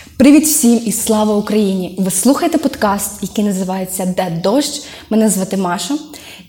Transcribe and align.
Привіт 0.00 0.44
всім 0.44 0.80
і 0.86 0.92
слава 0.92 1.36
Україні! 1.36 1.96
Ви 1.98 2.10
слухаєте 2.10 2.58
подкаст, 2.58 3.10
який 3.22 3.44
називається 3.44 4.14
Де 4.16 4.40
дощ. 4.42 4.82
Мене 5.10 5.28
звати 5.28 5.56
Маша. 5.56 5.94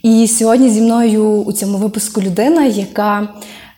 І 0.02 0.28
сьогодні 0.28 0.70
зі 0.70 0.80
мною 0.80 1.24
у 1.24 1.52
цьому 1.52 1.78
випуску 1.78 2.20
людина, 2.22 2.64
яка 2.64 3.28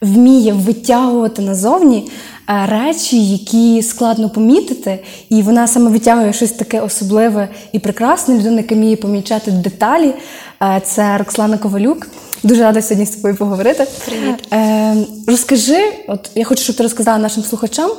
вміє 0.00 0.52
витягувати 0.52 1.42
назовні 1.42 2.10
е, 2.48 2.66
речі, 2.66 3.24
які 3.24 3.82
складно 3.82 4.30
помітити, 4.30 5.04
і 5.28 5.42
вона 5.42 5.66
саме 5.66 5.90
витягує 5.90 6.32
щось 6.32 6.52
таке 6.52 6.80
особливе 6.80 7.48
і 7.72 7.78
прекрасне. 7.78 8.38
Людина, 8.38 8.56
яка 8.56 8.74
вміє 8.74 8.96
помічати 8.96 9.50
деталі. 9.50 10.14
Е, 10.62 10.82
Це 10.84 11.18
Рокслана 11.18 11.58
Ковалюк. 11.58 12.06
Дуже 12.42 12.62
рада 12.62 12.82
сьогодні 12.82 13.06
з 13.06 13.10
тобою 13.16 13.36
поговорити. 13.36 13.86
Привіт. 14.06 14.52
Е, 14.52 14.96
розкажи, 15.26 15.78
от 16.08 16.30
я 16.34 16.44
хочу, 16.44 16.62
щоб 16.62 16.76
ти 16.76 16.82
розказала 16.82 17.18
нашим 17.18 17.42
слухачам, 17.42 17.90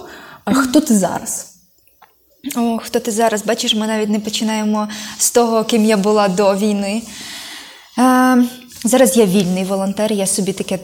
хто 0.45 0.81
ти 0.81 0.93
зараз? 0.93 1.54
О, 2.55 2.77
хто 2.77 2.99
ти 2.99 3.11
зараз? 3.11 3.45
Бачиш, 3.45 3.75
ми 3.75 3.87
навіть 3.87 4.09
не 4.09 4.19
починаємо 4.19 4.87
з 5.17 5.31
того, 5.31 5.63
ким 5.63 5.85
я 5.85 5.97
була 5.97 6.27
до 6.27 6.55
війни. 6.55 7.01
Е, 7.99 8.43
зараз 8.83 9.17
я 9.17 9.25
вільний 9.25 9.63
волонтер, 9.63 10.13
я 10.13 10.27
собі 10.27 10.53
таке 10.53 10.79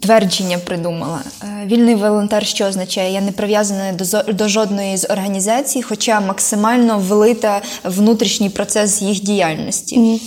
твердження 0.00 0.58
придумала. 0.58 1.20
Е, 1.42 1.66
вільний 1.66 1.94
волонтер 1.94 2.46
що 2.46 2.64
означає? 2.64 3.12
Я 3.12 3.20
не 3.20 3.32
прив'язана 3.32 3.92
до, 3.92 4.32
до 4.32 4.48
жодної 4.48 4.96
з 4.96 5.10
організацій, 5.10 5.82
хоча 5.82 6.20
максимально 6.20 6.98
влита 6.98 7.62
внутрішній 7.84 8.50
процес 8.50 9.02
їх 9.02 9.20
діяльності. 9.20 10.20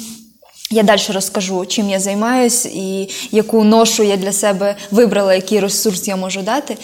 Я 0.71 0.83
далі 0.83 1.01
розкажу, 1.09 1.65
чим 1.65 1.89
я 1.89 1.99
займаюсь 1.99 2.65
і 2.65 3.09
яку 3.31 3.63
ношу 3.63 4.03
я 4.03 4.17
для 4.17 4.31
себе 4.31 4.75
вибрала, 4.91 5.33
який 5.33 5.59
ресурс 5.59 6.07
я 6.07 6.15
можу 6.15 6.41
дати. 6.41 6.77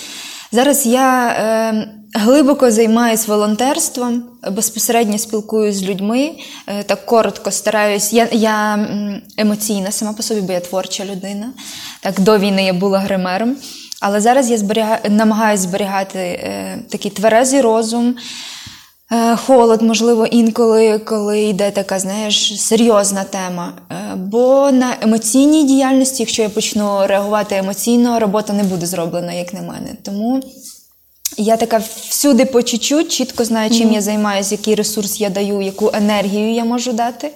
Зараз 0.51 0.85
я 0.85 1.27
е, 1.27 2.00
глибоко 2.13 2.71
займаюсь 2.71 3.27
волонтерством, 3.27 4.23
безпосередньо 4.51 5.17
спілкуюсь 5.17 5.75
з 5.75 5.83
людьми, 5.83 6.31
е, 6.67 6.83
так 6.83 7.05
коротко 7.05 7.51
стараюсь. 7.51 8.13
Я, 8.13 8.27
я 8.31 8.87
емоційна 9.37 9.91
сама 9.91 10.13
по 10.13 10.23
собі, 10.23 10.41
бо 10.41 10.53
я 10.53 10.59
творча 10.59 11.05
людина. 11.05 11.53
Так, 12.01 12.19
до 12.19 12.37
війни 12.37 12.65
я 12.65 12.73
була 12.73 12.99
гримером. 12.99 13.55
Але 14.01 14.21
зараз 14.21 14.51
я 14.51 14.57
зберігаю, 14.57 14.99
намагаюся 15.09 15.63
зберігати 15.63 16.19
е, 16.19 16.77
такий 16.89 17.11
тверезий 17.11 17.61
розум. 17.61 18.15
Е, 19.11 19.35
Холод, 19.35 19.81
можливо, 19.81 20.25
інколи, 20.25 20.99
коли 20.99 21.41
йде 21.41 21.71
така, 21.71 21.99
знаєш, 21.99 22.61
серйозна 22.61 23.23
тема. 23.23 23.73
Е, 23.91 24.15
Бо 24.15 24.71
на 24.71 24.95
емоційній 25.01 25.63
діяльності, 25.63 26.23
якщо 26.23 26.41
я 26.41 26.49
почну 26.49 27.07
реагувати 27.07 27.55
емоційно, 27.55 28.19
робота 28.19 28.53
не 28.53 28.63
буде 28.63 28.85
зроблена, 28.85 29.33
як 29.33 29.53
на 29.53 29.61
мене. 29.61 29.89
Тому 30.03 30.41
я 31.37 31.57
така 31.57 31.77
всюди 32.09 32.45
по 32.45 32.63
чуть-чуть, 32.63 33.11
чітко 33.11 33.45
знаю, 33.45 33.69
чим 33.71 33.93
я 33.93 34.01
займаюся, 34.01 34.55
який 34.55 34.75
ресурс 34.75 35.21
я 35.21 35.29
даю, 35.29 35.61
яку 35.61 35.91
енергію 35.93 36.53
я 36.53 36.65
можу 36.65 36.93
дати, 36.93 37.31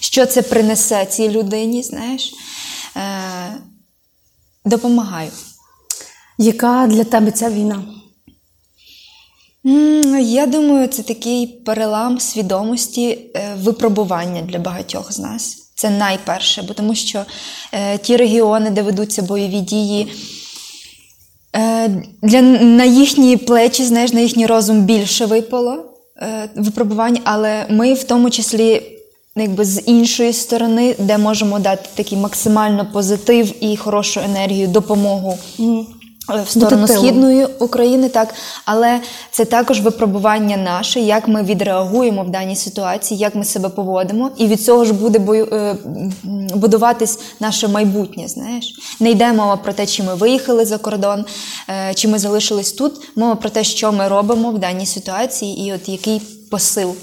що 0.00 0.26
це 0.26 0.42
принесе 0.42 1.06
цій 1.06 1.28
людині, 1.28 1.82
знаєш. 1.82 2.32
Е, 2.96 3.00
Допомагаю. 4.64 5.30
Яка 6.38 6.86
для 6.86 7.04
тебе 7.04 7.30
ця 7.30 7.50
війна? 7.50 7.84
Я 10.20 10.46
думаю, 10.46 10.88
це 10.88 11.02
такий 11.02 11.46
перелам 11.46 12.20
свідомості 12.20 13.08
е, 13.08 13.54
випробування 13.58 14.42
для 14.42 14.58
багатьох 14.58 15.12
з 15.12 15.18
нас. 15.18 15.56
Це 15.74 15.90
найперше, 15.90 16.62
бо 16.62 16.74
тому 16.74 16.94
що 16.94 17.24
е, 17.72 17.98
ті 17.98 18.16
регіони, 18.16 18.70
де 18.70 18.82
ведуться 18.82 19.22
бойові 19.22 19.60
дії, 19.60 20.12
для, 22.22 22.42
на 22.42 22.84
їхні 22.84 23.36
плечі, 23.36 23.84
знаєш, 23.84 24.12
на 24.12 24.20
їхній 24.20 24.46
розум 24.46 24.80
більше 24.80 25.26
випало 25.26 25.76
е, 26.22 26.48
випробувань, 26.56 27.18
але 27.24 27.66
ми 27.70 27.94
в 27.94 28.04
тому 28.04 28.30
числі. 28.30 28.82
Якби 29.36 29.64
з 29.64 29.82
іншої 29.86 30.32
сторони, 30.32 30.94
де 30.98 31.18
можемо 31.18 31.58
дати 31.58 31.88
такий 31.94 32.18
максимально 32.18 32.86
позитив 32.92 33.52
і 33.60 33.76
хорошу 33.76 34.20
енергію, 34.20 34.68
допомогу 34.68 35.38
е, 35.60 35.62
в 36.28 36.48
сторону 36.48 36.88
східної 36.88 37.46
України, 37.58 38.08
так 38.08 38.34
але 38.64 39.00
це 39.30 39.44
також 39.44 39.80
випробування 39.80 40.56
наше, 40.56 41.00
як 41.00 41.28
ми 41.28 41.42
відреагуємо 41.42 42.22
в 42.22 42.30
даній 42.30 42.56
ситуації, 42.56 43.20
як 43.20 43.34
ми 43.34 43.44
себе 43.44 43.68
поводимо, 43.68 44.30
і 44.36 44.46
від 44.46 44.62
цього 44.62 44.84
ж 44.84 44.92
буде 44.92 45.18
бою, 45.18 45.48
е, 45.52 45.76
будуватись 46.54 47.18
наше 47.40 47.68
майбутнє. 47.68 48.28
Знаєш, 48.28 48.74
не 49.00 49.10
йде 49.10 49.32
мова 49.32 49.56
про 49.56 49.72
те, 49.72 49.86
чи 49.86 50.02
ми 50.02 50.14
виїхали 50.14 50.64
за 50.64 50.78
кордон, 50.78 51.24
е, 51.68 51.94
чи 51.94 52.08
ми 52.08 52.18
залишились 52.18 52.72
тут. 52.72 52.92
Мова 53.16 53.34
про 53.34 53.50
те, 53.50 53.64
що 53.64 53.92
ми 53.92 54.08
робимо 54.08 54.50
в 54.50 54.58
даній 54.58 54.86
ситуації, 54.86 55.66
і 55.66 55.72
от 55.72 55.88
який 55.88 56.22
посил. 56.50 56.94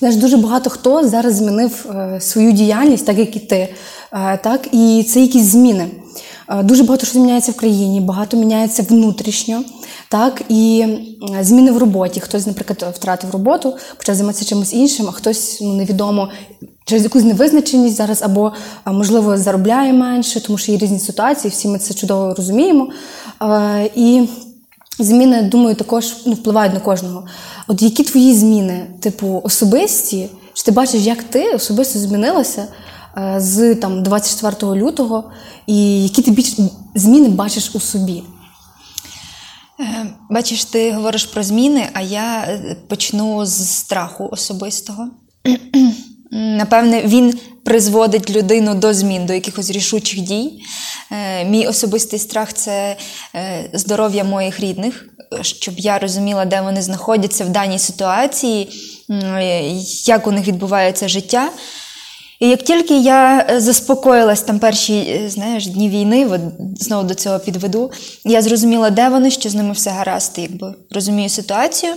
Знаєш, 0.00 0.16
дуже 0.16 0.36
багато 0.36 0.70
хто 0.70 1.08
зараз 1.08 1.34
змінив 1.34 1.86
е, 1.90 2.20
свою 2.20 2.52
діяльність, 2.52 3.06
так 3.06 3.18
як 3.18 3.36
і 3.36 3.38
ти. 3.38 3.68
Е, 4.12 4.38
так, 4.42 4.68
і 4.72 5.06
це 5.08 5.20
якісь 5.20 5.42
зміни. 5.42 5.86
Е, 6.48 6.62
дуже 6.62 6.82
багато 6.82 7.06
що 7.06 7.18
міняється 7.18 7.52
в 7.52 7.54
країні, 7.54 8.00
багато 8.00 8.36
міняється 8.36 8.82
внутрішньо. 8.88 9.62
Так, 10.08 10.42
і 10.48 10.86
зміни 11.40 11.72
в 11.72 11.78
роботі. 11.78 12.20
Хтось, 12.20 12.46
наприклад, 12.46 12.94
втратив 12.96 13.30
роботу, 13.30 13.76
почав 13.96 14.14
займатися 14.14 14.44
чимось 14.44 14.72
іншим, 14.72 15.06
а 15.08 15.12
хтось 15.12 15.58
ну, 15.60 15.72
невідомо 15.74 16.28
через 16.84 17.04
якусь 17.04 17.24
невизначеність 17.24 17.96
зараз, 17.96 18.22
або 18.22 18.52
можливо 18.86 19.38
заробляє 19.38 19.92
менше, 19.92 20.40
тому 20.40 20.58
що 20.58 20.72
є 20.72 20.78
різні 20.78 20.98
ситуації, 20.98 21.50
всі 21.50 21.68
ми 21.68 21.78
це 21.78 21.94
чудово 21.94 22.34
розуміємо. 22.34 22.88
І 23.94 24.28
Зміни, 25.00 25.42
думаю, 25.42 25.76
також 25.76 26.16
ну, 26.26 26.32
впливають 26.32 26.74
на 26.74 26.80
кожного. 26.80 27.26
От 27.68 27.82
які 27.82 28.04
твої 28.04 28.34
зміни, 28.34 28.86
типу, 29.00 29.40
особисті? 29.44 30.28
Чи 30.54 30.62
ти 30.64 30.70
бачиш, 30.70 31.02
як 31.02 31.22
ти 31.22 31.52
особисто 31.52 31.98
змінилася 31.98 32.66
е, 33.18 33.34
з 33.40 33.74
там, 33.74 34.02
24 34.02 34.74
лютого, 34.74 35.24
і 35.66 36.02
які 36.02 36.22
ти 36.22 36.30
більш 36.30 36.56
зміни 36.94 37.28
бачиш 37.28 37.70
у 37.74 37.80
собі? 37.80 38.22
Е, 39.80 40.06
Бачиш, 40.30 40.64
ти 40.64 40.92
говориш 40.92 41.24
про 41.24 41.42
зміни, 41.42 41.88
а 41.92 42.00
я 42.00 42.40
е, 42.40 42.76
почну 42.88 43.46
з 43.46 43.68
страху 43.68 44.28
особистого. 44.32 45.08
Напевне, 46.30 47.02
він 47.02 47.38
призводить 47.64 48.30
людину 48.30 48.74
до 48.74 48.94
змін, 48.94 49.26
до 49.26 49.32
якихось 49.32 49.70
рішучих 49.70 50.20
дій. 50.20 50.62
Е, 51.12 51.44
Мій 51.44 51.66
особистий 51.66 52.18
страх 52.18 52.52
це 52.52 52.96
е, 53.34 53.70
здоров'я 53.72 54.24
моїх 54.24 54.60
рідних, 54.60 55.08
щоб 55.42 55.78
я 55.78 55.98
розуміла, 55.98 56.44
де 56.44 56.60
вони 56.60 56.82
знаходяться 56.82 57.44
в 57.44 57.48
даній 57.48 57.78
ситуації, 57.78 58.68
е, 59.10 59.62
як 60.04 60.26
у 60.26 60.32
них 60.32 60.46
відбувається 60.46 61.08
життя. 61.08 61.50
І 62.40 62.48
як 62.48 62.62
тільки 62.62 62.98
я 62.98 63.46
заспокоїлась 63.56 64.42
там 64.42 64.58
перші 64.58 65.20
знаєш, 65.28 65.66
дні 65.66 65.88
війни, 65.88 66.26
от 66.26 66.40
знову 66.80 67.08
до 67.08 67.14
цього 67.14 67.38
підведу, 67.38 67.90
я 68.24 68.42
зрозуміла, 68.42 68.90
де 68.90 69.08
вони, 69.08 69.30
що 69.30 69.48
з 69.48 69.54
ними 69.54 69.72
все 69.72 69.90
гаразд, 69.90 70.32
якби 70.38 70.74
розумію 70.90 71.28
ситуацію. 71.28 71.92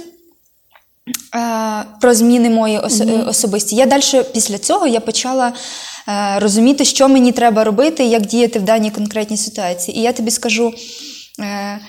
Е, 1.36 1.86
Про 2.02 2.14
зміни 2.14 2.50
мої 2.50 2.76
е, 2.76 3.24
особисті. 3.28 3.76
Я 3.76 3.86
далі 3.86 4.24
після 4.34 4.58
цього 4.58 4.88
я 4.88 5.00
почала 5.00 5.54
е, 6.08 6.40
розуміти, 6.40 6.86
що 6.86 7.10
мені 7.10 7.32
треба 7.32 7.64
робити, 7.64 8.04
як 8.04 8.26
діяти 8.26 8.60
в 8.60 8.64
даній 8.64 8.92
конкретній 8.92 9.38
ситуації. 9.38 9.98
І 9.98 10.02
я 10.02 10.14
тобі 10.14 10.32
скажу. 10.32 10.74
е, 11.40 11.80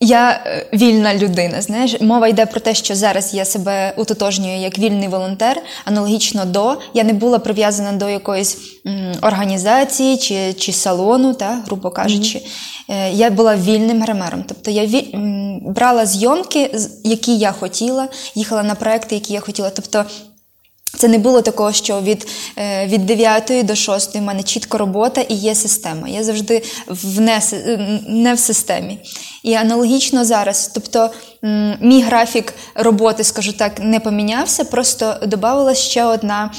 я 0.00 0.40
е, 0.46 0.66
вільна 0.72 1.14
людина. 1.14 1.62
Знаєш, 1.62 2.00
мова 2.00 2.28
йде 2.28 2.46
про 2.46 2.60
те, 2.60 2.74
що 2.74 2.94
зараз 2.94 3.34
я 3.34 3.44
себе 3.44 3.92
утотожнюю 3.96 4.58
як 4.60 4.78
вільний 4.78 5.08
волонтер. 5.08 5.62
Аналогічно 5.84 6.44
до 6.44 6.76
я 6.94 7.04
не 7.04 7.12
була 7.12 7.38
прив'язана 7.38 7.92
до 7.92 8.08
якоїсь 8.08 8.58
м, 8.86 9.12
організації 9.22 10.16
чи, 10.16 10.52
чи 10.52 10.72
салону, 10.72 11.34
та, 11.34 11.62
грубо 11.66 11.90
кажучи. 11.90 12.42
Е, 12.88 13.12
Я 13.12 13.30
була 13.30 13.56
вільним 13.56 14.02
гримером. 14.02 14.44
Тобто 14.48 14.70
я 14.70 14.82
ві- 14.86 15.14
м, 15.16 15.60
брала 15.72 16.06
зйомки, 16.06 16.70
які 17.04 17.36
я 17.38 17.52
хотіла, 17.52 18.08
їхала 18.34 18.62
на 18.62 18.74
проекти, 18.74 19.14
які 19.14 19.32
я 19.32 19.40
хотіла. 19.40 19.70
Тобто 19.70 20.04
це 21.00 21.08
не 21.08 21.18
було 21.18 21.42
такого, 21.42 21.72
що 21.72 22.00
від, 22.00 22.26
е, 22.56 22.86
від 22.86 23.06
9 23.06 23.62
до 23.62 23.74
6 23.74 24.18
в 24.18 24.22
мене 24.22 24.42
чітко 24.42 24.78
робота 24.78 25.20
і 25.20 25.34
є 25.34 25.54
система. 25.54 26.08
Я 26.08 26.24
завжди 26.24 26.62
в 26.86 27.20
не, 27.20 27.40
е, 27.52 28.00
не 28.08 28.34
в 28.34 28.38
системі. 28.38 28.98
І 29.42 29.54
аналогічно 29.54 30.24
зараз. 30.24 30.70
Тобто 30.74 31.10
мій 31.80 32.02
графік 32.02 32.54
роботи, 32.74 33.24
скажу 33.24 33.52
так, 33.52 33.72
не 33.80 34.00
помінявся, 34.00 34.64
просто 34.64 35.14
додавалася 35.22 35.82
ще 35.82 36.04
одна 36.04 36.50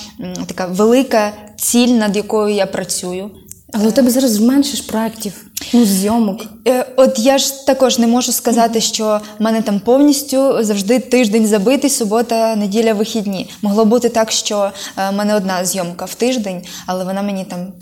така 0.48 0.66
велика 0.66 1.32
ціль, 1.58 1.88
над 1.88 2.16
якою 2.16 2.56
я 2.56 2.66
працюю. 2.66 3.32
Але 3.74 3.88
у 3.88 3.92
тебе 3.92 4.10
зараз 4.10 4.40
менше 4.40 4.78
ж 4.78 4.88
проєктів, 4.88 5.34
ну, 5.74 5.86
зйомок. 5.86 6.42
Е, 6.68 6.86
От 6.96 7.20
я 7.20 7.38
ж 7.38 7.66
також 7.66 8.00
не 8.00 8.08
можу 8.08 8.32
сказати, 8.32 8.82
що 8.82 9.22
в 9.40 9.44
мене 9.44 9.62
там 9.62 9.80
повністю 9.80 10.64
завжди 10.64 11.00
тиждень 11.00 11.48
забитий, 11.48 11.90
субота, 11.90 12.56
неділя, 12.56 12.94
вихідні. 12.94 13.50
Могло 13.62 13.86
бути 13.86 14.10
так, 14.10 14.32
що 14.32 14.72
е, 14.98 15.10
в 15.10 15.14
мене 15.14 15.36
одна 15.36 15.66
зйомка 15.66 16.06
в 16.06 16.16
тиждень, 16.16 16.62
але 16.86 17.04
вона 17.04 17.22
мені 17.22 17.46
там 17.46 17.74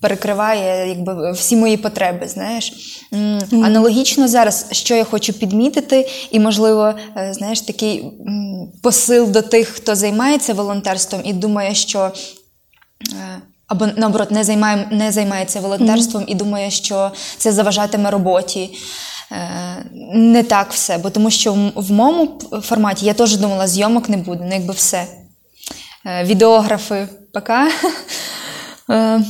перекриває 0.00 0.88
якби, 0.88 1.32
всі 1.32 1.56
мої 1.56 1.76
потреби. 1.76 2.28
Знаєш. 2.28 2.72
Аналогічно 3.52 4.28
зараз, 4.28 4.66
що 4.72 4.94
я 4.94 5.04
хочу 5.04 5.32
підмітити, 5.32 6.08
і, 6.30 6.40
можливо, 6.40 6.94
е, 7.16 7.34
знаєш, 7.34 7.60
такий 7.60 8.04
посил 8.82 9.30
до 9.30 9.42
тих, 9.42 9.68
хто 9.68 9.94
займається 9.94 10.54
волонтерством 10.54 11.22
і 11.24 11.32
думає, 11.32 11.74
що. 11.74 12.12
Або 13.68 13.86
наоборот, 13.96 14.30
не 14.30 14.44
займає, 14.44 14.88
не 14.90 15.12
займається 15.12 15.60
волонтерством 15.60 16.24
і 16.28 16.34
думає, 16.34 16.70
що 16.70 17.10
це 17.38 17.52
заважатиме 17.52 18.10
роботі. 18.10 18.70
Е, 19.32 19.84
Не 20.14 20.42
так 20.42 20.72
все, 20.72 20.98
бо 20.98 21.10
тому 21.10 21.30
що 21.30 21.52
в- 21.74 21.92
моєму 21.92 22.40
форматі 22.62 23.06
я 23.06 23.14
теж 23.14 23.36
думала, 23.36 23.66
зйомок 23.68 24.08
не 24.08 24.16
буде, 24.16 24.44
ну 24.48 24.54
якби 24.54 24.74
все. 24.74 25.06
Е, 26.06 26.24
Відеографи, 26.24 27.08
пока. 27.34 27.70
Е, 28.90 29.22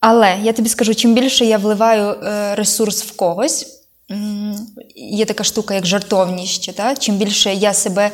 Але 0.00 0.36
я 0.42 0.52
тобі 0.52 0.68
скажу, 0.68 0.94
чим 0.94 1.14
більше 1.14 1.44
я 1.44 1.58
вливаю 1.58 2.16
ресурс 2.54 3.02
в 3.02 3.16
когось, 3.16 3.66
є 4.96 5.24
така 5.24 5.44
штука, 5.44 5.74
як 5.74 5.86
жартовність, 5.86 6.76
та? 6.76 6.96
чим 6.96 7.16
більше 7.16 7.54
я 7.54 7.74
себе 7.74 8.10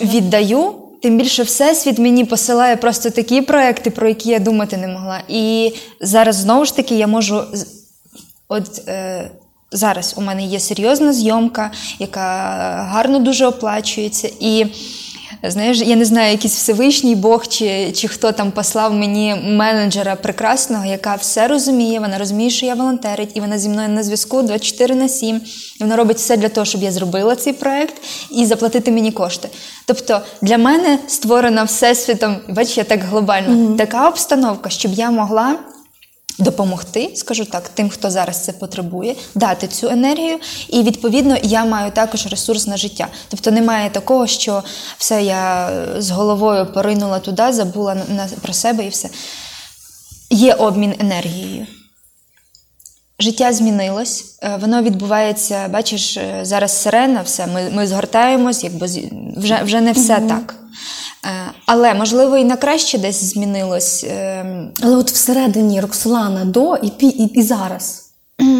віддаю, 0.00 0.74
тим 1.02 1.18
більше 1.18 1.42
Всесвіт 1.42 1.98
мені 1.98 2.24
посилає 2.24 2.76
просто 2.76 3.10
такі 3.10 3.42
проекти, 3.42 3.90
про 3.90 4.08
які 4.08 4.30
я 4.30 4.38
думати 4.38 4.76
не 4.76 4.88
могла. 4.88 5.22
І 5.28 5.72
зараз 6.00 6.36
знову 6.36 6.64
ж 6.64 6.76
таки 6.76 6.94
я 6.94 7.06
можу. 7.06 7.42
От 8.48 8.88
е, 8.88 9.30
зараз 9.72 10.14
у 10.16 10.20
мене 10.20 10.46
є 10.46 10.60
серйозна 10.60 11.12
зйомка, 11.12 11.70
яка 11.98 12.22
гарно 12.90 13.18
дуже 13.18 13.46
оплачується. 13.46 14.30
І 14.40 14.66
знаєш, 15.42 15.80
я 15.80 15.96
не 15.96 16.04
знаю, 16.04 16.30
якийсь 16.30 16.56
Всевишній 16.56 17.14
Бог 17.14 17.46
чи, 17.46 17.92
чи 17.92 18.08
хто 18.08 18.32
там 18.32 18.50
послав 18.50 18.94
мені 18.94 19.34
менеджера 19.44 20.16
прекрасного, 20.16 20.84
яка 20.84 21.14
все 21.14 21.48
розуміє, 21.48 22.00
вона 22.00 22.18
розуміє, 22.18 22.50
що 22.50 22.66
я 22.66 22.74
волонтерить, 22.74 23.30
і 23.34 23.40
вона 23.40 23.58
зі 23.58 23.68
мною 23.68 23.88
на 23.88 24.02
зв'язку 24.02 24.42
24 24.42 24.94
на 24.94 25.08
7. 25.08 25.36
І 25.36 25.40
вона 25.80 25.96
робить 25.96 26.16
все 26.16 26.36
для 26.36 26.48
того, 26.48 26.64
щоб 26.64 26.82
я 26.82 26.92
зробила 26.92 27.36
цей 27.36 27.52
проект 27.52 27.94
і 28.30 28.46
заплатити 28.46 28.90
мені 28.90 29.12
кошти. 29.12 29.48
Тобто 29.86 30.20
для 30.42 30.58
мене 30.58 30.98
створена 31.06 31.64
всесвітом, 31.64 32.36
бач, 32.48 32.78
я 32.78 32.84
так 32.84 33.04
глобально, 33.04 33.76
така 33.76 34.08
обстановка, 34.08 34.70
щоб 34.70 34.92
я 34.92 35.10
могла 35.10 35.56
допомогти, 36.40 37.12
скажу 37.14 37.44
так, 37.44 37.68
тим, 37.68 37.88
хто 37.88 38.10
зараз 38.10 38.44
це 38.44 38.52
потребує, 38.52 39.16
дати 39.34 39.68
цю 39.68 39.88
енергію, 39.88 40.38
і 40.68 40.82
відповідно 40.82 41.36
я 41.42 41.64
маю 41.64 41.90
також 41.90 42.26
ресурс 42.26 42.66
на 42.66 42.76
життя. 42.76 43.08
Тобто 43.28 43.50
немає 43.50 43.90
такого, 43.90 44.26
що 44.26 44.62
все 44.98 45.22
я 45.22 45.70
з 45.98 46.10
головою 46.10 46.66
поринула 46.66 47.18
туди, 47.18 47.52
забула 47.52 47.94
на, 47.94 48.28
про 48.42 48.52
себе 48.52 48.84
і 48.84 48.88
все. 48.88 49.08
Є 50.30 50.54
обмін 50.54 50.94
енергією. 50.98 51.66
Життя 53.20 53.52
змінилось, 53.52 54.38
е, 54.42 54.58
воно 54.60 54.82
відбувається, 54.82 55.68
бачиш, 55.68 56.16
е, 56.16 56.40
зараз 56.42 56.82
сирена, 56.82 57.22
все, 57.22 57.46
ми, 57.46 57.70
ми 57.70 57.86
згортаємось, 57.86 58.64
якби 58.64 58.86
вже, 59.36 59.62
вже 59.62 59.80
не 59.80 59.92
все 59.92 60.20
так. 60.20 60.54
Але 61.72 61.94
можливо 61.94 62.36
і 62.36 62.44
на 62.44 62.56
краще 62.56 62.98
десь 62.98 63.24
змінилось. 63.24 64.04
ем, 64.08 64.72
Але 64.80 64.96
от 64.96 65.10
всередині 65.10 65.80
Роксолана 65.80 66.44
до 66.44 66.76
і, 66.76 66.90
пі, 66.90 67.06
і, 67.06 67.24
і 67.24 67.42
зараз. 67.42 68.10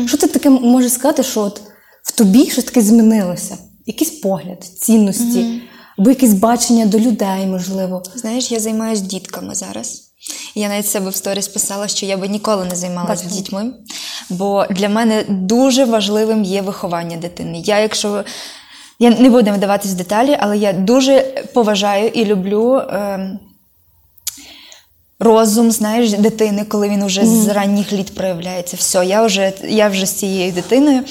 Що 0.06 0.16
ти 0.16 0.26
таке 0.26 0.50
можеш 0.50 0.92
сказати, 0.92 1.22
що 1.22 1.40
от 1.40 1.60
в 2.02 2.12
тобі 2.12 2.50
щось 2.50 2.64
таке 2.64 2.82
змінилося? 2.82 3.58
Якийсь 3.86 4.10
погляд, 4.10 4.64
цінності, 4.64 5.62
або 5.98 6.10
якесь 6.10 6.34
бачення 6.34 6.86
до 6.86 6.98
людей, 6.98 7.46
можливо. 7.46 8.02
Знаєш, 8.14 8.52
я 8.52 8.60
займаюся 8.60 9.02
дітками 9.02 9.54
зараз. 9.54 10.02
Я 10.54 10.68
навіть 10.68 10.86
себе 10.86 11.10
в 11.10 11.14
сторіс 11.14 11.48
писала, 11.48 11.88
що 11.88 12.06
я 12.06 12.16
би 12.16 12.28
ніколи 12.28 12.64
не 12.64 12.76
займалася 12.76 13.26
дітьми, 13.26 13.72
бо 14.30 14.66
для 14.70 14.88
мене 14.88 15.24
дуже 15.28 15.84
важливим 15.84 16.44
є 16.44 16.62
виховання 16.62 17.16
дитини. 17.16 17.62
Я, 17.64 17.78
якщо 17.78 18.24
я 19.00 19.10
не 19.10 19.30
буду 19.30 19.52
вдаватись 19.52 19.90
в 19.90 19.94
деталі, 19.94 20.36
але 20.40 20.58
я 20.58 20.72
дуже 20.72 21.20
поважаю 21.54 22.08
і 22.08 22.24
люблю. 22.24 22.82
ем, 22.90 23.38
Розум, 25.22 25.70
знаєш, 25.70 26.12
дитини, 26.12 26.64
коли 26.64 26.88
він 26.88 27.02
уже 27.02 27.26
з 27.26 27.48
ранніх 27.48 27.92
літ 27.92 28.14
проявляється. 28.14 28.76
Все, 28.76 29.06
я 29.06 29.22
вже, 29.22 29.52
я 29.68 29.88
вже 29.88 30.06
з 30.06 30.12
цією 30.12 30.52
дитиною. 30.52 31.04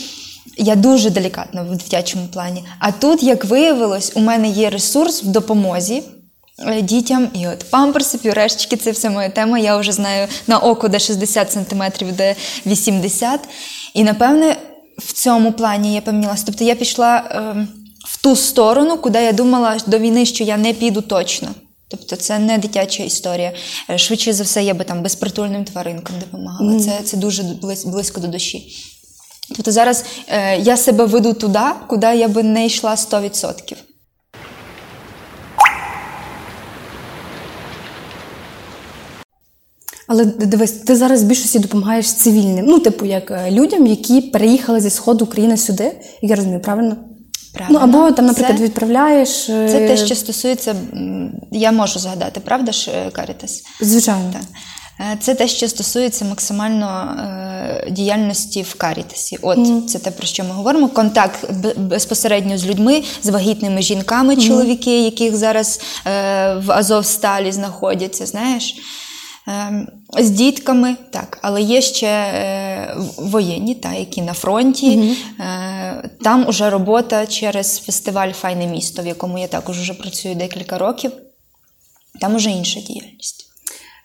Я 0.57 0.75
дуже 0.75 1.09
делікатна 1.09 1.63
в 1.63 1.75
дитячому 1.75 2.27
плані. 2.33 2.63
А 2.79 2.91
тут, 2.91 3.23
як 3.23 3.45
виявилось, 3.45 4.11
у 4.15 4.19
мене 4.19 4.47
є 4.47 4.69
ресурс 4.69 5.23
в 5.23 5.27
допомозі 5.27 6.03
е, 6.59 6.81
дітям. 6.81 7.27
І 7.33 7.47
от 7.47 7.65
памперси, 7.69 8.17
пюрешечки 8.17 8.77
це 8.77 8.91
все 8.91 9.09
моя 9.09 9.29
тема. 9.29 9.59
Я 9.59 9.77
вже 9.77 9.91
знаю 9.91 10.27
на 10.47 10.57
око, 10.57 10.87
де 10.87 10.99
60 10.99 11.51
сантиметрів, 11.51 12.15
де 12.15 12.35
80. 12.65 13.39
І 13.93 14.03
напевне 14.03 14.55
в 14.97 15.13
цьому 15.13 15.51
плані 15.51 15.95
я 15.95 16.01
помінялася. 16.01 16.43
Тобто 16.45 16.63
я 16.63 16.75
пішла 16.75 17.23
в 17.55 17.78
ту 18.21 18.35
сторону, 18.35 18.97
куди 18.97 19.19
я 19.19 19.31
думала 19.31 19.77
до 19.87 19.99
війни, 19.99 20.25
що 20.25 20.43
я 20.43 20.57
не 20.57 20.73
піду 20.73 21.01
точно. 21.01 21.47
Тобто 21.87 22.15
це 22.15 22.39
не 22.39 22.57
дитяча 22.57 23.03
історія. 23.03 23.53
Е, 23.89 23.97
Швидше 23.97 24.33
за 24.33 24.43
все, 24.43 24.63
я 24.63 24.73
би 24.73 24.83
там 24.85 25.03
безпритульним 25.03 25.65
тваринкам 25.65 26.15
допомагала. 26.19 26.79
Це, 26.79 26.99
це 27.03 27.17
дуже 27.17 27.43
близько 27.85 28.21
до 28.21 28.27
душі. 28.27 28.75
Тобто 29.55 29.71
зараз 29.71 30.05
е, 30.27 30.59
я 30.59 30.77
себе 30.77 31.05
веду 31.05 31.33
туди, 31.33 31.59
куди 31.87 32.07
я 32.07 32.27
би 32.27 32.43
не 32.43 32.65
йшла 32.65 32.95
100%. 32.95 33.75
Але 40.07 40.25
дивись, 40.25 40.71
ти 40.71 40.95
зараз 40.95 41.23
в 41.23 41.25
більшості 41.25 41.59
допомагаєш 41.59 42.13
цивільним. 42.13 42.65
Ну, 42.65 42.79
типу, 42.79 43.05
як 43.05 43.31
е, 43.31 43.51
людям, 43.51 43.87
які 43.87 44.21
переїхали 44.21 44.81
зі 44.81 44.89
сходу 44.89 45.25
України 45.25 45.57
сюди, 45.57 45.83
як 46.21 46.29
я 46.29 46.35
розумію, 46.35 46.61
правильно? 46.61 46.97
Правильно. 47.53 47.79
Ну 47.79 47.99
або 47.99 48.11
там, 48.11 48.25
наприклад, 48.25 48.57
Це- 48.57 48.63
відправляєш. 48.63 49.49
е, 49.49 49.69
Це 49.71 49.87
те, 49.87 49.97
що 50.05 50.15
стосується, 50.15 50.75
я 51.51 51.71
можу 51.71 51.99
згадати, 51.99 52.39
правда 52.39 52.71
ж, 52.71 52.91
е, 52.91 53.09
Карітас? 53.11 53.63
звичайно. 53.81 54.33
Так. 54.33 54.41
Е, 54.99 55.17
Це 55.21 55.35
те, 55.35 55.47
що 55.47 55.67
стосується 55.67 56.25
максимально 56.25 57.15
е, 57.19 57.91
діяльності 57.91 58.61
в 58.61 58.73
Карітасі. 58.75 59.37
От 59.41 59.89
це 59.89 59.99
те, 59.99 60.11
про 60.11 60.27
що 60.27 60.43
ми 60.43 60.49
говоримо. 60.49 60.87
Контакт 60.87 61.51
безпосередньо 61.77 62.57
з 62.57 62.65
людьми, 62.65 63.03
з 63.23 63.29
вагітними 63.29 63.81
жінками, 63.81 64.35
чоловіки, 64.35 65.03
яких 65.03 65.35
зараз 65.35 65.79
е, 66.07 66.53
в 66.65 66.71
Азовсталі 66.71 67.51
знаходяться, 67.51 68.25
знаєш. 68.25 68.75
Е, 69.47 69.87
З 70.19 70.29
дітками, 70.29 70.95
так, 71.11 71.39
але 71.41 71.61
є 71.61 71.81
ще 71.81 72.07
е, 72.07 72.95
воєнні, 73.17 73.75
та, 73.75 73.93
які 73.93 74.21
на 74.21 74.33
фронті. 74.33 75.15
Е, 75.39 76.09
Там 76.23 76.47
уже 76.47 76.69
робота 76.69 77.27
через 77.27 77.79
фестиваль 77.79 78.31
Файне 78.31 78.67
місто, 78.67 79.01
в 79.01 79.07
якому 79.07 79.39
я 79.39 79.47
також 79.47 79.79
вже 79.79 79.93
працюю 79.93 80.35
декілька 80.35 80.77
років. 80.77 81.11
Там 82.21 82.35
уже 82.35 82.49
інша 82.49 82.79
діяльність. 82.79 83.45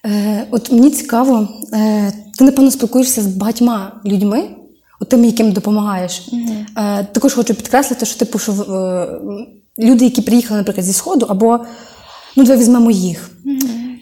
Е, 0.06 0.46
от 0.50 0.72
мені 0.72 0.90
цікаво, 0.90 1.48
е, 1.72 2.12
ти 2.38 2.44
напевно 2.44 2.70
спілкуєшся 2.70 3.22
з 3.22 3.26
багатьма 3.26 4.00
людьми, 4.06 4.44
от 5.00 5.08
тими, 5.08 5.26
яким 5.26 5.52
допомагаєш. 5.52 6.28
Е, 6.76 7.04
також 7.04 7.34
хочу 7.34 7.54
підкреслити, 7.54 8.06
що 8.06 8.18
типу, 8.18 8.38
що 8.38 8.52
е, 8.52 9.84
люди, 9.84 10.04
які 10.04 10.22
приїхали, 10.22 10.58
наприклад, 10.60 10.86
зі 10.86 10.92
Сходу, 10.92 11.26
або 11.28 11.60
ну, 12.36 12.44
давай 12.44 12.58
візьмемо 12.58 12.90
їх. 12.90 13.30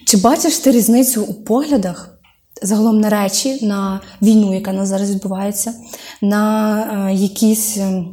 Чи 0.05 0.17
бачиш 0.17 0.57
ти 0.57 0.71
різницю 0.71 1.23
у 1.23 1.33
поглядах 1.33 2.09
загалом 2.61 3.01
на 3.01 3.09
речі, 3.09 3.65
на 3.65 4.01
війну, 4.21 4.53
яка 4.55 4.73
нас 4.73 4.89
зараз 4.89 5.11
відбувається, 5.11 5.73
на 6.21 7.09
е, 7.09 7.13
якісь 7.15 7.77
е, 7.77 8.03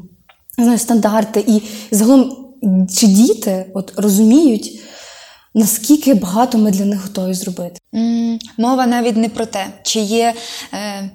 знаю, 0.59 0.78
стандарти? 0.78 1.44
І 1.49 1.62
загалом, 1.90 2.37
чи 2.94 3.06
діти 3.06 3.70
от, 3.75 3.92
розуміють, 3.97 4.80
наскільки 5.54 6.14
багато 6.14 6.59
ми 6.59 6.70
для 6.70 6.85
них 6.85 7.02
готові 7.02 7.35
зробити? 7.35 7.80
М, 7.94 8.38
Мова 8.59 8.87
навіть 8.87 9.16
не 9.16 9.28
про 9.28 9.47
те, 9.47 9.66
чи 9.82 10.00
є 10.00 10.35
е, 10.73 11.11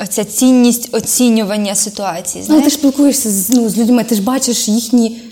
оця 0.00 0.24
цінність 0.24 0.94
оцінювання 0.94 1.74
ситуації. 1.74 2.44
Ну, 2.48 2.62
ти 2.62 2.68
ж 2.70 2.74
спілкуєшся 2.74 3.30
з, 3.30 3.50
ну, 3.50 3.68
з 3.68 3.78
людьми, 3.78 4.04
ти 4.04 4.14
ж 4.14 4.22
бачиш 4.22 4.68
їхні 4.68 5.22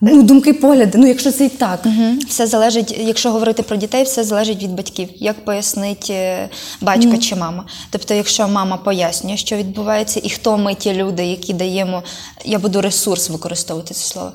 ну, 0.00 0.22
думки, 0.22 0.52
погляди. 0.52 0.98
Ну, 0.98 1.06
якщо 1.06 1.32
це 1.32 1.44
і 1.44 1.48
так. 1.48 1.84
Мгм. 1.84 2.18
Все 2.28 2.46
залежить, 2.46 2.96
якщо 2.98 3.30
говорити 3.30 3.62
про 3.62 3.76
дітей, 3.76 4.04
все 4.04 4.24
залежить 4.24 4.62
від 4.62 4.70
батьків, 4.74 5.08
як 5.14 5.44
пояснить 5.44 6.10
е, 6.10 6.48
батько 6.80 7.16
чи 7.16 7.36
мама. 7.36 7.64
Тобто, 7.90 8.14
якщо 8.14 8.48
мама 8.48 8.76
пояснює, 8.76 9.36
що 9.36 9.56
відбувається, 9.56 10.20
і 10.22 10.30
хто 10.30 10.58
ми 10.58 10.74
ті 10.74 10.92
люди, 10.92 11.26
які 11.26 11.54
даємо, 11.54 12.02
я 12.44 12.58
буду 12.58 12.80
ресурс 12.80 13.30
використовувати 13.30 13.94
це 13.94 14.00
слово. 14.00 14.32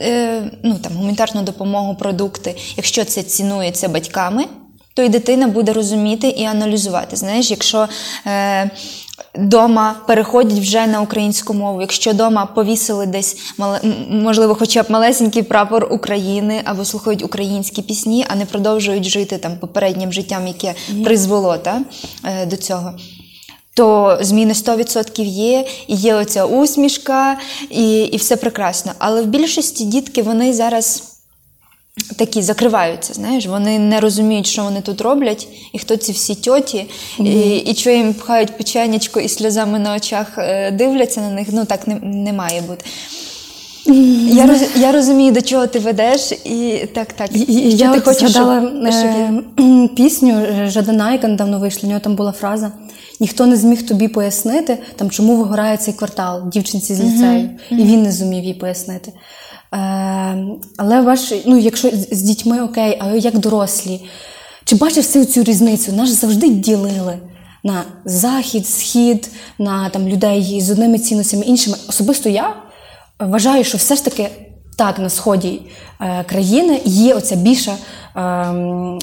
Е, 0.00 0.42
ну 0.62 0.78
там 0.78 0.92
гуманітарну 0.92 1.42
допомогу, 1.42 1.94
продукти. 1.94 2.56
Якщо 2.76 3.04
це 3.04 3.22
цінується 3.22 3.88
батьками, 3.88 4.44
то 4.94 5.02
і 5.02 5.08
дитина 5.08 5.48
буде 5.48 5.72
розуміти 5.72 6.28
і 6.28 6.44
аналізувати. 6.44 7.16
Знаєш, 7.16 7.50
якщо 7.50 7.88
е, 8.26 8.70
Дома 9.34 9.96
переходять 10.06 10.58
вже 10.58 10.86
на 10.86 11.00
українську 11.00 11.54
мову. 11.54 11.80
Якщо 11.80 12.12
дома 12.12 12.46
повісили 12.46 13.06
десь 13.06 13.36
можливо, 14.10 14.54
хоча 14.54 14.82
б 14.82 14.90
малесенький 14.90 15.42
прапор 15.42 15.88
України 15.90 16.60
або 16.64 16.84
слухають 16.84 17.24
українські 17.24 17.82
пісні, 17.82 18.26
а 18.28 18.36
не 18.36 18.46
продовжують 18.46 19.04
жити 19.04 19.38
там 19.38 19.56
попереднім 19.58 20.12
життям, 20.12 20.46
яке 20.46 20.74
призвело 21.04 21.56
та, 21.56 21.80
е, 22.24 22.46
до 22.46 22.56
цього. 22.56 22.92
То 23.74 24.18
зміни 24.20 24.54
100% 24.54 25.24
є, 25.24 25.66
і 25.86 25.96
є 25.96 26.14
оця 26.14 26.46
усмішка, 26.46 27.38
і, 27.70 28.00
і 28.00 28.16
все 28.16 28.36
прекрасно. 28.36 28.92
Але 28.98 29.22
в 29.22 29.26
більшості 29.26 29.84
дітки 29.84 30.22
вони 30.22 30.52
зараз 30.52 31.09
такі 32.16 32.42
закриваються, 32.42 33.14
знаєш, 33.14 33.46
вони 33.46 33.78
не 33.78 34.00
розуміють, 34.00 34.46
що 34.46 34.62
вони 34.62 34.80
тут 34.80 35.00
роблять, 35.00 35.48
і 35.72 35.78
хто 35.78 35.96
ці 35.96 36.12
всі 36.12 36.34
тьоті, 36.34 36.86
і, 37.18 37.56
і 37.56 37.74
що 37.74 37.90
їм 37.90 38.14
пхають 38.14 38.56
печенячко 38.56 39.20
і 39.20 39.28
сльозами 39.28 39.78
на 39.78 39.96
очах 39.96 40.26
е, 40.38 40.70
дивляться 40.70 41.20
на 41.20 41.30
них. 41.30 41.48
Ну 41.52 41.64
так 41.64 41.86
не, 41.86 41.94
не 42.02 42.32
має 42.32 42.60
бути. 42.60 42.84
Я, 44.32 44.46
роз, 44.46 44.62
я 44.76 44.92
розумію, 44.92 45.32
до 45.32 45.42
чого 45.42 45.66
ти 45.66 45.78
ведеш, 45.78 46.32
і 46.44 46.86
так, 46.94 47.12
так. 47.12 47.36
І, 47.36 47.40
і 47.40 47.76
що 47.76 47.84
я 47.84 47.92
ти 47.92 47.98
от 47.98 48.04
хочеш, 48.04 48.30
згадала 48.30 48.60
щоб 48.92 49.10
я- 49.10 49.42
е, 49.84 49.88
пісню 49.88 50.46
Жадана, 50.66 51.12
яка 51.12 51.28
недавно 51.28 51.58
вийшла, 51.58 51.86
у 51.86 51.88
нього 51.88 52.00
там 52.00 52.14
була 52.16 52.32
фраза. 52.32 52.72
Ніхто 53.20 53.46
не 53.46 53.56
зміг 53.56 53.86
тобі 53.86 54.08
пояснити, 54.08 54.78
там, 54.96 55.10
чому 55.10 55.36
вигорає 55.36 55.76
цей 55.76 55.94
квартал 55.94 56.42
дівчинці 56.48 56.94
з 56.94 57.00
ліцею, 57.00 57.50
і 57.70 57.74
він 57.74 58.02
не 58.02 58.12
зумів 58.12 58.44
їй 58.44 58.54
пояснити. 58.54 59.12
Е, 59.74 60.36
але 60.76 61.00
ваш, 61.00 61.32
ну, 61.46 61.58
якщо 61.58 61.90
з 62.10 62.22
дітьми 62.22 62.62
окей, 62.62 62.98
а 63.00 63.06
як 63.08 63.38
дорослі, 63.38 64.00
чи 64.64 64.76
бачиш 64.76 65.06
ти 65.06 65.26
цю 65.26 65.42
різницю? 65.42 65.92
Нас 65.92 66.20
завжди 66.20 66.48
ділили 66.48 67.18
на 67.64 67.84
захід, 68.04 68.68
схід, 68.68 69.30
на 69.58 69.88
там, 69.88 70.08
людей 70.08 70.60
з 70.60 70.70
одними 70.70 70.98
цінностями, 70.98 71.44
іншими. 71.44 71.76
Особисто 71.88 72.28
я 72.28 72.56
вважаю, 73.18 73.64
що 73.64 73.78
все 73.78 73.96
ж 73.96 74.04
таки 74.04 74.28
так 74.78 74.98
на 74.98 75.10
сході 75.10 75.62
е, 76.00 76.24
країни 76.24 76.80
є 76.84 77.14
оця 77.14 77.36
більша. 77.36 77.74
ем, 78.16 78.98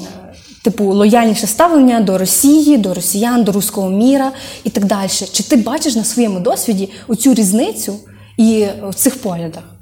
Типу, 0.63 0.83
лояльніше 0.83 1.47
ставлення 1.47 1.99
до 1.99 2.17
Росії, 2.17 2.77
до 2.77 2.93
росіян, 2.93 3.43
до 3.43 3.51
руського 3.51 3.89
міра 3.89 4.31
і 4.63 4.69
так 4.69 4.85
далі. 4.85 5.09
Чи 5.09 5.43
ти 5.43 5.55
бачиш 5.55 5.95
на 5.95 6.03
своєму 6.03 6.39
досвіді 6.39 6.89
оцю 7.07 7.33
різницю 7.33 7.95
і 8.37 8.67
в 8.89 8.93
цих 8.93 9.21
поглядах? 9.21 9.76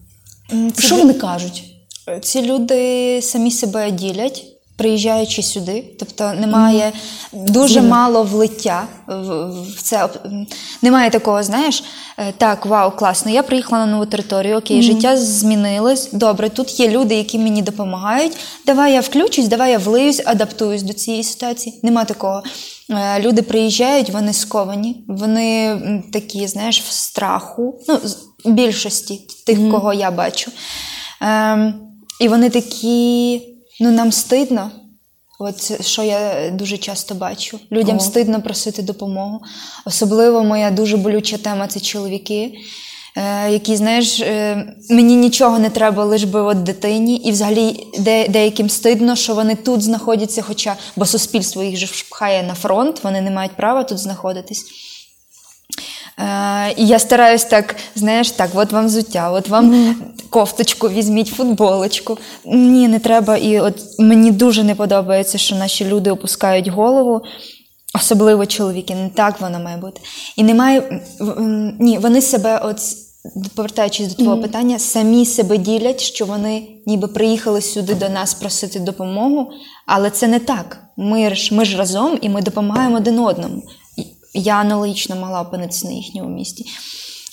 Що 0.79 0.95
вони 0.95 1.13
кажуть? 1.13 1.63
Ці 2.21 2.41
люди 2.41 3.19
самі 3.21 3.51
себе 3.51 3.91
ділять, 3.91 4.43
приїжджаючи 4.77 5.43
сюди. 5.43 5.83
Тобто 5.99 6.33
немає 6.33 6.91
дуже 7.33 7.81
мало 7.81 8.23
влиття 8.23 8.87
в, 9.07 9.81
це. 9.81 10.09
Немає 10.81 11.09
такого, 11.09 11.43
знаєш, 11.43 11.83
е, 12.17 12.33
так, 12.37 12.65
вау, 12.65 12.91
класно. 12.91 13.31
Я 13.31 13.43
приїхала 13.43 13.85
на 13.85 13.91
нову 13.91 14.05
територію, 14.05 14.57
окей, 14.57 14.81
життя 14.81 15.17
змінилось. 15.17 16.09
Добре, 16.11 16.49
тут 16.49 16.79
є 16.79 16.89
люди, 16.89 17.15
які 17.15 17.39
мені 17.39 17.61
допомагають. 17.61 18.37
Давай 18.65 18.93
я 18.93 19.01
включусь, 19.01 19.47
давай 19.47 19.71
я 19.71 19.77
влиюсь, 19.77 20.21
адаптуюсь 20.25 20.83
до 20.83 20.93
цієї 20.93 21.23
ситуації. 21.23 21.79
Нема 21.83 22.05
такого. 22.05 22.43
Е, 22.89 23.19
Люди 23.19 23.41
приїжджають, 23.41 24.09
вони 24.09 24.33
сковані, 24.33 25.05
вони 25.07 25.79
такі, 26.13 26.47
знаєш, 26.47 26.81
в 26.81 26.91
страху. 26.91 27.79
Ну, 27.87 27.99
більшості 28.45 29.21
тих, 29.45 29.71
кого 29.71 29.93
я 29.93 30.11
бачу. 30.11 30.51
Ем, 31.21 31.73
і 32.21 32.27
вони 32.27 32.49
такі, 32.49 33.41
ну 33.79 33.91
нам 33.91 34.11
стидно. 34.11 34.71
От 35.39 35.85
що 35.85 36.03
я 36.03 36.49
дуже 36.49 36.77
часто 36.77 37.15
бачу. 37.15 37.59
Людям 37.71 37.97
О. 37.97 37.99
стидно 37.99 38.41
просити 38.41 38.81
допомогу. 38.81 39.41
Особливо 39.85 40.43
моя 40.43 40.71
дуже 40.71 40.97
болюча 40.97 41.37
тема 41.37 41.67
це 41.67 41.79
чоловіки, 41.79 42.53
е, 43.17 43.51
які, 43.51 43.75
знаєш, 43.75 44.19
е, 44.19 44.65
мені 44.89 45.15
нічого 45.15 45.59
не 45.59 45.69
треба, 45.69 46.05
лиш 46.05 46.23
би 46.23 46.41
от 46.41 46.63
дитині. 46.63 47.15
І 47.15 47.31
взагалі 47.31 47.87
де, 47.99 48.27
деяким 48.27 48.69
стидно, 48.69 49.15
що 49.15 49.35
вони 49.35 49.55
тут 49.55 49.81
знаходяться, 49.81 50.41
хоча 50.41 50.75
бо 50.95 51.05
суспільство 51.05 51.63
їх 51.63 51.77
же 51.77 51.87
пхає 52.11 52.43
на 52.43 52.53
фронт, 52.53 53.03
вони 53.03 53.21
не 53.21 53.31
мають 53.31 53.55
права 53.55 53.83
тут 53.83 53.97
знаходитись. 53.97 54.65
Е, 56.19 56.73
і 56.77 56.87
я 56.87 56.99
стараюсь 56.99 57.43
так, 57.43 57.75
знаєш, 57.95 58.31
так, 58.31 58.49
от 58.53 58.71
вам 58.71 58.85
взуття, 58.85 59.31
от 59.31 59.49
вам 59.49 59.95
кофточку, 60.29 60.89
візьміть 60.89 61.27
футболочку. 61.27 62.17
Ні, 62.45 62.87
не 62.87 62.99
треба. 62.99 63.37
І 63.37 63.59
от 63.59 63.99
мені 63.99 64.31
дуже 64.31 64.63
не 64.63 64.75
подобається, 64.75 65.37
що 65.37 65.55
наші 65.55 65.85
люди 65.85 66.11
опускають 66.11 66.67
голову, 66.67 67.21
особливо 67.95 68.45
чоловіки. 68.45 68.95
Не 68.95 69.09
так 69.09 69.41
воно 69.41 69.59
має 69.59 69.77
бути. 69.77 70.01
І 70.35 70.43
немає. 70.43 71.01
Ні, 71.79 71.97
вони 71.97 72.21
себе, 72.21 72.59
от, 72.63 72.77
повертаючись 73.55 74.07
до 74.07 74.23
твого 74.23 74.41
питання, 74.41 74.79
самі 74.79 75.25
себе 75.25 75.57
ділять, 75.57 76.01
що 76.01 76.25
вони 76.25 76.67
ніби 76.85 77.07
приїхали 77.07 77.61
сюди 77.61 77.95
до 77.95 78.09
нас 78.09 78.33
просити 78.33 78.79
допомогу, 78.79 79.51
але 79.85 80.09
це 80.09 80.27
не 80.27 80.39
так. 80.39 80.77
Ми 80.97 81.35
ж, 81.35 81.55
ми 81.55 81.65
ж 81.65 81.77
разом 81.77 82.17
і 82.21 82.29
ми 82.29 82.41
допомагаємо 82.41 82.97
один 82.97 83.19
одному. 83.19 83.63
Я 84.35 84.53
аналогічно 84.53 85.15
мала 85.15 85.41
опинитися 85.41 85.87
на 85.87 85.93
їхньому 85.93 86.29
місці. 86.29 86.65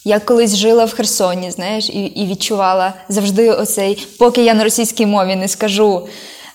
Я 0.05 0.21
колись 0.21 0.57
жила 0.57 0.85
в 0.85 0.95
Херсоні, 0.95 1.51
знаєш, 1.51 1.89
і, 1.89 2.01
і 2.01 2.27
відчувала 2.27 2.93
завжди 3.09 3.51
оцей, 3.51 4.07
поки 4.19 4.45
я 4.45 4.55
на 4.55 4.65
російській 4.65 5.07
мові 5.07 5.37
не 5.37 5.49
скажу, 5.49 6.09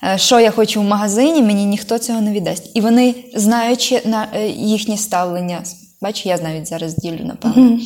е, 0.03 0.17
що 0.17 0.39
я 0.39 0.51
хочу 0.51 0.81
в 0.81 0.83
магазині, 0.83 1.41
мені 1.41 1.65
ніхто 1.65 1.99
цього 1.99 2.21
не 2.21 2.31
віддасть. 2.31 2.71
І 2.73 2.81
вони, 2.81 3.15
знаючи 3.35 4.01
на 4.05 4.27
е, 4.33 4.49
їхнє 4.49 4.97
ставлення, 4.97 5.63
бачу, 6.01 6.29
я 6.29 6.37
навіть 6.37 6.67
зараз 6.67 6.95
ділю, 6.95 7.19
напевно. 7.23 7.79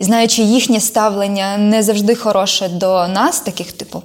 Знаючи 0.00 0.42
їхнє 0.42 0.80
ставлення 0.80 1.58
не 1.58 1.82
завжди 1.82 2.14
хороше 2.14 2.68
до 2.68 3.08
нас, 3.08 3.40
таких 3.40 3.72
типу 3.72 4.02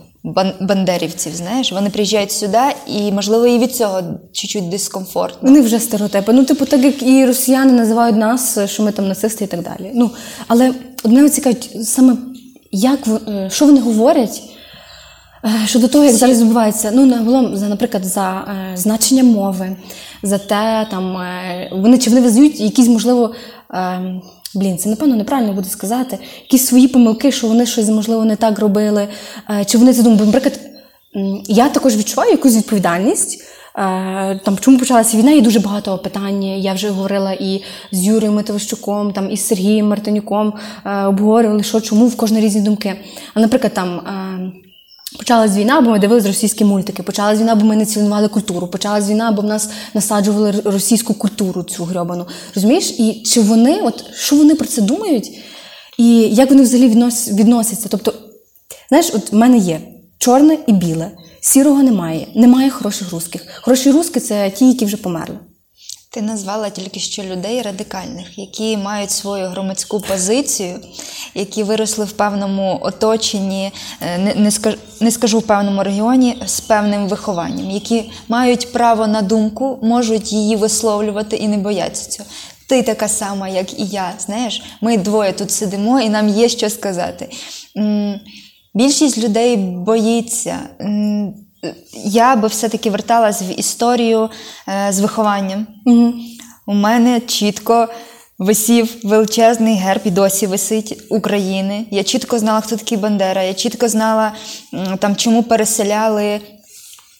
бандерівців, 0.62 1.36
знаєш, 1.36 1.72
вони 1.72 1.90
приїжджають 1.90 2.32
сюди, 2.32 2.58
і 2.88 3.12
можливо 3.12 3.48
і 3.48 3.60
від 3.60 3.76
цього 3.76 4.02
чуть-чуть 4.32 4.70
дискомфортно. 4.70 5.50
Вони 5.50 5.62
вже 5.62 5.80
стереотипи. 5.80 6.34
Ну, 6.34 6.46
типу, 6.46 6.66
так 6.66 6.84
як 6.84 7.04
і 7.04 7.26
росіяни 7.26 7.72
називають 7.72 8.18
нас, 8.18 8.60
що 8.66 8.84
ми 8.84 8.92
там 8.92 9.08
нацисти 9.08 9.44
і 9.44 9.48
так 9.48 9.62
далі. 9.62 9.92
Ну, 9.96 10.12
але 10.48 10.74
одне 11.04 11.30
цікавить 11.30 11.78
саме, 11.84 12.18
як 12.72 13.00
е, 13.28 13.50
що 13.52 13.66
вони 13.66 13.80
говорять 13.80 14.42
е, 15.46 15.68
щодо 15.68 15.88
того, 15.88 16.06
як 16.06 16.16
зараз 16.16 16.42
відбувається. 16.42 16.92
Ну, 16.94 17.06
наголом, 17.06 17.58
за, 17.58 17.68
наприклад, 17.68 18.06
за 18.06 18.30
е, 18.32 18.78
значення 18.78 19.24
мови, 19.24 19.76
за 20.24 20.38
те, 20.38 20.88
там 20.92 21.18
е, 21.18 21.70
вони 21.72 21.98
чи 21.98 22.10
вони 22.10 22.22
визнають 22.22 22.60
якісь, 22.60 22.88
можливо. 22.88 23.34
Е, 23.74 24.22
Блін, 24.58 24.78
це 24.78 24.90
напевно 24.90 25.16
неправильно 25.16 25.54
буде 25.54 25.70
сказати. 25.70 26.18
Якісь 26.42 26.66
свої 26.66 26.88
помилки, 26.88 27.32
що 27.32 27.48
вони 27.48 27.66
щось 27.66 27.90
можливо 27.90 28.26
не 28.26 28.36
так 28.36 28.60
робили. 28.60 29.08
Е, 29.50 29.66
Чи 29.66 29.78
вони 29.78 29.94
це 29.94 30.04
думають? 30.04 30.26
Наприклад, 30.26 30.60
я 31.48 31.70
також 31.70 31.98
відчуваю 31.98 32.32
якусь 32.32 32.56
відповідальність. 32.58 33.42
Е, 33.42 34.40
Там 34.46 34.58
чому 34.60 34.78
почалася 34.80 35.18
війна? 35.18 35.32
Є 35.32 35.42
дуже 35.42 35.60
багато 35.60 35.98
питань. 35.98 36.44
Я 36.44 36.74
вже 36.74 36.90
говорила 36.90 37.32
і 37.34 37.64
з 37.92 38.04
Юрієм 38.06 38.36
Матовищуком, 38.36 39.14
там 39.14 39.32
і 39.32 39.38
з 39.38 39.48
Сергієм 39.48 39.88
Мартинюком 39.88 40.54
е, 40.86 41.06
обговорювали, 41.06 41.64
що 41.64 41.82
чому 41.82 42.08
в 42.08 42.18
кожної 42.18 42.46
різні 42.46 42.62
думки. 42.62 42.94
А 43.34 43.40
наприклад, 43.40 43.74
там. 43.74 44.02
Почалась 45.16 45.56
війна, 45.56 45.82
бо 45.82 45.90
ми 45.90 46.00
дивились 46.00 46.26
російські 46.26 46.66
мультики. 46.66 47.04
Почалась 47.04 47.40
війна, 47.40 47.56
бо 47.56 47.66
ми 47.66 47.76
не 47.76 47.86
цінували 47.86 48.28
культуру. 48.28 48.68
Почалась 48.68 49.10
війна, 49.10 49.32
бо 49.32 49.42
в 49.42 49.46
нас 49.46 49.70
насаджували 49.94 50.52
російську 50.66 51.14
культуру 51.14 51.64
цю 51.64 51.84
грьобану. 51.84 52.26
Розумієш? 52.56 52.90
І 52.98 53.24
чи 53.26 53.42
вони, 53.42 53.82
от 53.82 54.06
що 54.14 54.36
вони 54.36 54.56
про 54.56 54.68
це 54.68 54.82
думають, 54.82 55.32
і 55.98 56.20
як 56.20 56.50
вони 56.50 56.64
взагалі 56.64 56.90
віднос, 56.90 57.32
відносяться? 57.32 57.88
Тобто, 57.90 58.14
знаєш, 58.90 59.12
от 59.14 59.32
в 59.32 59.36
мене 59.36 59.58
є 59.58 59.82
чорне 60.18 60.58
і 60.68 60.72
біле, 60.72 61.12
сірого 61.42 61.84
немає, 61.84 62.28
немає 62.36 62.70
хороших 62.70 63.12
русських. 63.12 63.42
Хороші 63.62 63.92
русські 63.92 64.20
це 64.20 64.50
ті, 64.50 64.68
які 64.68 64.86
вже 64.86 64.98
померли. 64.98 65.40
Ти 66.18 66.24
назвала 66.24 66.70
тільки 66.70 67.00
що 67.00 67.24
людей 67.24 67.62
радикальних, 67.62 68.38
які 68.38 68.78
мають 68.78 69.12
свою 69.12 69.48
громадську 69.48 70.00
позицію, 70.00 70.80
які 71.36 71.64
виросли 71.64 72.06
в 72.06 72.12
певному 72.12 72.80
оточенні, 72.82 73.72
е, 74.02 74.18
не, 74.18 74.34
не, 74.36 74.52
скажу, 74.52 74.78
не 75.00 75.12
скажу 75.12 75.40
в 75.40 75.44
певному 75.44 75.84
регіоні, 75.84 76.38
з 76.46 76.60
певним 76.60 77.08
вихованням, 77.08 77.72
які 77.72 78.12
мають 78.28 78.72
право 78.74 79.08
на 79.08 79.22
думку, 79.22 79.80
можуть 79.82 80.32
її 80.32 80.56
висловлювати 80.56 81.36
і 81.36 81.48
не 81.48 81.58
бояться 81.58 82.10
цього. 82.10 82.30
Ти 82.70 82.84
така 82.84 83.08
сама, 83.08 83.48
як 83.48 83.80
і 83.80 83.86
я. 83.86 84.14
Знаєш, 84.20 84.62
ми 84.82 84.98
двоє 84.98 85.34
тут 85.34 85.52
сидимо, 85.52 86.00
і 86.00 86.10
нам 86.10 86.30
є 86.30 86.50
що 86.50 86.70
сказати. 86.70 87.30
Більшість 88.74 89.18
людей 89.18 89.58
боїться. 89.58 90.60
Я 92.06 92.36
би 92.36 92.48
все-таки 92.48 92.90
верталась 92.90 93.42
в 93.42 93.60
історію 93.60 94.30
е, 94.70 94.92
з 94.92 95.00
вихованням. 95.00 95.68
Угу. 95.86 96.14
У 96.68 96.74
мене 96.74 97.20
чітко 97.20 97.88
висів 98.40 98.96
величезний 99.04 99.76
герб 99.76 100.02
і 100.06 100.12
досі 100.12 100.48
висить 100.48 101.02
України. 101.10 101.86
Я 101.92 102.04
чітко 102.04 102.40
знала, 102.40 102.62
хто 102.62 102.76
такий 102.78 102.98
Бандера. 102.98 103.44
Я 103.44 103.54
чітко 103.54 103.88
знала, 103.90 104.32
там, 105.00 105.16
чому 105.16 105.44
переселяли 105.44 106.24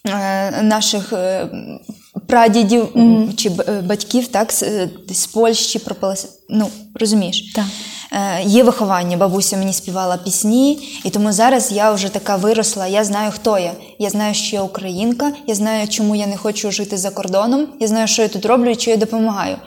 е, 0.06 0.62
наших 0.62 1.14
е, 1.14 1.48
прадідів 2.28 2.88
чи 3.38 3.50
б- 3.50 3.62
е, 3.70 3.82
батьків, 3.82 4.28
так, 4.28 4.52
з, 4.52 4.64
е, 4.64 4.90
з 5.10 5.26
Польщі 5.26 5.80
пропилася. 5.80 6.28
Ну, 6.50 6.70
розумієш? 7.00 7.54
Так. 7.56 7.66
Е, 8.12 8.44
Є 8.44 8.64
виховання, 8.64 9.18
бабуся 9.18 9.58
мені 9.58 9.74
співала 9.74 10.18
пісні, 10.18 11.00
і 11.04 11.10
тому 11.10 11.32
зараз 11.32 11.72
я 11.72 11.92
вже 11.92 12.10
така 12.10 12.36
виросла. 12.36 12.88
Я 12.88 13.04
знаю, 13.04 13.32
хто 13.32 13.58
я. 13.58 13.74
Я 14.00 14.10
знаю, 14.10 14.34
що 14.34 14.56
я 14.56 14.62
українка, 14.62 15.34
я 15.48 15.56
знаю, 15.56 15.88
чому 15.88 16.16
я 16.16 16.28
не 16.28 16.38
хочу 16.38 16.72
жити 16.72 16.98
за 16.98 17.10
кордоном, 17.10 17.68
я 17.80 17.88
знаю, 17.88 18.08
що 18.08 18.22
я 18.22 18.28
тут 18.28 18.46
роблю 18.46 18.70
і 18.70 18.76
що 18.76 18.92
я 18.92 18.98
допомагаю. 18.98 19.58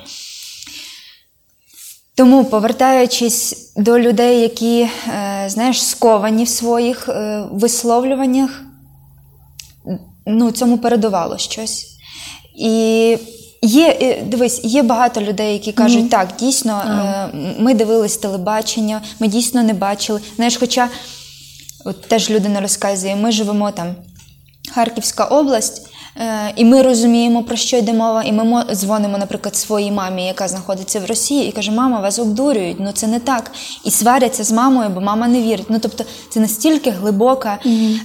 Тому, 2.14 2.44
повертаючись 2.44 3.73
до 3.76 3.99
людей, 3.99 4.40
які, 4.40 4.80
е, 4.80 5.44
знаєш, 5.49 5.87
сковані 5.87 6.44
в 6.44 6.49
своїх 6.49 7.09
е, 7.09 7.44
висловлюваннях, 7.52 8.62
ну, 10.26 10.50
цьому 10.50 10.78
передувало 10.78 11.38
щось. 11.38 11.87
І 12.59 13.18
є, 13.62 13.99
е, 14.02 14.23
дивись, 14.23 14.61
є 14.64 14.83
багато 14.83 15.21
людей, 15.21 15.52
які 15.52 15.73
кажуть, 15.73 16.11
так, 16.11 16.29
дійсно, 16.38 16.83
е, 16.87 17.55
ми 17.59 17.75
дивились 17.75 18.17
телебачення, 18.17 19.02
ми 19.21 19.29
дійсно 19.29 19.62
не 19.62 19.75
бачили. 19.75 20.21
Знаєш, 20.37 20.57
хоча 20.57 20.88
от 21.85 22.02
теж 22.02 22.31
людина 22.31 22.61
розказує, 22.61 23.17
ми 23.17 23.33
живемо 23.33 23.71
там 23.71 23.95
Харківська 24.75 25.25
область, 25.25 25.88
і 26.57 26.64
ми 26.64 26.83
розуміємо, 26.83 27.43
про 27.43 27.57
що 27.57 27.76
йде 27.76 27.93
мова, 27.93 28.23
і 28.23 28.33
ми 28.33 28.64
дзвонимо, 28.75 29.19
наприклад, 29.19 29.57
своїй 29.57 29.93
мамі, 29.93 30.26
яка 30.26 30.49
знаходиться 30.49 31.00
в 31.00 31.05
Росії, 31.05 31.49
і 31.49 31.52
каже: 31.52 31.71
Мама, 31.71 32.00
вас 32.00 32.19
обдурюють, 32.19 32.76
ну 32.81 32.93
це 32.93 33.07
не 33.07 33.21
так. 33.21 33.50
І 33.85 33.90
сваряться 33.90 34.45
з 34.45 34.52
мамою, 34.52 34.90
бо 34.90 35.00
мама 35.00 35.29
не 35.29 35.43
вірить. 35.43 35.67
Ну 35.69 35.79
тобто, 35.79 36.05
це 36.31 36.40
настільки 36.40 36.90
глибока, 36.90 37.59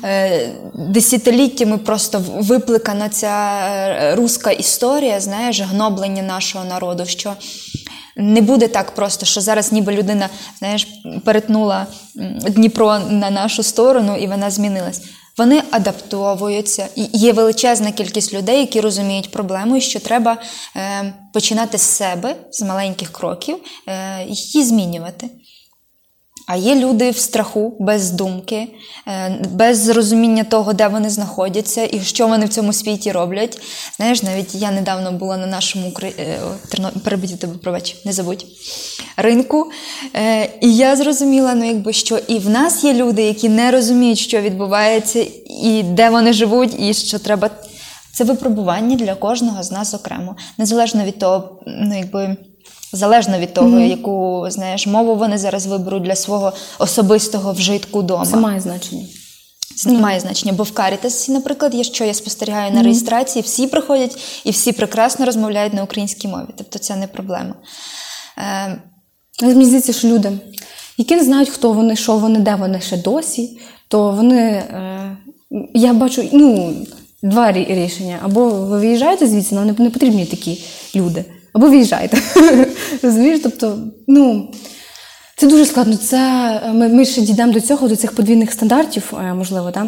е, 0.04 0.50
десятиліттями 0.74 1.78
просто 1.78 2.24
випликана 2.36 3.10
ця 3.10 3.68
е, 3.70 4.16
руська 4.16 4.52
історія, 4.52 5.20
знаєш, 5.22 5.62
гноблення 5.62 6.24
нашого 6.24 6.66
народу, 6.66 7.06
що. 7.06 7.34
Не 8.18 8.42
буде 8.42 8.68
так 8.68 8.92
просто, 8.92 9.26
що 9.26 9.42
зараз 9.42 9.72
ніби 9.72 9.94
людина, 9.94 10.30
знаєш, 10.60 10.88
перетнула 11.26 11.88
Дніпро 12.50 13.00
на 13.10 13.30
нашу 13.30 13.64
сторону 13.64 14.16
і 14.16 14.28
вона 14.28 14.52
змінилась. 14.52 15.02
Вони 15.38 15.64
адаптовуються. 15.72 16.88
І 16.96 17.08
є 17.14 17.34
величезна 17.34 17.92
кількість 17.92 18.34
людей, 18.34 18.60
які 18.60 18.82
розуміють 18.82 19.32
проблему, 19.32 19.78
і 19.78 19.82
що 19.82 20.00
треба 20.00 20.38
е, 20.76 21.14
починати 21.34 21.78
з 21.78 21.82
себе, 21.82 22.36
з 22.52 22.62
маленьких 22.62 23.12
кроків, 23.12 23.58
і 24.28 24.36
її 24.36 24.66
змінювати. 24.66 25.30
А 26.48 26.56
є 26.56 26.76
люди 26.76 27.12
в 27.12 27.18
страху, 27.18 27.76
без 27.80 28.12
думки, 28.12 28.68
е, 29.08 29.42
без 29.52 29.90
розуміння 29.90 30.44
того, 30.44 30.74
де 30.74 30.88
вони 30.88 31.10
знаходяться 31.10 31.90
і 31.92 32.00
що 32.00 32.28
вони 32.28 32.46
в 32.46 32.50
цьому 32.50 32.74
світі 32.74 33.12
роблять. 33.12 33.62
Знаєш, 33.98 34.24
навіть 34.24 34.56
я 34.56 34.72
недавно 34.72 35.12
була 35.12 35.38
на 35.38 35.48
нашому 35.48 35.92
е, 36.04 36.40
перебиті 37.04 37.36
тебе, 37.36 37.54
пробач, 37.58 37.96
не 38.06 38.14
забудь 38.14 38.46
ринку. 39.18 39.72
Е, 40.16 40.50
І 40.62 40.76
я 40.76 40.96
зрозуміла, 40.96 41.56
ну 41.56 41.68
якби 41.68 41.94
що 41.94 42.20
і 42.28 42.40
в 42.40 42.50
нас 42.50 42.84
є 42.84 42.94
люди, 42.94 43.22
які 43.22 43.50
не 43.50 43.72
розуміють, 43.72 44.20
що 44.20 44.42
відбувається, 44.42 45.26
і 45.64 45.84
де 45.84 46.10
вони 46.10 46.34
живуть, 46.34 46.80
і 46.80 46.94
що 46.94 47.20
треба. 47.20 47.50
Це 48.14 48.24
випробування 48.24 48.96
для 48.96 49.16
кожного 49.16 49.64
з 49.64 49.72
нас 49.72 49.94
окремо, 49.94 50.36
незалежно 50.58 51.04
від 51.04 51.20
того, 51.20 51.60
ну 51.68 51.98
якби. 51.98 52.38
Залежно 52.94 53.40
від 53.40 53.54
того, 53.54 53.80
яку 53.80 54.46
знаєш 54.50 54.88
мову 54.88 55.16
вони 55.16 55.38
зараз 55.38 55.66
виберуть 55.66 56.04
для 56.04 56.16
свого 56.16 56.54
особистого 56.80 57.54
вжитку 57.54 58.00
вдома. 58.00 58.26
Це 58.26 58.38
має 58.38 58.60
значення. 58.60 59.06
Це 59.76 59.90
не 59.90 60.00
має 60.00 60.20
значення, 60.20 60.54
бо 60.54 60.64
в 60.64 60.72
Карітасі, 60.72 61.32
наприклад, 61.32 61.76
є 61.76 61.84
що 61.84 62.06
я 62.06 62.14
спостерігаю 62.14 62.74
на 62.74 62.84
реєстрації, 62.84 63.44
всі 63.44 63.68
приходять 63.68 64.18
і 64.44 64.52
всі 64.52 64.72
прекрасно 64.72 65.26
розмовляють 65.26 65.74
на 65.74 65.84
українській 65.84 66.28
мові. 66.28 66.48
Тобто 66.58 66.80
це 66.80 66.96
не 66.96 67.08
проблема. 67.08 67.56
Е, 68.38 68.82
мені 69.42 69.66
здається, 69.66 69.94
що 69.94 70.08
люди, 70.08 70.32
які 70.98 71.16
не 71.16 71.24
знають, 71.24 71.50
хто 71.50 71.72
вони, 71.72 71.96
що 71.96 72.18
вони, 72.18 72.40
де 72.40 72.56
вони 72.56 72.82
ще 72.82 72.98
досі, 72.98 73.60
то 73.88 74.12
вони. 74.12 74.42
Е, 74.42 75.18
я 75.74 75.94
бачу 75.94 76.30
ну, 76.32 76.74
два 77.24 77.52
рішення. 77.52 78.20
Або 78.24 78.50
ви 78.50 78.80
виїжджаєте 78.80 79.28
звідси, 79.28 79.56
нам 79.56 79.76
не 79.78 79.90
потрібні 79.90 80.26
такі 80.26 80.64
люди, 80.96 81.26
або 81.56 81.68
виїжджаєте. 81.70 82.18
Розумієш? 83.04 83.40
Тобто, 83.44 83.78
ну. 84.08 84.52
Це 85.38 85.48
дуже 85.48 85.66
складно. 85.66 85.98
Це 85.98 86.20
ми, 86.74 86.90
ми 86.90 87.06
ще 87.06 87.22
дійдемо 87.22 87.54
до 87.54 87.62
цього, 87.62 87.88
до 87.88 87.96
цих 87.96 88.12
подвійних 88.12 88.52
стандартів, 88.52 89.14
е, 89.14 89.34
можливо, 89.34 89.72
так? 89.72 89.88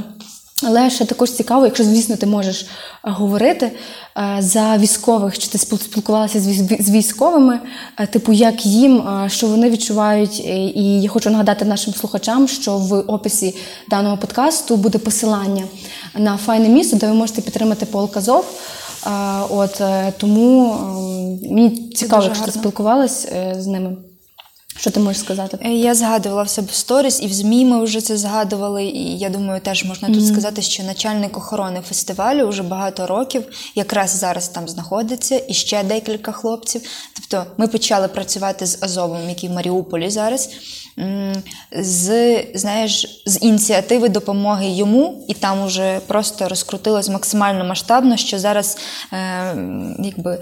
Але 0.63 0.89
ще 0.89 1.05
також 1.05 1.31
цікаво, 1.31 1.65
якщо, 1.65 1.83
звісно, 1.83 2.15
ти 2.15 2.25
можеш 2.25 2.61
е, 2.61 2.67
говорити 3.03 3.71
е, 4.17 4.37
за 4.39 4.77
військових, 4.77 5.39
чи 5.39 5.47
ти 5.47 5.57
спілкувалася 5.57 6.39
з 6.79 6.89
військовими, 6.89 7.59
типу, 8.09 8.33
як 8.33 8.65
їм, 8.65 9.03
що 9.27 9.47
вони 9.47 9.69
відчувають. 9.69 10.39
І 10.75 11.01
я 11.01 11.09
хочу 11.09 11.29
нагадати 11.29 11.65
нашим 11.65 11.93
слухачам, 11.93 12.47
що 12.47 12.77
в 12.77 12.99
описі 12.99 13.55
даного 13.89 14.17
подкасту 14.17 14.75
буде 14.75 14.97
посилання 14.97 15.63
на 16.15 16.37
файне 16.37 16.69
місто, 16.69 16.97
де 16.97 17.07
ви 17.07 17.13
можете 17.13 17.41
підтримати 17.41 17.85
полк 17.85 18.17
Азов. 18.17 18.45
От 19.49 19.81
е, 19.81 20.13
тому 20.17 20.73
е, 20.73 21.47
мені 21.53 21.89
цікаво, 21.95 22.21
що 22.21 22.29
якщо 22.29 22.45
ти 22.45 22.51
спілкувалась 22.51 23.25
е, 23.25 23.55
з 23.59 23.67
ними. 23.67 23.95
Що 24.79 24.91
ти 24.91 24.99
можеш 24.99 25.21
сказати? 25.21 25.57
Е, 25.65 25.69
Я 25.69 25.95
згадувала 25.95 26.43
в 26.43 26.49
себе 26.49 26.67
в 26.71 26.75
сторіс, 26.75 27.21
і 27.21 27.27
в 27.27 27.33
ЗМІ 27.33 27.65
ми 27.65 27.83
вже 27.83 28.01
це 28.01 28.17
згадували. 28.17 28.83
І 28.83 29.17
я 29.17 29.29
думаю, 29.29 29.61
теж 29.61 29.85
можна 29.85 30.07
тут 30.07 30.27
сказати, 30.27 30.61
що 30.61 30.83
начальник 30.83 31.37
охорони 31.37 31.81
фестивалю 31.87 32.47
вже 32.47 32.63
багато 32.63 33.07
років 33.07 33.43
якраз 33.75 34.09
зараз 34.09 34.47
там 34.47 34.67
знаходиться, 34.67 35.41
і 35.47 35.53
ще 35.53 35.83
декілька 35.83 36.31
хлопців. 36.31 36.81
Тобто 37.15 37.51
ми 37.57 37.67
почали 37.67 38.07
працювати 38.07 38.65
з 38.65 38.83
Азовом, 38.83 39.29
який 39.29 39.49
в 39.49 39.53
Маріуполі 39.53 40.09
зараз. 40.09 40.49
З 41.71 42.37
знаєш, 42.55 43.21
з 43.25 43.41
ініціативи 43.41 44.09
допомоги 44.09 44.69
йому, 44.69 45.25
і 45.27 45.33
там 45.33 45.65
уже 45.65 45.99
просто 46.07 46.49
розкрутилось 46.49 47.09
максимально 47.09 47.65
масштабно, 47.65 48.17
що 48.17 48.39
зараз 48.39 48.77
е, 49.13 49.55
якби 49.99 50.39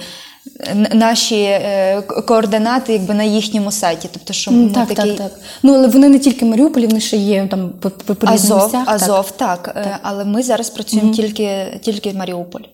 наші 0.94 1.41
е, 1.41 2.02
координати 2.02 2.94
якби 2.94 3.13
на 3.13 3.24
їхньому 3.24 3.72
сайті. 3.72 4.10
Тобто, 4.12 4.34
що 4.34 4.52
ми 4.52 4.70
так, 4.70 4.88
такий 4.88 5.13
так, 5.13 5.32
так. 5.32 5.39
Ну, 5.63 5.74
але 5.74 5.88
вони 5.88 6.10
не 6.10 6.20
тільки 6.20 6.46
в 6.46 6.48
Маріуполі, 6.48 6.88
вони 6.88 7.00
ще 7.00 7.18
є 7.18 7.48
там 7.48 7.70
по, 7.70 7.89
по, 7.89 8.15
по 8.15 8.28
Азов, 8.28 8.63
місцях. 8.63 8.86
так. 8.86 8.96
Азов, 8.96 9.32
так. 9.32 9.74
Е, 9.76 10.00
Але 10.02 10.26
ми 10.26 10.44
зараз 10.44 10.70
працюємо 10.70 11.13
тільки, 11.13 11.80
тільки 11.82 12.10
в 12.10 12.15
Маріуполі. 12.15 12.70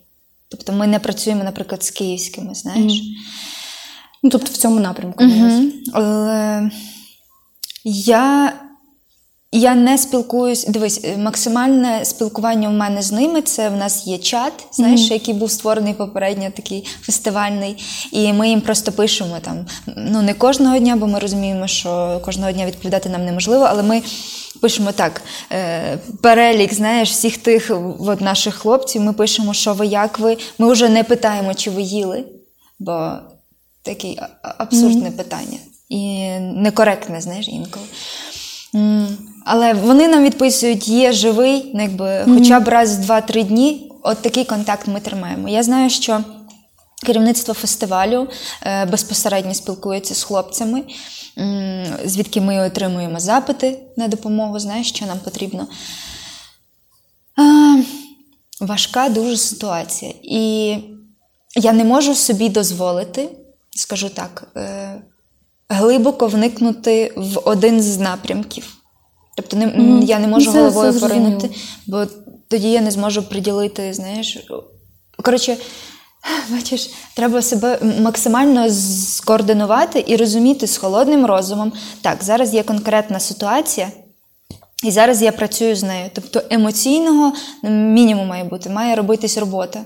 Тобто 0.49 0.73
ми 0.73 0.87
не 0.87 0.99
працюємо, 0.99 1.43
наприклад, 1.43 1.83
з 1.83 1.91
київськими, 1.91 2.55
знаєш. 2.55 3.01
Ну, 4.23 4.29
тобто 4.29 4.51
в 4.51 4.57
цьому 4.57 4.79
напрямку. 4.79 5.23
mm 5.23 5.69
Але 5.93 6.69
я, 7.83 8.53
я 9.51 9.75
не 9.75 9.97
спілкуюсь. 9.97 10.65
Дивись, 10.65 11.01
е, 11.03 11.17
максимальне 11.17 12.05
спілкування 12.05 12.69
у 12.69 12.71
мене 12.71 13.01
з 13.01 13.11
ними 13.11 13.41
це 13.41 13.69
в 13.69 13.75
нас 13.75 14.07
є 14.07 14.17
чат, 14.17 14.53
знаєш, 14.71 15.11
який 15.11 15.33
був 15.33 15.51
створений 15.51 15.93
попередньо, 15.93 16.51
такий 16.55 16.87
фестивальний. 17.01 17.83
І 18.11 18.33
ми 18.33 18.49
їм 18.49 18.61
просто 18.61 18.91
пишемо 18.91 19.37
там. 19.41 19.65
Ну 19.97 20.21
не 20.21 20.33
кожного 20.33 20.79
дня, 20.79 20.95
бо 20.95 21.07
ми 21.07 21.19
розуміємо, 21.19 21.67
що 21.67 22.21
кожного 22.25 22.51
дня 22.51 22.65
відповідати 22.65 23.09
нам 23.09 23.25
неможливо, 23.25 23.67
але 23.69 23.83
ми. 23.83 24.01
Пишемо 24.61 24.91
так, 24.91 25.21
е, 25.51 25.97
перелік, 26.21 26.73
знаєш, 26.73 27.09
всіх 27.09 27.37
тих 27.37 27.71
от, 27.99 28.21
наших 28.21 28.55
хлопців. 28.55 29.01
Ми 29.01 29.13
пишемо, 29.13 29.53
що 29.53 29.73
ви, 29.73 29.87
як 29.87 30.19
ви. 30.19 30.37
Ми 30.57 30.71
вже 30.71 30.89
не 30.89 31.03
питаємо, 31.03 31.53
чи 31.53 31.69
ви 31.69 31.81
їли, 31.81 32.23
бо 32.79 33.11
таке 33.81 34.29
абсурдне 34.41 35.11
питання 35.11 35.57
і 35.89 36.29
некоректне, 36.39 37.21
знаєш, 37.21 37.47
інколи. 37.47 37.85
Але 39.45 39.73
вони 39.73 40.07
нам 40.07 40.23
відписують, 40.23 40.87
є 40.87 41.11
живий, 41.11 41.71
ну, 41.73 41.81
якби, 41.81 42.25
хоча 42.25 42.59
б 42.59 42.67
раз 42.67 42.99
в 42.99 43.11
2-3 43.11 43.43
дні. 43.43 43.91
От 44.03 44.21
такий 44.21 44.45
контакт 44.45 44.87
ми 44.87 44.99
тримаємо. 44.99 45.49
Я 45.49 45.63
знаю, 45.63 45.89
що 45.89 46.23
керівництво 47.05 47.53
фестивалю 47.53 48.27
е, 48.63 48.85
безпосередньо 48.85 49.53
спілкується 49.53 50.15
з 50.15 50.23
хлопцями, 50.23 50.83
звідки 52.05 52.41
ми 52.41 52.65
отримуємо 52.65 53.19
запити 53.19 53.79
на 53.97 54.07
допомогу, 54.07 54.59
знаєш, 54.59 54.89
що 54.89 55.05
нам 55.05 55.19
потрібно. 55.19 55.67
Важка 58.61 59.09
дуже 59.09 59.37
ситуація. 59.37 60.13
І 60.23 60.75
я 61.55 61.73
не 61.73 61.83
можу 61.83 62.15
собі 62.15 62.49
дозволити, 62.49 63.29
скажу 63.75 64.09
так, 64.09 64.47
е, 64.57 65.01
глибоко 65.69 66.27
вникнути 66.27 67.13
в 67.15 67.41
один 67.45 67.81
з 67.81 67.97
напрямків. 67.97 68.80
Тобто 69.41 69.57
не, 69.57 69.67
Мгм. 69.67 70.03
я 70.03 70.19
не 70.19 70.27
можу 70.27 70.45
Ну, 70.45 70.53
це- 70.53 70.59
головою 70.69 70.93
це 70.93 70.99
поринути, 70.99 71.49
бо 71.87 72.05
тоді 72.47 72.71
я 72.71 72.81
не 72.81 72.91
зможу 72.91 73.23
приділити, 73.23 73.93
знаєш. 73.93 74.37
Коротше, 75.23 75.57
бачиш, 76.49 76.89
треба 77.15 77.41
себе 77.41 77.79
максимально 78.01 78.69
скоординувати 78.69 80.03
і 80.07 80.15
розуміти 80.15 80.67
з 80.67 80.77
холодним 80.77 81.25
розумом. 81.25 81.71
Так, 82.01 82.23
зараз 82.23 82.53
є 82.53 82.63
конкретна 82.63 83.19
ситуація, 83.19 83.87
і 84.83 84.91
зараз 84.91 85.21
я 85.21 85.31
працюю 85.31 85.75
з 85.75 85.83
нею. 85.83 86.09
Тобто 86.13 86.41
емоційного 86.49 87.33
мінімум 87.63 88.27
має 88.27 88.43
бути, 88.43 88.69
має 88.69 88.95
робитись 88.95 89.37
робота. 89.37 89.85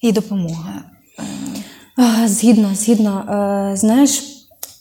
І 0.00 0.12
допомога. 0.12 0.82
Згідно, 2.26 2.70
згідно. 2.74 3.18
Е, 3.72 3.76
Знаєш, 3.76 4.22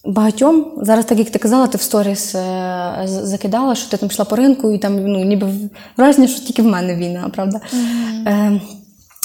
багатьом 0.05 0.65
зараз, 0.81 1.05
так 1.05 1.19
як 1.19 1.29
ти 1.29 1.39
казала, 1.39 1.67
ти 1.67 1.77
в 1.77 1.81
сторіс 1.81 2.35
е, 2.35 3.01
закидала, 3.05 3.75
що 3.75 3.89
ти 3.89 3.97
там 3.97 4.09
йшла 4.09 4.25
по 4.25 4.35
ринку, 4.35 4.71
і 4.71 4.77
там 4.77 5.05
ну, 5.05 5.25
ніби 5.25 5.47
враження, 5.97 6.27
що 6.27 6.45
тільки 6.45 6.61
в 6.61 6.65
мене 6.65 6.95
війна, 6.95 7.29
правда? 7.33 7.59
Е, 8.27 8.61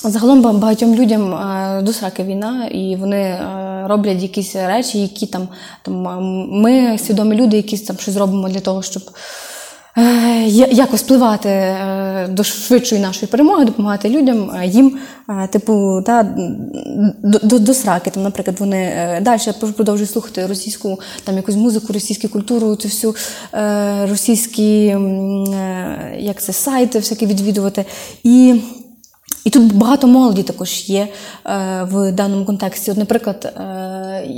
Загалом 0.05 0.43
багатьом 0.43 0.95
людям 0.95 1.35
е, 1.35 1.83
до 1.83 1.93
сраки 1.93 2.25
війна, 2.25 2.67
і 2.67 2.97
вони 2.97 3.21
е, 3.21 3.85
роблять 3.89 4.23
якісь 4.23 4.57
речі, 4.57 5.03
які 5.03 5.27
там, 5.27 5.49
там 5.83 5.95
ми 6.51 6.99
свідомі 6.99 7.37
люди, 7.37 7.57
які 7.57 7.79
там 7.79 7.97
щось 7.97 8.17
робимо 8.17 8.49
для 8.49 8.61
того, 8.61 8.83
щоб 8.83 9.03
якось 10.71 11.03
впливати 11.03 11.49
е, 11.49 12.29
до 12.31 12.45
швидшої 12.45 13.01
нашої 13.01 13.27
перемоги, 13.27 13.65
допомагати 13.65 14.09
людям, 14.09 14.51
е, 14.51 14.67
їм, 14.67 14.99
е, 15.29 15.49
типу, 15.49 16.03
та, 16.07 16.23
до, 17.23 17.39
до, 17.39 17.59
до 17.59 17.75
сраки. 17.75 18.11
Там, 18.11 18.23
наприклад, 18.23 18.57
вони 18.61 18.77
е, 18.77 19.21
далі 19.23 19.41
продовжують 19.77 20.11
слухати 20.11 20.47
російську 20.47 21.01
там, 21.25 21.37
якусь 21.37 21.57
музику, 21.57 21.93
російську 21.93 22.29
культуру, 22.29 22.77
цю 22.77 22.89
всю 22.89 23.15
е, 23.55 24.07
російські 24.07 24.87
е, 24.87 26.17
як 26.19 26.43
це, 26.43 26.53
сайти, 26.53 26.99
всякі 26.99 27.27
відвідувати. 27.27 27.85
І 28.23 28.61
і 29.45 29.51
тут 29.51 29.75
багато 29.75 30.07
молоді 30.07 30.43
також 30.43 30.89
є 30.89 31.09
е, 31.47 31.89
в 31.91 32.13
даному 32.13 32.45
контексті. 32.45 32.91
От, 32.91 32.97
наприклад, 32.97 33.55
е, 33.57 34.29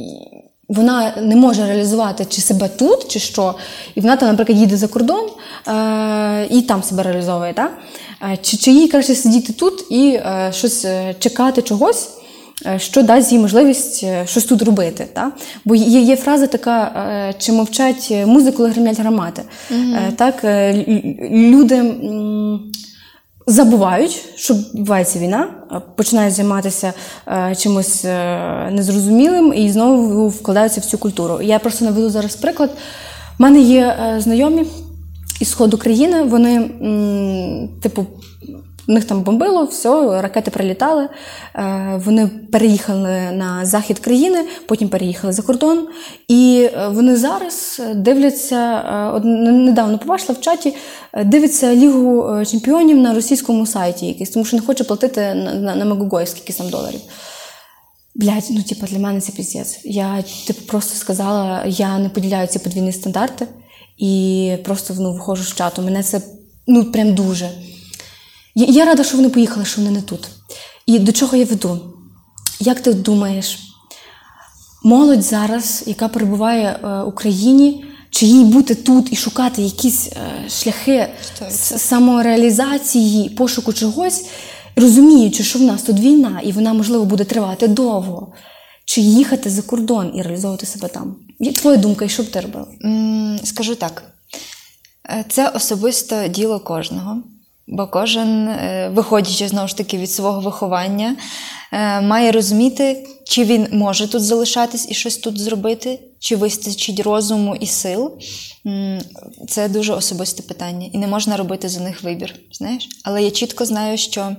вона 0.69 1.13
не 1.23 1.37
може 1.37 1.67
реалізувати 1.67 2.25
чи 2.25 2.41
себе 2.41 2.69
тут, 2.69 3.09
чи 3.09 3.19
що, 3.19 3.55
і 3.95 4.01
вона 4.01 4.17
там, 4.17 4.29
наприклад, 4.29 4.59
їде 4.59 4.77
за 4.77 4.89
кордон 4.89 5.25
е, 5.69 6.47
і 6.51 6.63
там 6.63 6.83
себе 6.83 7.03
реалізовує. 7.03 7.53
Так? 7.53 7.79
Е, 8.33 8.39
Чи, 8.43 8.57
чи 8.57 8.71
їй 8.71 8.89
краще 8.89 9.15
сидіти 9.15 9.53
тут 9.53 9.85
і 9.91 10.09
е, 10.11 10.51
щось 10.55 10.85
е, 10.85 11.15
чекати 11.19 11.63
чогось, 11.63 12.09
е, 12.67 12.79
що 12.79 13.03
дасть 13.03 13.33
їй 13.33 13.39
можливість 13.39 14.05
щось 14.25 14.45
тут 14.45 14.63
робити. 14.63 15.07
Та? 15.13 15.33
Бо 15.65 15.75
є, 15.75 16.01
є 16.01 16.17
фраза 16.17 16.47
така: 16.47 16.93
чи 17.39 17.53
мовчать 17.53 18.13
музику, 18.27 18.57
коли 18.57 18.69
гримлять 18.71 18.99
гармати. 19.01 19.43
Е, 19.71 20.13
Так, 20.17 20.45
е, 20.45 20.73
л- 20.73 20.85
л- 20.89 21.31
люди. 21.31 21.95
Забувають, 23.49 24.25
що 24.35 24.55
відбувається 24.55 25.19
війна, 25.19 25.49
починають 25.97 26.35
займатися 26.35 26.93
е, 27.29 27.55
чимось 27.59 28.05
е, 28.05 28.71
незрозумілим 28.73 29.55
і 29.57 29.71
знову 29.71 30.29
вкладаються 30.29 30.81
в 30.81 30.85
цю 30.85 30.99
культуру. 30.99 31.43
Я 31.43 31.59
просто 31.59 31.85
наведу 31.85 32.11
зараз 32.11 32.37
приклад. 32.37 32.71
У 33.39 33.43
мене 33.43 33.61
є 33.61 33.81
е, 33.81 34.21
знайомі 34.21 34.65
із 35.41 35.51
сходу 35.51 35.79
країни, 35.79 36.23
вони, 36.23 36.71
типу, 37.83 38.07
у 38.89 38.93
них 38.93 39.05
там 39.05 39.23
бомбило, 39.23 39.65
все, 39.65 40.23
ракети 40.23 40.51
прилітали. 40.51 41.09
Е, 41.55 42.01
Вони 42.05 42.29
переїхали 42.53 43.33
на 43.33 43.65
захід 43.65 43.99
країни, 43.99 44.45
потім 44.67 44.89
переїхали 44.89 45.33
за 45.33 45.43
кордон. 45.43 45.89
І 46.29 46.69
е, 46.73 46.89
вони 46.89 47.17
зараз 47.17 47.83
дивляться, 47.95 48.83
е, 49.17 49.21
недавно 49.25 49.99
побачила 49.99 50.39
в 50.39 50.41
чаті, 50.41 50.75
дивиться 51.25 51.75
Лігу 51.75 52.45
чемпіонів 52.45 52.99
на 52.99 53.15
російському 53.15 53.67
сайті 53.67 54.07
якийсь, 54.07 54.31
тому 54.31 54.45
що 54.45 54.57
не 54.57 54.63
хоче 54.63 54.85
платити 54.85 55.35
на, 55.35 55.75
на, 55.75 56.27
скільки 56.27 56.53
там 56.53 56.71
доларів. 56.71 57.01
Блядь, 58.15 58.49
ну 58.51 58.63
типу, 58.63 58.87
для 58.87 58.99
мене 58.99 59.21
це 59.21 59.33
піздець. 59.33 59.81
Я 59.85 60.25
типу 60.47 60.61
просто 60.67 60.97
сказала, 60.97 61.65
я 61.67 61.99
не 61.99 62.09
поділяю 62.09 62.47
ці 62.47 62.59
подвійні 62.59 62.93
стандарти 62.93 63.47
і 63.99 64.53
просто 64.65 64.95
ну, 64.99 65.13
виходжу 65.13 65.43
з 65.43 65.55
чату. 65.55 65.83
Мене 65.83 66.03
це 66.03 66.21
ну 66.67 66.85
прям 66.85 67.15
дуже. 67.15 67.51
Я, 68.59 68.67
я 68.67 68.85
рада, 68.85 69.05
що 69.05 69.17
вони 69.17 69.29
поїхали, 69.29 69.65
що 69.65 69.81
вони 69.81 69.91
не 69.93 70.03
тут. 70.03 70.29
І 70.87 70.99
до 70.99 71.13
чого 71.13 71.37
я 71.37 71.45
веду? 71.45 71.81
Як 72.61 72.81
ти 72.81 72.93
думаєш, 72.93 73.59
молодь 74.85 75.23
зараз, 75.23 75.85
яка 75.87 76.09
перебуває 76.09 76.67
е, 76.67 76.87
в 76.87 77.09
Україні, 77.09 77.85
чи 78.11 78.27
їй 78.27 78.45
бути 78.45 78.75
тут 78.75 79.13
і 79.13 79.17
шукати 79.17 79.63
якісь 79.63 80.09
е, 80.09 80.49
шляхи 80.49 81.07
самореалізації, 81.77 83.29
пошуку 83.29 83.73
чогось, 83.73 84.25
розуміючи, 84.77 85.45
що 85.45 85.59
в 85.59 85.63
нас 85.63 85.83
тут 85.83 86.01
війна, 86.01 86.41
і 86.45 86.53
вона, 86.53 86.73
можливо, 86.73 87.05
буде 87.05 87.25
тривати 87.25 87.69
довго, 87.69 88.33
чи 88.85 89.01
їхати 89.01 89.51
за 89.51 89.63
кордон 89.63 90.13
і 90.15 90.23
реалізовувати 90.23 90.67
себе 90.67 90.89
там? 90.89 91.17
Твоя 91.57 91.77
думка, 91.77 92.05
і 92.05 92.09
що 92.09 92.23
б 92.23 92.31
ти 92.31 92.41
робила? 92.41 92.67
Скажу 93.45 93.75
так: 93.75 94.03
Е, 95.11 95.25
це 95.29 95.49
особисто 95.49 96.29
діло 96.29 96.61
кожного, 96.61 97.23
бо 97.69 97.87
кожен, 97.87 98.49
е, 98.49 98.91
виходячи 98.95 99.49
знову 99.49 99.69
ж 99.69 99.77
таки 99.77 99.99
від 99.99 100.11
свого 100.11 100.41
виховання, 100.41 101.17
е, 101.73 102.01
має 102.01 102.33
розуміти, 102.33 103.07
чи 103.25 103.45
він 103.45 103.69
може 103.73 104.09
тут 104.09 104.23
залишатись 104.23 104.91
і 104.91 104.95
щось 104.95 105.17
тут 105.17 105.39
зробити, 105.39 106.01
чи 106.19 106.37
вистачить 106.37 107.01
розуму 107.01 107.57
і 107.57 107.67
сил. 107.67 108.13
Це 109.49 109.69
дуже 109.69 109.93
особисте 109.93 110.43
питання, 110.43 110.89
і 110.93 110.99
не 110.99 111.07
можна 111.07 111.37
робити 111.37 111.69
за 111.69 111.81
них 111.81 112.03
вибір. 112.03 112.35
Знаєш? 112.53 112.89
Але 113.05 113.23
я 113.23 113.31
чітко 113.31 113.65
знаю, 113.65 113.99
що. 113.99 114.37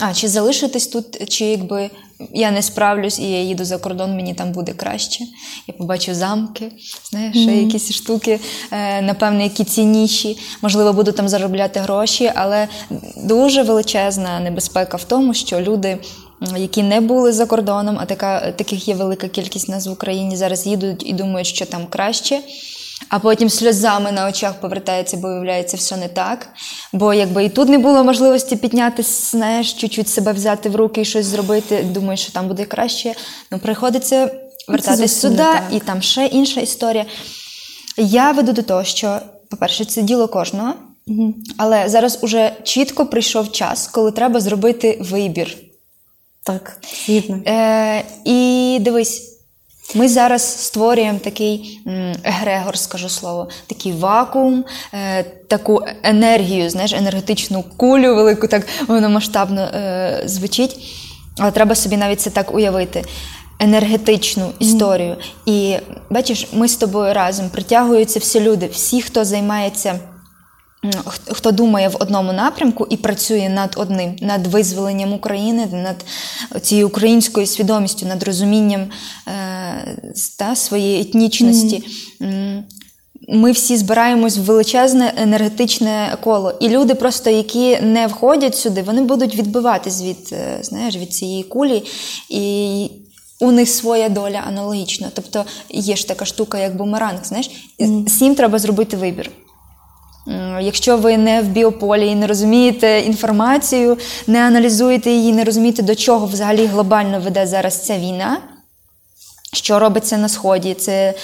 А, 0.00 0.14
чи 0.14 0.28
залишитись 0.28 0.86
тут, 0.86 1.28
чи 1.28 1.44
якби 1.44 1.90
я 2.32 2.50
не 2.50 2.62
справлюсь 2.62 3.18
і 3.18 3.30
я 3.30 3.42
їду 3.42 3.64
за 3.64 3.78
кордон, 3.78 4.16
мені 4.16 4.34
там 4.34 4.52
буде 4.52 4.72
краще. 4.72 5.24
Я 5.66 5.74
побачу 5.74 6.14
замки, 6.14 6.72
знаєш, 7.10 7.36
ще 7.36 7.56
якісь 7.56 7.92
штуки, 7.92 8.40
е, 8.70 9.02
напевне, 9.02 9.42
які 9.42 9.64
цінніші. 9.64 10.38
Можливо, 10.62 10.92
буду 10.92 11.12
там 11.12 11.28
заробляти 11.28 11.80
гроші, 11.80 12.32
але 12.34 12.68
дуже 13.16 13.62
величезна 13.62 14.40
небезпека 14.40 14.96
в 14.96 15.04
тому, 15.04 15.34
що 15.34 15.60
люди, 15.60 15.98
які 16.56 16.82
не 16.82 17.00
були 17.00 17.32
за 17.32 17.46
кордоном, 17.46 17.98
а 18.00 18.04
така, 18.04 18.52
таких 18.52 18.88
є 18.88 18.94
велика 18.94 19.28
кількість 19.28 19.68
нас 19.68 19.86
в 19.86 19.90
Україні, 19.90 20.36
зараз 20.36 20.66
їдуть 20.66 21.06
і 21.06 21.12
думають, 21.12 21.46
що 21.46 21.66
там 21.66 21.86
краще. 21.86 22.40
А 23.08 23.18
потім 23.18 23.50
сльозами 23.50 24.12
на 24.12 24.28
очах 24.28 24.60
повертається, 24.60 25.16
бо 25.16 25.28
виявляється 25.28 25.76
все 25.76 25.96
не 25.96 26.08
так. 26.08 26.48
Бо 26.92 27.14
якби 27.14 27.44
і 27.44 27.48
тут 27.48 27.68
не 27.68 27.78
було 27.78 28.04
можливості 28.04 28.56
підняти, 28.56 29.02
знаєш, 29.02 29.72
чуть-чуть 29.72 30.08
себе 30.08 30.32
взяти 30.32 30.68
в 30.68 30.76
руки 30.76 31.00
і 31.00 31.04
щось 31.04 31.26
зробити, 31.26 31.82
думаєш, 31.82 32.20
що 32.20 32.32
там 32.32 32.48
буде 32.48 32.64
краще. 32.64 33.14
Ну, 33.50 33.58
приходиться 33.58 34.30
вертатись 34.68 35.20
сюди, 35.20 35.46
і 35.72 35.80
там 35.80 36.02
ще 36.02 36.26
інша 36.26 36.60
історія. 36.60 37.06
Я 37.96 38.32
веду 38.32 38.52
до 38.52 38.62
того, 38.62 38.84
що, 38.84 39.20
по-перше, 39.50 39.84
це 39.84 40.02
діло 40.02 40.28
кожного, 40.28 40.74
але 41.56 41.88
зараз 41.88 42.18
уже 42.22 42.52
чітко 42.62 43.06
прийшов 43.06 43.52
час, 43.52 43.88
коли 43.88 44.12
треба 44.12 44.40
зробити 44.40 44.98
вибір. 45.00 45.56
Так, 46.42 46.78
згідно. 47.06 47.40
Е, 47.46 48.04
і 48.24 48.78
дивись, 48.80 49.37
ми 49.94 50.08
зараз 50.08 50.64
створюємо 50.64 51.18
такий 51.18 51.80
егрегор, 52.24 52.78
скажу 52.78 53.08
слово, 53.08 53.48
такий 53.66 53.92
вакуум, 53.92 54.64
е, 54.94 55.22
таку 55.22 55.80
енергію, 56.02 56.70
знаєш, 56.70 56.92
енергетичну 56.92 57.64
кулю 57.76 58.14
велику, 58.14 58.48
так 58.48 58.66
воно 58.88 59.10
масштабно 59.10 59.60
е, 59.60 60.22
звучить. 60.24 60.76
Але 61.38 61.50
треба 61.50 61.74
собі 61.74 61.96
навіть 61.96 62.20
це 62.20 62.30
так 62.30 62.54
уявити. 62.54 63.04
Енергетичну 63.60 64.50
історію. 64.58 65.16
І 65.46 65.76
бачиш, 66.10 66.46
ми 66.52 66.68
з 66.68 66.76
тобою 66.76 67.14
разом 67.14 67.48
притягуються 67.48 68.18
всі 68.18 68.40
люди, 68.40 68.66
всі, 68.72 69.02
хто 69.02 69.24
займається 69.24 70.00
хто 71.26 71.50
думає 71.52 71.88
в 71.88 71.96
одному 72.00 72.32
напрямку 72.32 72.86
і 72.90 72.96
працює 72.96 73.48
над 73.48 73.74
одним, 73.76 74.16
над 74.20 74.46
визволенням 74.46 75.12
України, 75.12 75.68
над 75.72 76.04
цією 76.62 76.86
українською 76.86 77.46
свідомістю, 77.46 78.06
над 78.06 78.22
розумінням 78.22 78.80
е, 79.28 79.96
та, 80.38 80.56
своєї 80.56 81.00
етнічності. 81.00 81.84
М, 82.22 82.64
Ми 83.28 83.52
всі 83.52 83.76
збираємось 83.76 84.36
в 84.36 84.40
величезне 84.40 85.12
енергетичне 85.16 86.16
коло. 86.24 86.52
І 86.60 86.68
люди, 86.68 86.94
просто 86.94 87.30
які 87.30 87.80
не 87.80 88.06
входять 88.06 88.56
сюди, 88.56 88.82
вони 88.82 89.02
будуть 89.02 89.34
відбиватись 89.36 90.02
від, 90.02 90.28
е, 90.32 90.58
знаєш, 90.62 90.96
від 90.96 91.12
цієї 91.12 91.42
кулі. 91.42 91.82
І 92.30 92.90
у 93.40 93.52
них 93.52 93.68
своя 93.68 94.08
доля 94.08 94.42
аналогічна. 94.48 95.08
Тобто 95.14 95.44
є 95.70 95.96
ж 95.96 96.08
така 96.08 96.24
штука, 96.24 96.58
як 96.58 96.76
бумеранг. 96.76 97.24
Знаєш, 97.24 97.50
всім 98.06 98.34
треба 98.34 98.58
зробити 98.58 98.96
вибір. 98.96 99.30
Якщо 100.60 100.96
ви 100.96 101.16
не 101.16 101.42
в 101.42 101.44
біополі 101.44 102.06
і 102.06 102.14
не 102.14 102.26
розумієте 102.26 103.00
інформацію, 103.00 103.98
не 104.26 104.38
аналізуєте 104.40 105.10
її, 105.10 105.32
не 105.32 105.44
розумієте, 105.44 105.82
до 105.82 105.94
чого 105.94 106.26
взагалі 106.26 106.66
глобально 106.66 107.20
веде 107.20 107.46
зараз 107.46 107.86
ця 107.86 107.98
війна, 107.98 108.38
що 109.52 109.78
робиться 109.78 110.18
на 110.18 110.28
сході, 110.28 110.74
це 110.74 111.14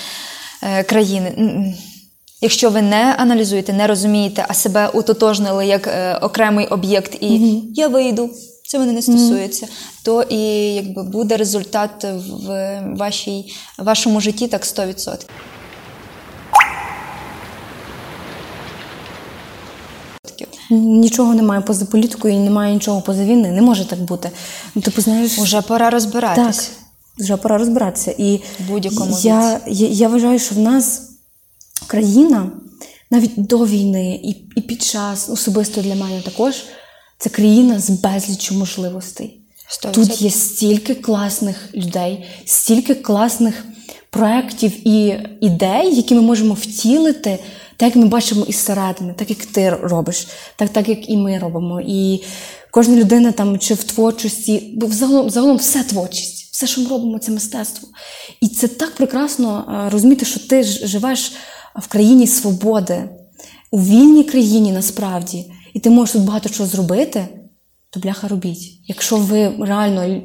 е, 0.62 0.82
країни. 0.82 1.32
Якщо 2.40 2.70
ви 2.70 2.82
не 2.82 3.14
аналізуєте, 3.18 3.72
не 3.72 3.86
розумієте, 3.86 4.44
а 4.48 4.54
себе 4.54 4.88
утотожнили 4.88 5.66
як 5.66 5.86
е, 5.86 6.18
окремий 6.22 6.66
об'єкт, 6.66 7.14
і 7.20 7.62
я 7.74 7.88
вийду, 7.88 8.30
це 8.66 8.78
мене 8.78 8.92
не 8.92 9.02
стосується, 9.02 9.68
то 10.04 10.22
і 10.22 10.38
якби 10.74 11.02
буде 11.02 11.36
результат 11.36 12.06
в 12.38 12.80
вашій, 12.96 13.54
вашому 13.78 14.20
житті 14.20 14.48
так 14.48 14.62
100%. 14.62 15.16
Нічого 20.74 21.34
немає 21.34 21.60
поза 21.60 21.84
політикою 21.84 22.34
і 22.34 22.38
немає 22.38 22.74
нічого 22.74 23.00
поза 23.00 23.24
війни. 23.24 23.50
Не 23.50 23.62
може 23.62 23.88
так 23.88 24.00
бути. 24.00 24.30
Ну, 24.74 24.82
типу, 24.82 25.02
знаєш, 25.02 25.38
Уже 25.38 25.62
пора 25.62 25.90
розбиратись. 25.90 26.56
так, 26.56 26.76
вже 27.18 27.36
пора 27.36 27.58
розбиратися. 27.58 28.14
І 28.18 28.40
будь-якому 28.68 29.18
я, 29.22 29.60
я, 29.66 29.88
я 29.88 30.08
вважаю, 30.08 30.38
що 30.38 30.54
в 30.54 30.58
нас 30.58 31.02
країна 31.86 32.50
навіть 33.10 33.32
до 33.36 33.66
війни 33.66 34.20
і, 34.24 34.30
і 34.56 34.60
під 34.60 34.82
час, 34.82 35.28
особисто 35.30 35.80
для 35.82 35.94
мене 35.94 36.20
також, 36.20 36.54
це 37.18 37.30
країна 37.30 37.80
з 37.80 37.90
безліччю 37.90 38.54
можливостей. 38.54 39.40
Сто 39.68 39.90
Тут 39.90 40.22
є 40.22 40.30
стільки 40.30 40.94
класних 40.94 41.74
людей, 41.74 42.24
стільки 42.44 42.94
класних 42.94 43.64
проєктів 44.10 44.88
і 44.88 45.20
ідей, 45.40 45.96
які 45.96 46.14
ми 46.14 46.20
можемо 46.20 46.54
втілити, 46.54 47.38
так 47.76 47.86
як 47.86 47.96
ми 47.96 48.06
бачимо 48.06 48.44
із 48.48 48.56
середини, 48.56 49.14
так 49.16 49.30
як 49.30 49.46
ти 49.46 49.70
робиш, 49.70 50.28
так, 50.56 50.68
так 50.68 50.88
як 50.88 51.10
і 51.10 51.16
ми 51.16 51.38
робимо. 51.38 51.80
І 51.86 52.22
кожна 52.70 52.96
людина 52.96 53.32
там 53.32 53.58
чи 53.58 53.74
в 53.74 53.84
творчості, 53.84 54.72
бо 54.76 54.86
взагалом, 54.86 55.30
загалом 55.30 55.56
все 55.56 55.82
творчість, 55.82 56.52
все, 56.52 56.66
що 56.66 56.80
ми 56.80 56.88
робимо, 56.88 57.18
це 57.18 57.32
мистецтво. 57.32 57.88
І 58.40 58.48
це 58.48 58.68
так 58.68 58.94
прекрасно 58.96 59.64
е, 59.86 59.90
розуміти, 59.90 60.24
що 60.24 60.40
ти 60.40 60.62
живеш 60.62 61.32
в 61.76 61.88
країні 61.88 62.26
свободи, 62.26 63.08
у 63.70 63.80
вільній 63.80 64.24
країні 64.24 64.72
насправді, 64.72 65.52
і 65.74 65.80
ти 65.80 65.90
можеш 65.90 66.12
тут 66.12 66.22
багато 66.22 66.48
чого 66.48 66.68
зробити 66.68 67.28
то 67.94 68.00
бляха 68.00 68.28
робіть. 68.28 68.80
Якщо 68.86 69.16
ви 69.16 69.52
реально, 69.60 70.22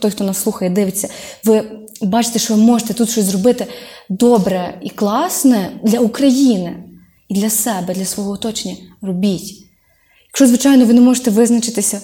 той, 0.00 0.10
хто 0.10 0.24
нас 0.24 0.42
слухає, 0.42 0.70
дивиться, 0.70 1.08
ви 1.44 1.64
бачите, 2.02 2.38
що 2.38 2.54
ви 2.54 2.62
можете 2.62 2.94
тут 2.94 3.10
щось 3.10 3.24
зробити 3.24 3.66
добре 4.08 4.78
і 4.82 4.90
класне 4.90 5.70
для 5.82 5.98
України 5.98 6.84
і 7.28 7.34
для 7.34 7.50
себе, 7.50 7.94
для 7.94 8.04
свого 8.04 8.30
оточення, 8.30 8.76
робіть. 9.02 9.64
Якщо, 10.26 10.46
звичайно, 10.46 10.84
ви 10.84 10.92
не 10.92 11.00
можете 11.00 11.30
визначитися, 11.30 12.00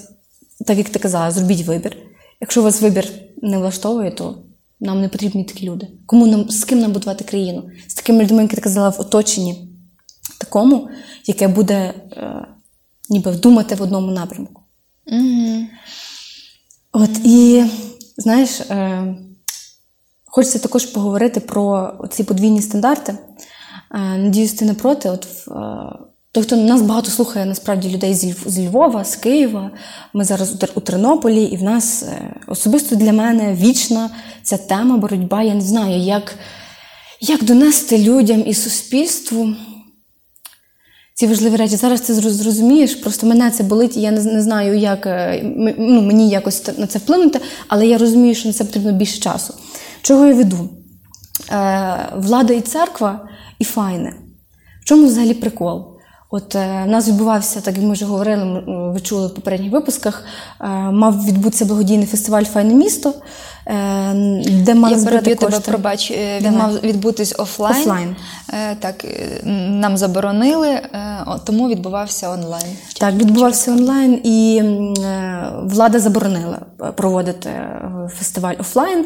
так 0.67 0.79
як 0.79 0.89
ти 0.89 0.99
казала, 0.99 1.31
зробіть 1.31 1.67
вибір. 1.67 1.97
Якщо 2.41 2.63
вас 2.63 2.81
вибір 2.81 3.09
не 3.43 3.59
влаштовує, 3.59 4.11
то 4.11 4.43
нам 4.81 5.01
не 5.01 5.09
потрібні 5.09 5.45
такі 5.45 5.67
люди. 5.67 5.89
Кому 6.07 6.27
нам 6.27 6.51
з 6.51 6.65
ким 6.65 6.79
нам 6.79 6.93
будувати 6.93 7.25
країну? 7.25 7.71
З 7.87 7.95
такими 7.95 8.25
людьми, 8.25 8.43
як 8.43 8.55
ти 8.55 8.61
казала, 8.61 8.89
в 8.89 9.01
оточенні 9.01 9.69
такому, 10.39 10.89
яке 11.27 11.49
буде 11.49 11.75
е, 11.77 12.47
ніби 13.09 13.33
думати 13.33 13.75
в 13.75 13.83
одному 13.83 14.13
напрямку. 14.13 14.63
Угу. 15.07 15.67
От 16.93 17.11
і 17.25 17.65
знаєш, 18.17 18.61
е, 18.61 19.17
хочеться 20.31 20.59
також 20.59 20.87
поговорити 20.87 21.41
про 21.41 21.93
ці 22.11 22.25
подвійні 22.25 22.63
стандарти. 22.63 23.19
Е, 23.95 23.99
надіюсь, 23.99 24.53
ти 24.53 24.65
не 24.65 24.75
проти. 24.75 25.11
От 25.11 25.27
е, 25.49 25.53
той, 26.33 26.43
хто 26.43 26.57
нас 26.57 26.83
багато 26.83 27.11
слухає 27.11 27.47
насправді 27.47 27.91
людей 27.91 28.15
з, 28.47 28.59
Львова, 28.59 29.05
з 29.05 29.17
Києва. 29.17 29.71
Ми 30.13 30.25
зараз 30.25 30.55
у, 30.75 30.81
Тернополі, 30.81 31.43
і 31.43 31.57
в 31.57 31.63
нас 31.63 32.03
е, 32.03 32.35
особисто 32.47 32.97
для 32.97 33.13
мене 33.13 33.55
вічна 33.55 34.11
ця 34.43 34.57
тема 34.57 34.97
боротьба. 34.97 35.43
Я 35.43 35.55
не 35.55 35.61
знаю, 35.61 35.99
як, 35.99 36.35
як 37.21 37.45
донести 37.45 37.99
людям 37.99 38.43
і 38.47 38.55
суспільству 38.55 39.49
ці 41.15 41.27
важливі 41.27 41.57
речі. 41.57 41.77
Зараз 41.77 42.01
ти 42.01 42.15
зрозумієш, 42.15 42.95
просто 42.95 43.27
мене 43.27 43.51
це 43.51 43.63
болить, 43.63 43.97
і 43.97 44.01
я 44.01 44.11
не, 44.11 44.25
не 44.25 44.43
знаю, 44.43 44.79
як 44.79 45.07
ну, 45.79 46.03
мені 46.03 46.31
якось 46.31 46.79
на 46.79 46.87
це 46.87 46.99
вплинути, 46.99 47.41
але 47.69 47.87
я 47.87 47.99
розумію, 47.99 48.35
що 48.35 48.49
на 48.49 48.55
це 48.55 48.65
потрібно 48.65 48.93
більше 48.93 49.21
часу. 49.21 49.55
Чого 50.11 50.27
я 50.27 50.35
веду? 50.35 50.69
Е, 51.51 52.09
влада 52.15 52.55
і 52.55 52.61
церква 52.61 53.29
і 53.59 53.65
файне. 53.65 54.15
В 54.81 54.85
чому 54.85 55.07
взагалі 55.07 55.35
прикол? 55.35 56.00
От 56.33 56.55
е, 56.55 56.83
в 56.87 56.91
нас 56.91 57.09
відбувався, 57.09 57.61
так 57.61 57.77
як 57.77 57.85
ми 57.87 57.93
вже 57.93 58.05
говорили, 58.05 58.63
ви 58.67 59.01
чули 59.01 59.27
в 59.27 59.35
попередніх 59.35 59.73
випусках, 59.73 60.25
е, 60.61 60.67
мав 60.91 61.25
відбутися 61.25 61.65
благодійний 61.65 62.07
фестиваль 62.07 62.45
Файне 62.45 62.75
місто, 62.75 63.15
е, 63.67 63.73
де 64.65 64.75
мали 64.75 64.95
Я 64.95 65.01
збирати 65.01 65.25
переб'ю 65.25 65.49
тебе, 65.51 65.61
пробач. 65.61 66.11
Е, 66.11 66.37
Він 66.37 66.43
Давай. 66.53 66.59
мав 66.59 66.81
відбутись 66.83 67.35
офлайн. 67.39 67.81
Офлайн. 67.81 68.17
Е, 68.53 68.77
Так, 68.81 69.05
е, 69.05 69.41
нам 69.71 69.97
заборонили, 69.97 70.69
е, 70.69 71.27
тому 71.45 71.69
відбувався 71.69 72.31
онлайн. 72.31 72.77
Так, 73.01 73.15
відбувався 73.15 73.73
онлайн, 73.73 74.21
і 74.25 74.63
е, 75.05 75.53
влада 75.63 75.99
заборонила 75.99 76.59
е, 76.83 76.93
проводити 76.93 77.49
е, 77.49 77.83
фестиваль 78.19 78.55
офлайн, 78.61 79.05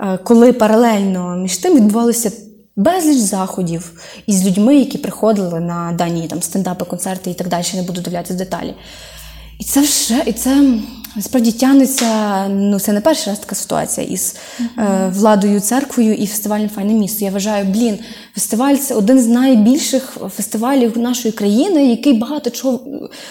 е, 0.00 0.18
коли 0.24 0.52
паралельно 0.52 1.36
між 1.36 1.56
тим 1.56 1.76
відбувалося 1.76 2.30
безліч 2.76 3.18
заходів 3.18 3.92
із 4.26 4.46
людьми, 4.46 4.76
які 4.76 4.98
приходили 4.98 5.60
на 5.60 5.92
дані 5.92 6.28
там 6.28 6.42
стендапи, 6.42 6.84
концерти 6.84 7.30
і 7.30 7.34
так 7.34 7.48
далі. 7.48 7.64
Не 7.74 7.82
буду 7.82 8.00
дивлятися 8.00 8.34
деталі. 8.34 8.74
І 9.58 9.64
це 9.64 9.80
вже 9.80 10.22
і 10.26 10.32
це 10.32 10.78
насправді 11.16 11.52
тягнеться. 11.52 12.48
Ну 12.48 12.80
це 12.80 12.92
не 12.92 13.00
перший 13.00 13.30
раз 13.32 13.38
така 13.38 13.54
ситуація 13.54 14.06
із 14.06 14.36
е, 14.78 15.12
владою, 15.14 15.60
церквою 15.60 16.14
і 16.14 16.26
фестивалем 16.26 16.68
Файне 16.68 16.92
місто. 16.92 17.24
Я 17.24 17.30
вважаю, 17.30 17.64
блін, 17.64 17.98
фестиваль 18.34 18.74
це 18.76 18.94
один 18.94 19.20
з 19.20 19.26
найбільших 19.26 20.16
фестивалів 20.36 20.98
нашої 20.98 21.32
країни, 21.32 21.86
який 21.86 22.12
багато 22.12 22.50
чого 22.50 22.80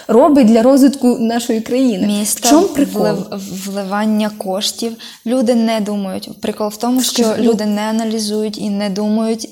робить 0.07 0.47
для 0.47 0.61
розвитку 0.61 1.17
нашої 1.19 1.61
країни. 1.61 2.07
Міста, 2.07 2.47
в 2.47 2.51
чому 2.51 2.67
прикол? 2.67 3.01
влив- 3.01 3.39
вливання 3.65 4.29
коштів. 4.37 4.93
Люди 5.25 5.55
не 5.55 5.79
думають. 5.79 6.29
Прикол 6.41 6.67
в 6.67 6.77
тому, 6.77 7.01
що 7.01 7.23
Скажи, 7.23 7.41
ну- 7.41 7.51
люди 7.51 7.65
не 7.65 7.81
аналізують 7.81 8.57
і 8.57 8.69
не 8.69 8.89
думають. 8.89 9.49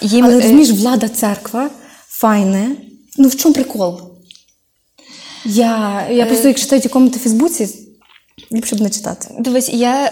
Їм, 0.00 0.24
Але 0.24 0.36
е, 0.38 0.40
розумієш, 0.40 0.70
влада, 0.70 1.08
церква, 1.08 1.70
файне. 2.08 2.68
Ну 3.18 3.28
в 3.28 3.36
чому 3.36 3.54
прикол? 3.54 4.00
Я, 5.46 6.06
я 6.10 6.26
просто 6.26 6.48
як 6.48 6.58
читаю 6.58 6.82
ті 6.82 6.88
коменти 6.88 7.18
в 7.18 7.22
Фейсбуці, 7.22 7.68
ліпше 8.52 8.76
б 8.76 8.80
не 8.80 8.90
читати. 8.90 9.28
Дивись, 9.38 9.68
я. 9.68 10.10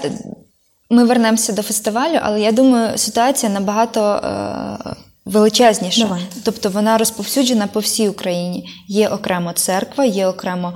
Ми 0.90 1.04
вернемося 1.04 1.52
до 1.52 1.62
фестивалю, 1.62 2.18
але 2.22 2.40
я 2.40 2.52
думаю, 2.52 2.98
ситуація 2.98 3.52
набагато 3.52 4.00
е, 4.02 4.94
величезніша. 5.24 6.02
Давай. 6.02 6.20
Тобто 6.44 6.70
вона 6.70 6.98
розповсюджена 6.98 7.66
по 7.66 7.80
всій 7.80 8.08
Україні. 8.08 8.68
Є 8.88 9.08
окремо 9.08 9.52
церква, 9.52 10.04
є 10.04 10.26
окремо 10.26 10.74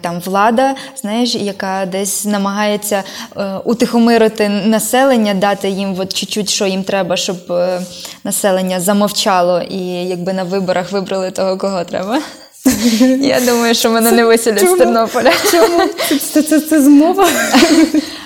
там 0.00 0.20
влада, 0.20 0.74
знаєш, 1.00 1.34
яка 1.34 1.86
десь 1.86 2.24
намагається 2.24 3.02
е, 3.36 3.56
утихомирити 3.64 4.48
населення, 4.48 5.34
дати 5.34 5.68
їм 5.70 5.94
от 5.98 6.14
чуть-чуть, 6.14 6.50
що 6.50 6.66
їм 6.66 6.84
треба, 6.84 7.16
щоб 7.16 7.52
е, 7.52 7.82
населення 8.24 8.80
замовчало 8.80 9.62
і 9.62 9.78
якби 9.86 10.32
на 10.32 10.42
виборах 10.44 10.92
вибрали 10.92 11.30
того, 11.30 11.58
кого 11.58 11.84
треба. 11.84 12.20
Я 13.20 13.40
думаю, 13.40 13.74
що 13.74 13.90
мене 13.90 14.12
не 14.12 14.24
виселять 14.24 14.68
з? 14.68 14.74
Тернополя. 14.74 15.32
Чому? 15.50 15.88
Це, 16.08 16.18
це, 16.18 16.42
це, 16.42 16.60
це 16.60 16.82
змова. 16.82 17.28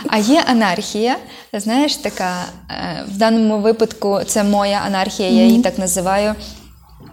А 0.09 0.19
є 0.19 0.43
анархія, 0.47 1.17
знаєш, 1.53 1.97
така 1.97 2.45
е, 2.71 3.05
в 3.15 3.17
даному 3.17 3.59
випадку 3.59 4.21
це 4.27 4.45
моя 4.45 4.83
анархія, 4.87 5.29
я 5.29 5.45
її 5.45 5.63
так 5.63 5.79
називаю. 5.79 6.35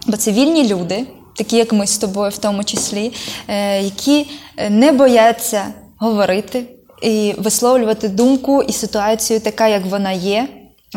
Бо 0.06 0.16
це 0.16 0.32
вільні 0.32 0.68
люди, 0.68 1.06
такі 1.36 1.56
як 1.56 1.72
ми 1.72 1.86
з 1.86 1.98
тобою, 1.98 2.30
в 2.30 2.38
тому 2.38 2.64
числі, 2.64 3.12
е, 3.48 3.82
які 3.82 4.26
е, 4.56 4.70
не 4.70 4.92
бояться 4.92 5.64
говорити 5.98 6.64
і 7.02 7.34
висловлювати 7.38 8.08
думку 8.08 8.62
і 8.62 8.72
ситуацію 8.72 9.40
така, 9.40 9.68
як 9.68 9.86
вона 9.86 10.12
є. 10.12 10.48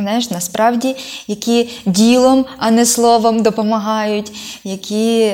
Знаєш, 0.04 0.32
насправді, 0.32 0.96
які 1.28 1.70
ділом, 1.86 2.46
а 2.58 2.72
не 2.72 2.86
словом 2.86 3.44
допомагають, 3.44 4.32
які 4.64 5.34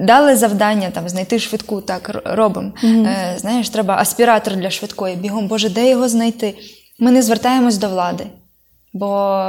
дали 0.00 0.36
завдання 0.36 0.90
там 0.90 1.08
знайти 1.08 1.38
швидку, 1.38 1.80
так 1.80 2.22
робимо. 2.24 2.72
Е, 2.84 3.34
знаєш, 3.38 3.68
треба 3.68 3.96
аспіратор 3.96 4.56
для 4.56 4.70
швидкої. 4.70 5.16
Бігом, 5.16 5.48
Боже, 5.48 5.70
де 5.70 5.90
його 5.90 6.08
знайти? 6.08 6.54
Ми 6.98 7.10
не 7.10 7.22
звертаємось 7.22 7.76
до 7.76 7.88
влади, 7.88 8.24
бо 8.92 9.06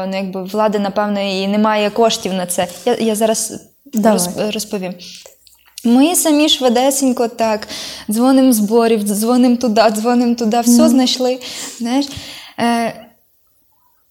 ну, 0.08 0.16
якби 0.18 0.44
влади, 0.44 0.80
напевно, 0.80 1.20
і 1.20 1.48
немає 1.48 1.90
коштів 1.90 2.34
на 2.34 2.46
це. 2.46 2.68
Я, 2.86 2.96
я 2.96 3.16
зараз 3.16 3.54
Давай. 3.94 4.52
розповім. 4.52 4.94
Ми 5.86 6.16
самі 6.16 6.50
швидесенько 6.50 7.28
так 7.28 7.68
дзвонимо 8.10 8.54
зборів, 8.54 9.04
дзвонимо 9.04 9.56
туди, 9.56 9.82
дзвонимо 9.92 10.36
туди, 10.36 10.62
все 10.62 10.90
знайшли. 10.90 11.40
Знаєш, 11.80 12.06
е, 12.60 13.05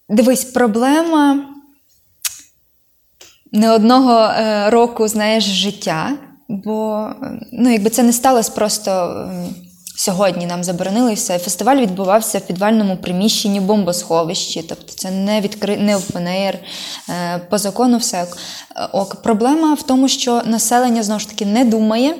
дивись, 0.09 0.45
проблема 0.45 1.45
не 3.51 3.71
одного 3.71 4.19
е, 4.19 4.69
року, 4.69 5.07
знаєш, 5.07 5.43
життя, 5.43 6.11
бо 6.49 7.07
ну, 7.51 7.71
якби 7.71 7.89
це 7.89 8.03
не 8.03 8.13
сталося 8.13 8.51
просто. 8.51 9.31
Сьогодні 9.97 10.45
нам 10.45 10.63
заборонили 10.63 11.13
все. 11.13 11.39
Фестиваль 11.39 11.77
відбувався 11.77 12.37
в 12.37 12.41
підвальному 12.41 12.97
приміщенні 12.97 13.59
бомбосховищі, 13.59 14.65
тобто 14.69 14.93
це 14.93 15.11
не 15.11 15.41
відкри... 15.41 15.77
не 15.77 15.97
air. 15.97 16.55
Е, 17.09 17.39
По 17.49 17.57
закону 17.57 17.97
все. 17.97 18.17
Е, 18.21 18.27
ок. 18.91 19.15
Проблема 19.15 19.73
в 19.73 19.83
тому, 19.83 20.07
що 20.07 20.41
населення 20.45 21.03
знову 21.03 21.19
ж 21.19 21.29
таки 21.29 21.45
не 21.45 21.65
думає, 21.65 22.15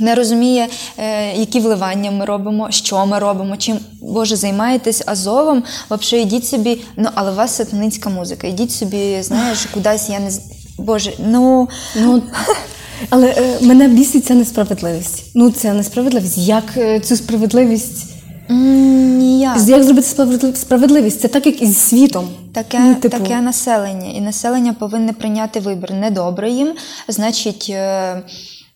не 0.00 0.14
розуміє, 0.14 0.68
е, 0.98 1.32
які 1.36 1.60
вливання 1.60 2.10
ми 2.10 2.24
робимо, 2.24 2.70
що 2.70 3.06
ми 3.06 3.18
робимо, 3.18 3.56
чим 3.56 3.78
Боже 4.00 4.36
займаєтесь 4.36 5.02
Азовом. 5.06 5.62
Взагалі 5.90 6.26
йдіть 6.26 6.46
собі, 6.46 6.80
ну 6.96 7.08
але 7.14 7.32
у 7.32 7.34
вас 7.34 7.56
сатанинська 7.56 8.10
музика. 8.10 8.46
Йдіть 8.46 8.72
собі, 8.72 9.22
знаєш, 9.22 9.66
кудись 9.66 10.08
я 10.08 10.20
не 10.20 10.30
Боже, 10.78 11.12
ну 11.26 11.68
Ну, 11.96 12.22
Але 13.10 13.26
е, 13.26 13.58
мене 13.60 13.88
бісить 13.88 14.24
ця 14.26 14.34
несправедливість. 14.34 15.24
Ну, 15.34 15.50
це 15.50 15.72
несправедливість. 15.72 16.38
Як 16.38 16.64
е, 16.76 17.00
цю 17.00 17.16
справедливість. 17.16 18.06
Ніяк. 18.50 19.58
Як 19.66 19.82
зробити 19.82 20.56
справедливість? 20.56 21.20
Це 21.20 21.28
так, 21.28 21.46
як 21.46 21.62
із 21.62 21.78
світом. 21.78 22.28
Таке, 22.52 22.78
Ну, 22.80 22.94
типу, 22.94 23.18
таке 23.18 23.40
населення. 23.40 24.10
І 24.14 24.20
населення 24.20 24.72
повинне 24.72 25.12
прийняти 25.12 25.60
вибір. 25.60 25.92
Недобре 25.92 26.50
їм, 26.50 26.72
значить, 27.08 27.66
е, 27.70 28.22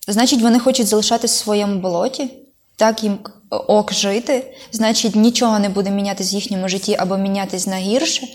значить, 0.07 0.41
вони 0.41 0.59
хочуть 0.59 0.87
залишатись 0.87 1.31
в 1.31 1.43
своєму 1.43 1.79
болоті. 1.79 2.29
Так 2.77 3.03
їм 3.03 3.17
ок 3.49 3.93
жити, 3.93 4.55
значить, 4.71 5.15
нічого 5.15 5.59
не 5.59 5.69
буде 5.69 5.89
мінятися 5.91 6.31
в 6.31 6.39
їхньому 6.39 6.69
житті 6.69 6.95
або 6.99 7.17
мінятись 7.17 7.67
на 7.67 7.75
гірше. 7.77 8.27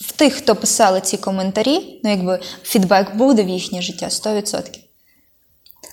В- 0.00 0.12
тих, 0.12 0.34
хто 0.34 0.54
писали 0.56 1.00
ці 1.00 1.16
коментарі, 1.16 2.00
ну 2.04 2.10
якби 2.10 2.40
фідбек 2.62 3.16
буде 3.16 3.42
в 3.44 3.48
їхнє 3.48 3.82
життя 3.82 4.06
100%. 4.10 4.78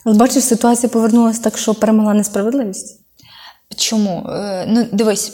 Але 0.06 0.16
бачиш, 0.16 0.44
ситуація 0.44 0.90
повернулася 0.90 1.42
так, 1.42 1.58
що 1.58 1.74
перемогла 1.74 2.14
несправедливість. 2.14 3.00
Чому? 3.78 4.28
Е, 4.30 4.66
Ну, 4.68 4.86
дивись. 4.92 5.34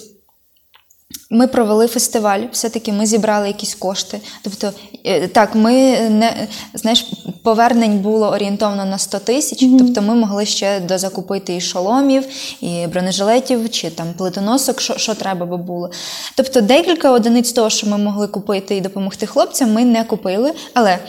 Ми 1.30 1.48
провели 1.48 1.88
фестиваль, 1.88 2.39
все-таки 2.52 2.93
ми 2.93 3.06
зібрали 3.06 3.48
якісь 3.48 3.76
кошти. 3.76 4.20
Тобто, 4.41 4.72
е, 5.04 5.28
так, 5.28 5.56
ми 5.56 5.74
не 6.10 6.48
знаєш, 6.74 7.06
повернень 7.43 8.00
було 8.00 8.30
орієнтовно 8.30 8.86
на 8.86 8.98
100 8.98 9.20
тисяч. 9.20 9.60
Тобто, 9.80 10.02
ми 10.02 10.15
могли 10.15 10.46
ще 10.46 10.80
дозакупити 10.80 11.56
і 11.56 11.62
шоломів, 11.62 12.24
і 12.62 12.88
бронежилетів, 12.88 13.70
чи 13.70 13.89
там 13.89 14.13
плитоносок, 14.13 14.82
що, 14.82 14.98
що 14.98 15.15
треба 15.15 15.46
би 15.46 15.58
було. 15.58 15.91
Тобто, 16.36 16.62
декілька 16.62 17.12
одиниць 17.12 17.52
того, 17.52 17.70
що 17.70 17.88
ми 17.88 17.98
могли 17.98 18.28
купити 18.28 18.76
і 18.76 18.82
допомогти 18.82 19.26
хлопцям, 19.26 19.74
ми 19.74 19.86
не 19.86 20.04
купили. 20.04 20.54
Але 20.74 21.00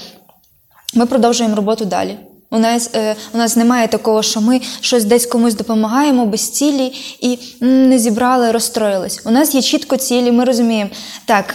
ми 0.95 1.07
продовжуємо 1.07 1.57
роботу 1.57 1.85
далі. 1.85 2.19
У 2.51 2.59
нас, 2.59 2.91
е, 2.95 3.17
у 3.35 3.39
нас 3.39 3.57
немає 3.57 3.89
такого, 3.89 4.23
що 4.23 4.41
ми 4.41 4.61
щось 4.81 5.05
десь 5.05 5.27
комусь 5.27 5.55
допомагаємо 5.55 6.27
без 6.27 6.51
цілі 6.51 6.93
і 7.21 7.39
не 7.61 7.99
зібрали, 7.99 8.51
розстроїлись. 8.51 9.21
У 9.25 9.31
нас 9.31 9.55
є 9.55 9.63
чітко 9.63 9.97
цілі, 9.97 10.33
ми 10.33 10.45
розуміємо, 10.45 10.91
так, 11.25 11.55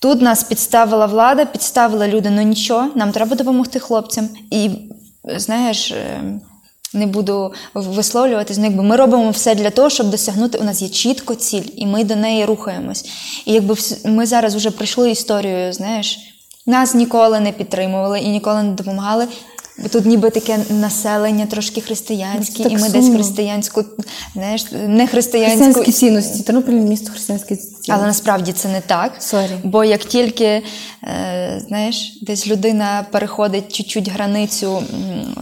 тут 0.00 0.22
нас 0.22 0.42
підставила 0.44 1.06
влада, 1.06 1.44
підставила 1.44 2.08
люди, 2.08 2.30
ну 2.30 2.42
нічого, 2.42 2.88
нам 2.94 3.12
треба 3.12 3.36
допомогти 3.36 3.78
хлопцям. 3.78 4.28
І 4.50 4.70
знаєш. 5.36 5.90
е, 5.90 6.20
Не 6.92 7.06
буду 7.06 7.52
висловлюватись, 7.74 8.58
ну 8.58 8.64
якби 8.64 8.82
ми 8.82 8.96
робимо 8.96 9.30
все 9.30 9.54
для 9.54 9.70
того, 9.70 9.90
щоб 9.90 10.10
досягнути. 10.10 10.58
У 10.58 10.64
нас 10.64 10.82
є 10.82 10.88
чітко 10.88 11.34
ціль, 11.34 11.62
і 11.76 11.86
ми 11.86 12.04
до 12.04 12.16
неї 12.16 12.44
рухаємось. 12.44 13.04
І 13.44 13.52
якби 13.52 13.74
ми 14.04 14.26
зараз 14.26 14.54
вже 14.54 14.70
пройшли 14.70 15.10
історію, 15.10 15.72
знаєш, 15.72 16.18
нас 16.66 16.94
ніколи 16.94 17.40
не 17.40 17.52
підтримували 17.52 18.20
і 18.20 18.28
ніколи 18.28 18.62
не 18.62 18.70
допомагали. 18.72 19.26
Бо 19.78 19.88
Тут 19.88 20.06
ніби 20.06 20.30
таке 20.30 20.58
населення 20.70 21.46
трошки 21.46 21.80
християнське, 21.80 22.62
і 22.62 22.76
ми 22.76 22.88
десь 22.88 23.08
християнську, 23.08 23.84
знаєш, 24.34 24.64
не 24.72 25.06
християнську. 25.06 25.62
Християнські 25.64 25.92
цінності. 25.92 26.42
Тернопіль 26.42 26.72
місто 26.72 27.10
християнських 27.12 27.58
цінності. 27.58 27.92
Але 27.92 28.06
насправді 28.06 28.52
це 28.52 28.68
не 28.68 28.80
так. 28.80 29.12
Sorry. 29.18 29.50
Бо 29.64 29.84
як 29.84 30.04
тільки 30.04 30.44
е, 30.44 30.62
знаєш, 31.68 32.18
десь 32.22 32.46
людина 32.46 33.06
переходить 33.12 33.76
чуть-чуть 33.76 34.08
границю 34.08 34.82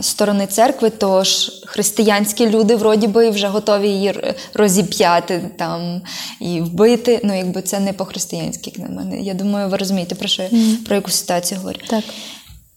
сторони 0.01 0.47
церкви, 0.47 0.91
то 0.91 1.25
ж 1.25 1.53
християнські 1.67 2.49
люди 2.51 2.77
вроді 2.77 3.07
би 3.07 3.31
вже 3.31 3.47
готові 3.49 3.89
її 3.89 4.15
розіп'яти 4.55 5.51
там 5.59 6.03
і 6.41 6.61
вбити. 6.61 7.21
Ну, 7.25 7.39
якби 7.39 7.63
це 7.63 7.81
не 7.81 7.93
по-християнськи, 7.93 8.73
як 8.77 8.89
на 8.89 8.97
мене. 8.97 9.21
Я 9.21 9.35
думаю, 9.35 9.69
ви 9.69 9.77
розумієте, 9.77 10.15
про 10.15 10.29
що 10.29 10.43
я- 10.43 10.51
про 10.87 10.95
яку 10.97 11.11
ситуацію 11.11 11.61
говорю. 11.61 11.79
Так. 11.91 12.05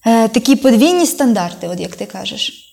Е, 0.07 0.27
такі 0.27 0.55
подвійні 0.55 1.05
стандарти, 1.05 1.67
от 1.67 1.79
як 1.79 1.95
ти 1.95 2.05
кажеш. 2.05 2.63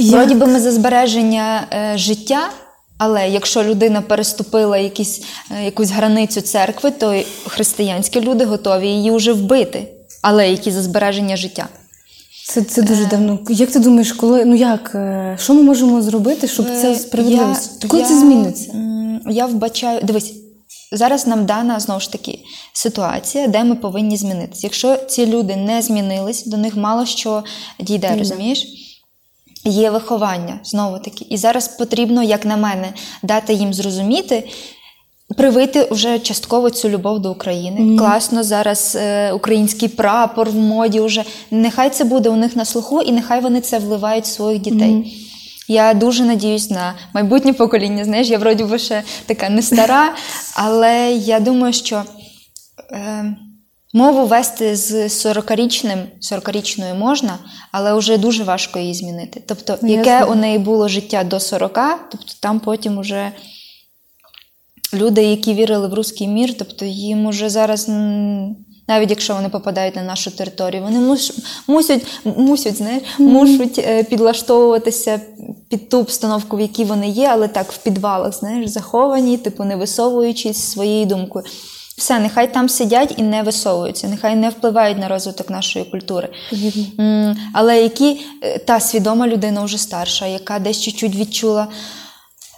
Вроді 0.00 0.34
би 0.34 0.46
ми 0.46 0.60
за 0.60 0.72
збереження 0.72 1.66
е, 1.72 1.98
життя, 1.98 2.50
але 2.98 3.28
якщо 3.28 3.64
людина 3.64 4.00
переступила 4.00 4.78
якісь, 4.78 5.22
е, 5.60 5.64
якусь 5.64 5.90
границю 5.90 6.40
церкви, 6.40 6.90
то 6.90 7.22
християнські 7.46 8.20
люди 8.20 8.44
готові 8.44 8.88
її 8.88 9.10
вже 9.10 9.32
вбити, 9.32 9.88
але 10.22 10.50
які 10.50 10.70
за 10.70 10.82
збереження 10.82 11.36
життя. 11.36 11.68
Це, 12.48 12.62
це 12.62 12.82
дуже 12.82 13.04
давно. 13.06 13.38
Як 13.48 13.70
ти 13.72 13.78
думаєш, 13.78 14.12
коли 14.12 14.44
ну 14.44 14.54
як 14.54 14.92
е, 14.94 15.36
що 15.40 15.54
ми 15.54 15.62
можемо 15.62 16.02
зробити, 16.02 16.48
щоб 16.48 16.66
це 16.66 16.90
Е, 16.92 16.94
справедливість? 16.96 17.82
я- 17.82 17.88
Коли 17.88 18.02
я, 18.02 18.08
це 18.08 18.18
зміниться? 18.20 18.72
Я 19.30 19.46
вбачаю, 19.46 20.00
дивись, 20.02 20.32
зараз 20.92 21.26
нам 21.26 21.46
дана 21.46 21.80
знову 21.80 22.00
ж 22.00 22.12
таки 22.12 22.38
ситуація, 22.72 23.46
де 23.46 23.64
ми 23.64 23.74
повинні 23.74 24.16
змінитися. 24.16 24.66
Якщо 24.66 24.96
ці 24.96 25.26
люди 25.26 25.56
не 25.56 25.82
змінились, 25.82 26.46
до 26.46 26.56
них 26.56 26.76
мало 26.76 27.06
що 27.06 27.44
дійде, 27.80 28.16
розумієш? 28.18 28.66
Є 29.64 29.90
виховання 29.90 30.60
знову 30.64 30.98
таки. 30.98 31.26
І 31.28 31.36
зараз 31.36 31.68
потрібно, 31.68 32.22
як 32.22 32.44
на 32.46 32.56
мене, 32.56 32.92
дати 33.22 33.54
їм 33.54 33.74
зрозуміти. 33.74 34.48
Привити 35.36 35.88
вже 35.90 36.18
частково 36.18 36.70
цю 36.70 36.88
любов 36.88 37.18
до 37.18 37.32
України. 37.32 37.98
Класно 37.98 38.42
зараз 38.44 38.96
е, 39.00 39.32
український 39.32 39.88
прапор 39.88 40.50
в 40.50 40.54
моді. 40.54 41.00
Вже 41.00 41.24
нехай 41.50 41.90
це 41.90 42.04
буде 42.04 42.30
у 42.30 42.36
них 42.36 42.56
на 42.56 42.64
слуху, 42.64 43.00
і 43.00 43.12
нехай 43.12 43.40
вони 43.40 43.60
це 43.60 43.78
вливають 43.78 44.24
в 44.24 44.28
своїх 44.28 44.62
дітей. 44.62 45.27
Я 45.68 45.94
дуже 45.94 46.24
надіюсь 46.24 46.70
на 46.70 46.94
майбутнє 47.14 47.52
покоління. 47.52 48.04
Знаєш, 48.04 48.28
я 48.28 48.38
вроді 48.38 48.64
би 48.64 48.78
ще 48.78 49.02
така 49.26 49.48
не 49.48 49.62
стара, 49.62 50.14
але 50.54 51.12
я 51.12 51.40
думаю, 51.40 51.72
що 51.72 52.02
е, 52.92 53.36
мову 53.94 54.26
вести 54.26 54.76
з 54.76 54.94
40-річним, 54.94 55.98
40-річною 56.32 56.94
можна, 56.94 57.38
але 57.72 57.94
вже 57.94 58.18
дуже 58.18 58.44
важко 58.44 58.78
її 58.78 58.94
змінити. 58.94 59.42
Тобто, 59.46 59.78
Ну, 59.82 59.92
яке 59.92 60.24
у 60.24 60.34
неї 60.34 60.58
було 60.58 60.88
життя 60.88 61.24
до 61.24 61.40
40, 61.40 61.72
тобто 62.10 62.32
там 62.40 62.60
потім 62.60 62.98
уже 62.98 63.32
люди, 64.94 65.22
які 65.22 65.54
вірили 65.54 65.88
в 65.88 65.94
руський 65.94 66.28
мір, 66.28 66.54
тобто 66.58 66.84
їм 66.84 67.26
уже 67.26 67.50
зараз. 67.50 67.88
Навіть 68.88 69.10
якщо 69.10 69.34
вони 69.34 69.48
попадають 69.48 69.96
на 69.96 70.02
нашу 70.02 70.30
територію, 70.30 70.82
вони 70.82 70.98
муш, 70.98 71.32
мусять, 71.66 72.06
мусять, 72.24 72.76
знаєш, 72.76 73.02
мусять 73.18 73.78
е, 73.78 74.02
підлаштовуватися 74.04 75.20
під 75.68 75.88
ту 75.88 75.98
обстановку, 75.98 76.56
в 76.56 76.60
якій 76.60 76.84
вони 76.84 77.08
є, 77.08 77.28
але 77.32 77.48
так 77.48 77.72
в 77.72 77.78
підвалах, 77.78 78.34
знаєш, 78.34 78.70
заховані, 78.70 79.36
типу 79.36 79.64
не 79.64 79.76
висовуючись 79.76 80.70
своєю 80.70 81.06
думкою. 81.06 81.44
Все, 81.98 82.18
нехай 82.18 82.52
там 82.54 82.68
сидять 82.68 83.14
і 83.16 83.22
не 83.22 83.42
висовуються, 83.42 84.08
нехай 84.08 84.36
не 84.36 84.48
впливають 84.48 84.98
на 84.98 85.08
розвиток 85.08 85.50
нашої 85.50 85.84
культури. 85.84 86.28
М, 87.00 87.36
Але 87.52 87.82
які 87.82 88.20
е, 88.42 88.58
та 88.58 88.80
свідома 88.80 89.28
людина 89.28 89.64
вже 89.64 89.78
старша, 89.78 90.26
яка 90.26 90.58
десь 90.58 90.80
чуть-чуть 90.80 91.16
відчула. 91.16 91.68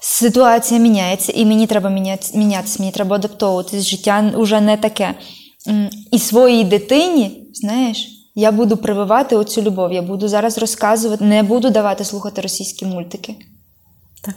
Ситуація 0.03 0.81
міняється, 0.81 1.33
і 1.33 1.45
мені 1.47 1.67
треба 1.67 1.91
мінятися, 2.35 2.79
мені 2.79 2.93
треба 2.93 3.17
адаптовуватись. 3.17 3.85
Життя 3.87 4.33
вже 4.37 4.61
не 4.61 4.77
таке. 4.77 5.15
І 6.11 6.19
своїй 6.19 6.65
дитині, 6.65 7.51
знаєш, 7.55 8.09
я 8.35 8.53
буду 8.53 8.77
прививати 8.77 9.37
оцю 9.37 9.63
любов. 9.63 9.93
Я 9.93 10.03
буду 10.03 10.29
зараз 10.29 10.59
розказувати, 10.59 11.25
не 11.25 11.43
буду 11.43 11.71
давати 11.71 12.05
слухати 12.05 12.41
російські 12.41 12.87
мультики. 12.87 13.37
Так. 14.25 14.35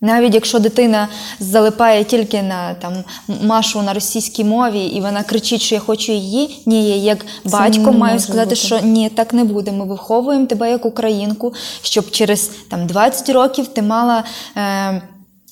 Навіть 0.00 0.34
якщо 0.34 0.58
дитина 0.58 1.08
залипає 1.40 2.04
тільки 2.04 2.42
на 2.42 2.74
там 2.74 2.92
машу 3.42 3.82
на 3.82 3.92
російській 3.92 4.44
мові, 4.44 4.84
і 4.84 5.00
вона 5.00 5.22
кричить, 5.22 5.60
що 5.60 5.74
я 5.74 5.80
хочу 5.80 6.12
її, 6.12 6.62
ні, 6.66 6.88
я 6.88 6.96
як 6.96 7.26
батько 7.44 7.92
маю 7.92 8.20
сказати, 8.20 8.44
бути. 8.44 8.56
що 8.56 8.80
ні, 8.80 9.08
так 9.08 9.34
не 9.34 9.44
буде. 9.44 9.72
Ми 9.72 9.84
виховуємо 9.86 10.46
тебе 10.46 10.70
як 10.70 10.86
українку, 10.86 11.54
щоб 11.82 12.10
через 12.10 12.50
там 12.70 12.86
20 12.86 13.28
років 13.28 13.66
ти 13.66 13.82
мала, 13.82 14.24
е, 14.56 15.02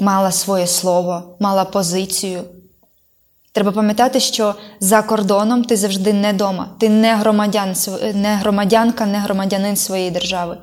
мала 0.01 0.33
своє 0.33 0.67
слово, 0.67 1.23
мала 1.41 1.65
позицію. 1.65 2.43
Треба 3.53 3.73
пам'ятати, 3.73 4.21
що 4.21 4.55
за 4.81 5.03
кордоном 5.03 5.65
ти 5.65 5.77
завжди 5.77 6.13
не 6.13 6.33
дома. 6.33 6.69
Ти 6.81 6.89
не 6.89 7.17
громадян, 7.17 7.75
не 8.15 8.37
громадянка, 8.37 9.07
не 9.07 9.19
громадянин 9.19 9.77
своєї 9.77 10.11
держави. 10.11 10.57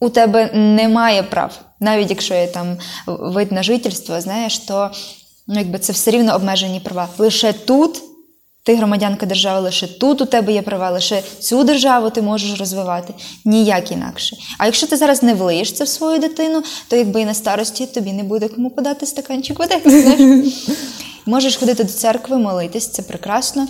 У 0.00 0.08
тебе 0.08 0.50
немає 0.54 1.22
прав. 1.22 1.60
Навіть 1.80 2.10
якщо 2.10 2.34
є 2.34 2.46
там 2.46 2.76
вид 3.06 3.52
на 3.52 3.62
жительство, 3.62 4.20
знаєш, 4.20 4.58
то 4.58 4.90
ну, 5.46 5.58
якби 5.58 5.78
це 5.78 5.92
все 5.92 6.10
рівно 6.10 6.34
обмежені 6.34 6.80
права. 6.80 7.08
Лише 7.18 7.52
тут 7.52 8.02
ти 8.62 8.74
громадянка 8.74 9.26
держави, 9.26 9.60
лише 9.60 9.86
тут 9.86 10.20
у 10.20 10.26
тебе 10.26 10.52
є 10.52 10.62
права, 10.62 10.90
лише 10.90 11.22
цю 11.38 11.64
державу 11.64 12.10
ти 12.10 12.22
можеш 12.22 12.58
розвивати. 12.58 13.14
Ніяк 13.44 13.92
інакше. 13.92 14.36
А 14.58 14.66
якщо 14.66 14.86
ти 14.86 14.96
зараз 14.96 15.22
не 15.22 15.34
влиєш 15.34 15.72
це 15.72 15.84
в 15.84 15.88
свою 15.88 16.18
дитину, 16.18 16.62
то 16.88 16.96
якби 16.96 17.20
і 17.20 17.24
на 17.24 17.34
старості 17.34 17.86
тобі 17.86 18.12
не 18.12 18.22
буде 18.22 18.48
кому 18.48 18.70
подати 18.70 19.06
стаканчик 19.06 19.58
води. 19.58 19.80
Знаєш? 19.84 20.68
Можеш 21.26 21.56
ходити 21.56 21.84
до 21.84 21.92
церкви, 21.92 22.38
молитись, 22.38 22.88
це 22.88 23.02
прекрасно. 23.02 23.68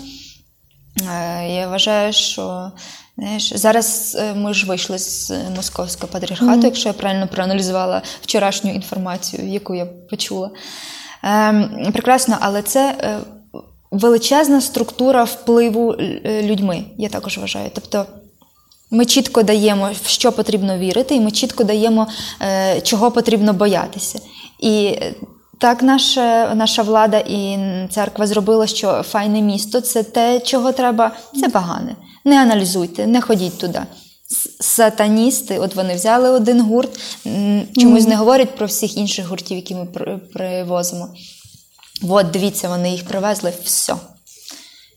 Е, 1.03 1.49
Я 1.49 1.69
вважаю, 1.69 2.13
що 2.13 2.73
знаєш, 3.19 3.53
зараз 3.57 4.17
е, 4.21 4.35
ми 4.35 4.55
ж 4.55 4.67
вийшли 4.67 4.99
з 4.99 5.31
е, 5.31 5.51
московського 5.57 6.13
патріархату, 6.13 6.61
якщо 6.67 6.89
я 6.89 6.93
правильно 6.93 7.29
проаналізувала 7.29 8.03
вчорашню 8.23 8.75
інформацію, 8.75 9.49
яку 9.49 9.75
я 9.75 9.87
почула. 9.87 10.51
Ем, 11.23 11.91
Прекрасно, 11.93 12.37
але 12.41 12.63
це 12.63 12.95
величезна 13.91 14.61
структура 14.61 15.25
впливу 15.25 15.97
людьми, 16.43 16.85
я 16.99 17.09
також 17.09 17.39
вважаю. 17.39 17.71
Тобто 17.75 18.07
Ми 18.91 19.05
чітко 19.05 19.43
даємо, 19.43 19.91
в 20.03 20.09
що 20.09 20.33
потрібно 20.33 20.79
вірити, 20.79 21.15
і 21.15 21.21
ми 21.21 21.31
чітко 21.31 21.65
даємо, 21.65 22.07
чого 22.83 23.11
потрібно 23.11 23.53
боятися. 23.53 24.21
І 24.61 24.97
так 25.59 25.83
наша, 25.83 26.55
наша 26.55 26.83
влада 26.83 27.19
і 27.19 27.59
церква 27.91 28.27
зробила, 28.27 28.67
що 28.67 29.03
файне 29.03 29.43
місто 29.43 29.81
це 29.81 30.03
те, 30.03 30.41
чого 30.41 30.73
треба, 30.73 31.17
це 31.41 31.49
погане. 31.49 31.97
Не 32.25 32.43
аналізуйте, 32.43 33.07
не 33.07 33.21
ходіть 33.21 33.59
туди. 33.59 33.81
Сатаністи, 34.61 35.59
от 35.59 35.75
вони 35.75 35.95
взяли 35.95 36.31
один 36.31 36.61
гурт, 36.61 37.01
чомусь 37.79 38.07
не 38.07 38.17
говорять 38.17 38.57
про 38.57 38.67
всіх 38.67 38.97
інших 38.97 39.27
гуртів, 39.27 39.57
які 39.57 39.75
ми 39.75 39.87
привозимо. 40.33 41.09
От, 42.09 42.31
дивіться, 42.31 42.69
вони 42.69 42.91
їх 42.91 43.05
привезли, 43.05 43.53
все. 43.65 43.95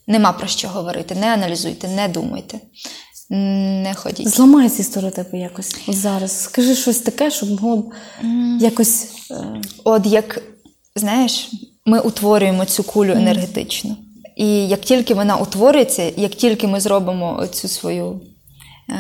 Нема 0.08 0.32
про 0.32 0.48
що 0.48 0.68
говорити. 0.68 1.16
Не 1.16 1.34
аналізуйте, 1.34 1.88
не 1.88 2.08
думайте, 2.08 2.60
не 3.32 3.94
ходіть. 3.96 4.28
Зламай 4.28 4.70
ці 4.70 4.84
стереотипи 4.84 5.38
якось 5.38 5.76
от 5.88 5.96
зараз. 5.96 6.42
Скажи 6.44 6.76
щось 6.76 7.00
таке, 7.00 7.32
щоб 7.32 7.50
могло 7.50 7.78
б 7.78 7.94
якось. 8.60 9.08
е, 9.32 9.62
От 9.84 10.06
як 10.06 10.42
знаєш, 10.96 11.50
ми 11.86 12.00
утворюємо 12.00 12.66
цю 12.66 12.84
кулю 12.84 13.12
енергетичну. 13.12 13.98
І 14.36 14.68
як 14.68 14.82
тільки 14.82 15.14
вона 15.14 15.38
утвориться, 15.38 16.12
як 16.18 16.32
тільки 16.32 16.68
ми 16.68 16.80
зробимо 16.80 17.48
цю 17.52 17.68
свою 17.68 18.22
е, 18.90 18.96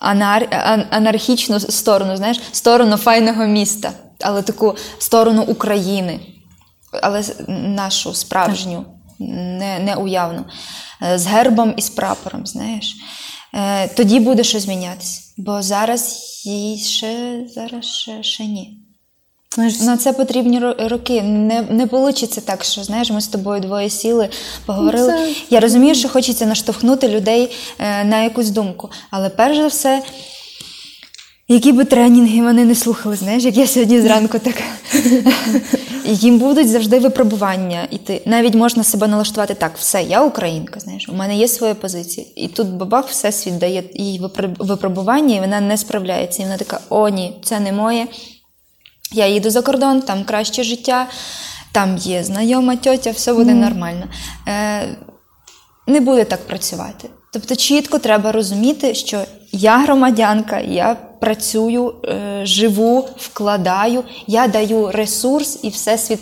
анар... 0.00 0.48
анархічну 0.90 1.60
сторону, 1.60 2.16
знаєш, 2.16 2.40
сторону 2.52 2.96
файного 2.96 3.46
міста, 3.46 3.92
але 4.20 4.42
таку 4.42 4.76
сторону 4.98 5.42
України, 5.42 6.20
але 7.02 7.22
нашу 7.48 8.14
справжню, 8.14 8.84
не, 9.18 9.78
не 9.78 9.94
уявну, 9.94 10.44
е, 11.02 11.18
з 11.18 11.26
гербом 11.26 11.74
і 11.76 11.82
з 11.82 11.90
прапором, 11.90 12.46
знаєш. 12.46 12.96
Е, 13.54 13.88
Тоді 13.88 14.20
буде 14.20 14.44
щось 14.44 14.62
змінятися. 14.62 15.20
Бо 15.36 15.62
зараз 15.62 16.20
їй 16.44 16.78
ще, 16.78 17.40
зараз 17.54 17.84
ще, 17.84 18.22
ще 18.22 18.44
ні. 18.44 18.78
На 19.80 19.96
це 19.96 20.12
потрібні 20.12 20.60
ро- 20.60 20.88
роки. 20.88 21.22
Не, 21.22 21.62
не 21.62 21.84
вийде 21.84 22.26
так, 22.26 22.64
що 22.64 22.84
знаєш, 22.84 23.10
ми 23.10 23.20
з 23.20 23.28
тобою 23.28 23.60
двоє 23.60 23.90
сіли, 23.90 24.28
поговорили. 24.66 25.12
Ну, 25.12 25.18
це- 25.34 25.40
Я 25.50 25.60
розумію, 25.60 25.94
що 25.94 26.08
хочеться 26.08 26.46
наштовхнути 26.46 27.08
людей 27.08 27.50
е, 27.78 28.04
на 28.04 28.22
якусь 28.22 28.50
думку. 28.50 28.90
Але 29.10 29.28
перш 29.28 29.56
за 29.56 29.66
все, 29.66 30.02
які 31.48 31.72
би 31.72 31.84
тренінги 31.84 32.42
вони 32.42 32.64
не 32.64 32.74
слухали, 32.74 33.16
знаєш, 33.16 33.44
як 33.44 33.56
я 33.56 33.66
сьогодні 33.66 34.00
зранку 34.00 34.38
так. 34.38 34.62
Їм 36.04 36.38
будуть 36.38 36.68
завжди 36.68 36.98
випробування 36.98 37.86
іти. 37.90 38.22
Навіть 38.26 38.54
можна 38.54 38.84
себе 38.84 39.08
налаштувати 39.08 39.54
так, 39.54 39.72
все, 39.78 40.02
я 40.02 40.22
українка, 40.22 40.80
знаєш, 40.80 41.08
у 41.08 41.14
мене 41.14 41.36
є 41.36 41.48
своя 41.48 41.74
позиція. 41.74 42.26
І 42.36 42.48
тут 42.48 42.68
бабах 42.68 43.08
всесвіт 43.08 43.58
дає 43.58 43.84
їй 43.94 44.20
випробування, 44.58 45.36
і 45.36 45.40
вона 45.40 45.60
не 45.60 45.76
справляється. 45.76 46.42
І 46.42 46.44
вона 46.44 46.56
така: 46.56 46.80
о, 46.88 47.08
ні, 47.08 47.36
це 47.44 47.60
не 47.60 47.72
моє. 47.72 48.06
Я 49.12 49.26
їду 49.26 49.50
за 49.50 49.62
кордон, 49.62 50.02
там 50.02 50.24
краще 50.24 50.62
життя, 50.62 51.06
там 51.72 51.96
є 51.96 52.24
знайома 52.24 52.76
тьотя, 52.76 53.10
все 53.10 53.34
буде 53.34 53.54
нормально. 53.54 54.06
Е, 54.48 54.96
не 55.86 56.00
буде 56.00 56.24
так 56.24 56.46
працювати. 56.46 57.08
Тобто 57.32 57.56
чітко 57.56 57.98
треба 57.98 58.32
розуміти, 58.32 58.94
що 58.94 59.24
я 59.52 59.78
громадянка, 59.78 60.60
я 60.60 60.96
працюю, 61.20 61.94
е, 62.04 62.40
живу, 62.46 63.08
вкладаю, 63.16 64.04
я 64.26 64.48
даю 64.48 64.90
ресурс 64.92 65.58
і 65.62 65.68
всесвіт. 65.68 66.20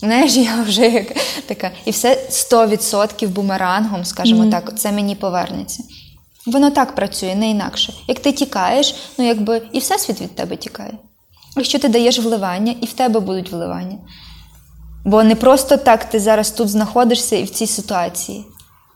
Знаєш, 0.00 0.36
я 0.36 0.62
вже 0.62 0.88
як 0.88 1.06
така, 1.46 1.70
і 1.84 1.90
все 1.90 2.18
100% 2.30 3.28
бумерангом, 3.28 4.04
скажімо 4.04 4.50
так, 4.50 4.78
це 4.78 4.92
мені 4.92 5.14
повернеться. 5.14 5.82
Воно 6.46 6.70
так 6.70 6.94
працює, 6.94 7.34
не 7.34 7.50
інакше. 7.50 7.92
Як 8.08 8.20
ти 8.20 8.32
тікаєш, 8.32 8.94
ну 9.18 9.26
якби 9.26 9.62
і 9.72 9.78
всесвіт 9.78 10.20
від 10.20 10.36
тебе 10.36 10.56
тікає. 10.56 10.92
Якщо 11.56 11.78
ти 11.78 11.88
даєш 11.88 12.18
вливання, 12.18 12.74
і 12.80 12.86
в 12.86 12.92
тебе 12.92 13.20
будуть 13.20 13.52
вливання. 13.52 13.98
Бо 15.04 15.22
не 15.22 15.34
просто 15.34 15.76
так 15.76 16.04
ти 16.04 16.20
зараз 16.20 16.50
тут 16.50 16.68
знаходишся 16.68 17.36
і 17.36 17.44
в 17.44 17.50
цій 17.50 17.66
ситуації. 17.66 18.44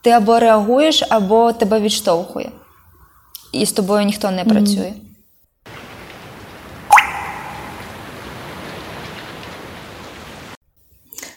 Ти 0.03 0.11
або 0.11 0.39
реагуєш, 0.39 1.03
або 1.09 1.53
тебе 1.53 1.81
відштовхує. 1.81 2.51
І 3.53 3.67
з 3.67 3.73
тобою 3.73 4.05
ніхто 4.05 4.31
не 4.31 4.45
працює. 4.45 4.93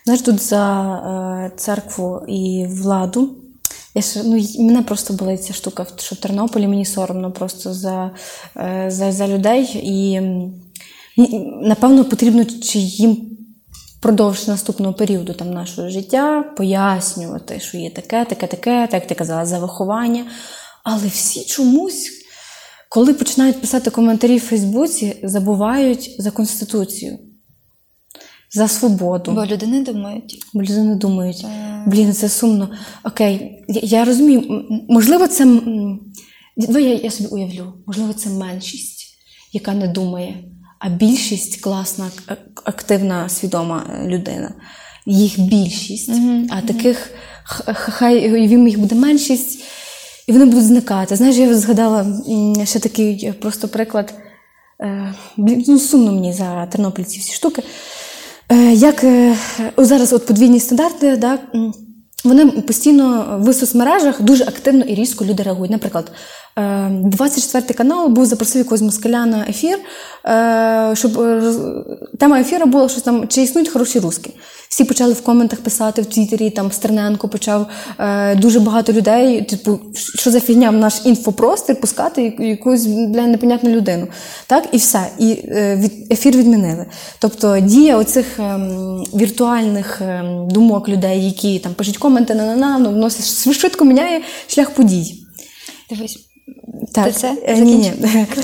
Знаєш, 0.06 0.22
тут 0.22 0.42
за 0.42 0.96
е, 1.46 1.52
церкву 1.58 2.22
і 2.28 2.68
владу. 2.70 3.36
Я 3.96 4.02
ще, 4.02 4.24
ну, 4.24 4.42
мене 4.60 4.82
просто 4.82 5.14
болить 5.14 5.44
ця 5.44 5.54
штука, 5.54 5.86
що 5.98 6.16
в 6.16 6.20
Тернополі 6.20 6.68
мені 6.68 6.86
соромно 6.86 7.32
просто 7.32 7.74
за, 7.74 8.12
е, 8.58 8.86
за, 8.88 9.12
за 9.12 9.28
людей. 9.28 9.82
І 9.84 10.22
напевно 11.62 12.06
потрібно 12.06 12.46
чи 12.46 12.80
їм 12.80 13.18
впродовж 14.00 14.48
наступного 14.48 14.94
періоду 14.94 15.34
там, 15.34 15.54
нашого 15.54 15.90
життя 15.90 16.44
пояснювати, 16.58 17.60
що 17.60 17.78
є 17.78 17.90
таке, 17.90 18.26
таке, 18.26 18.48
таке, 18.48 18.88
так 18.92 18.94
як 18.94 19.08
ти 19.08 19.16
казала, 19.16 19.46
за 19.46 19.60
виховання. 19.60 20.26
Але 20.84 21.08
всі 21.08 21.46
чомусь, 21.46 22.12
коли 22.90 23.14
починають 23.14 23.62
писати 23.62 23.90
коментарі 23.90 24.38
в 24.38 24.42
Фейсбуці, 24.42 25.18
забувають 25.24 26.16
за 26.20 26.32
Конституцію, 26.32 27.20
за 28.54 28.68
свободу. 28.68 29.32
Бо 29.32 29.46
люди 29.46 29.68
не 29.68 29.82
думають. 29.82 30.46
Бо 30.54 30.62
люди 30.62 30.84
не 30.84 30.96
думають, 30.96 31.46
блін, 31.88 32.14
це 32.14 32.30
сумно. 32.30 32.70
Окей, 33.04 33.64
я, 33.68 33.82
я 33.84 34.06
розумію, 34.06 34.66
можливо, 34.90 35.28
це. 35.28 35.62
Давай 36.58 36.84
я, 36.84 36.94
я 36.94 37.12
собі 37.12 37.30
уявлю, 37.30 37.74
можливо, 37.88 38.14
це 38.14 38.30
меншість, 38.30 39.18
яка 39.54 39.74
не 39.74 39.88
думає, 39.88 40.44
а 40.80 40.90
більшість 40.90 41.62
класна, 41.62 42.12
активна, 42.64 43.30
свідома 43.30 43.86
е, 43.90 44.08
людина. 44.08 44.54
Їх 45.06 45.40
більшість, 45.40 46.12
а 46.50 46.62
таких 46.62 47.14
хай 47.74 48.34
уявімо, 48.34 48.68
їх 48.68 48.80
буде 48.80 48.96
меншість, 48.96 49.64
і 50.28 50.32
вони 50.32 50.46
будуть 50.46 50.66
зникати. 50.66 51.16
Знаєш, 51.16 51.36
я 51.36 51.56
згадала 51.56 52.06
ще 52.64 52.80
такий 52.80 53.26
е, 53.26 53.34
просто 53.34 53.68
приклад. 53.68 54.14
Е, 54.82 55.14
ну, 55.38 55.80
сумно 55.80 56.12
мені 56.12 56.34
за 56.34 56.66
тернопільці 56.66 57.20
всі 57.20 57.34
штуки. 57.34 57.64
Е, 58.52 58.74
Як 58.74 59.06
зараз 59.78 60.14
от 60.14 60.26
подвійні 60.26 60.60
стандарти, 60.60 61.18
да, 61.18 61.40
вони 62.24 62.46
постійно 62.46 63.38
в 63.42 63.54
соцмережах 63.54 64.22
дуже 64.22 64.44
активно 64.44 64.86
і 64.86 64.96
різко 64.96 65.26
люди 65.26 65.44
реагують. 65.44 65.72
Наприклад, 65.72 66.12
24 66.56 67.74
канал 67.74 68.08
був 68.08 68.26
запросив 68.26 68.60
якогось 68.60 68.82
москаля 68.82 69.26
на 69.26 69.46
ефір, 69.50 69.80
е, 70.26 70.96
щоб 70.96 71.20
е, 71.20 71.54
тема 72.20 72.40
ефіру 72.40 72.66
була 72.66 72.90
щось 72.90 73.04
там, 73.04 73.28
чи 73.28 73.42
існують 73.42 73.70
хороші 73.70 74.00
русські. 74.00 74.32
Всі 74.70 74.84
почали 74.84 75.14
в 75.14 75.22
коментах 75.22 75.60
писати 75.60 76.02
в 76.02 76.06
Твіттері, 76.06 76.50
там 76.50 76.72
Стерненко 76.72 77.28
почав 77.28 77.68
е, 78.00 78.36
дуже 78.36 78.60
багато 78.60 78.94
людей. 78.94 79.42
Типу, 79.42 79.80
що 79.96 80.32
за 80.32 80.40
фігня 80.40 80.70
в 80.70 80.74
наш 80.74 81.02
інфопростір 81.06 81.82
пускати 81.82 82.36
якусь 82.40 82.86
бля, 82.86 83.28
непонятну 83.28 83.70
людину. 83.70 84.08
Так, 84.48 84.68
і 84.72 84.78
все. 84.78 85.08
І 85.20 85.32
е, 85.32 85.90
ефір 86.12 86.38
відмінили. 86.38 86.86
Тобто 87.20 87.60
дія 87.60 87.98
оцих 87.98 88.40
ем, 88.40 89.04
віртуальних 89.14 90.02
ем, 90.02 90.48
думок 90.48 90.90
людей, 90.90 91.26
які 91.26 91.60
там 91.60 91.74
пишуть 91.74 91.98
коменти 91.98 92.36
на 92.36 92.56
на 92.56 92.80
на 92.80 92.90
воно 92.90 93.10
швидко 93.54 93.86
міняє 93.86 94.22
шлях 94.48 94.70
подій. 94.70 95.26
Дивись. 95.90 96.31
Так, 96.94 97.06
Ти 97.06 97.12
це 97.12 97.34
е, 97.46 97.60
ні, 97.60 97.76
ні. 97.76 97.92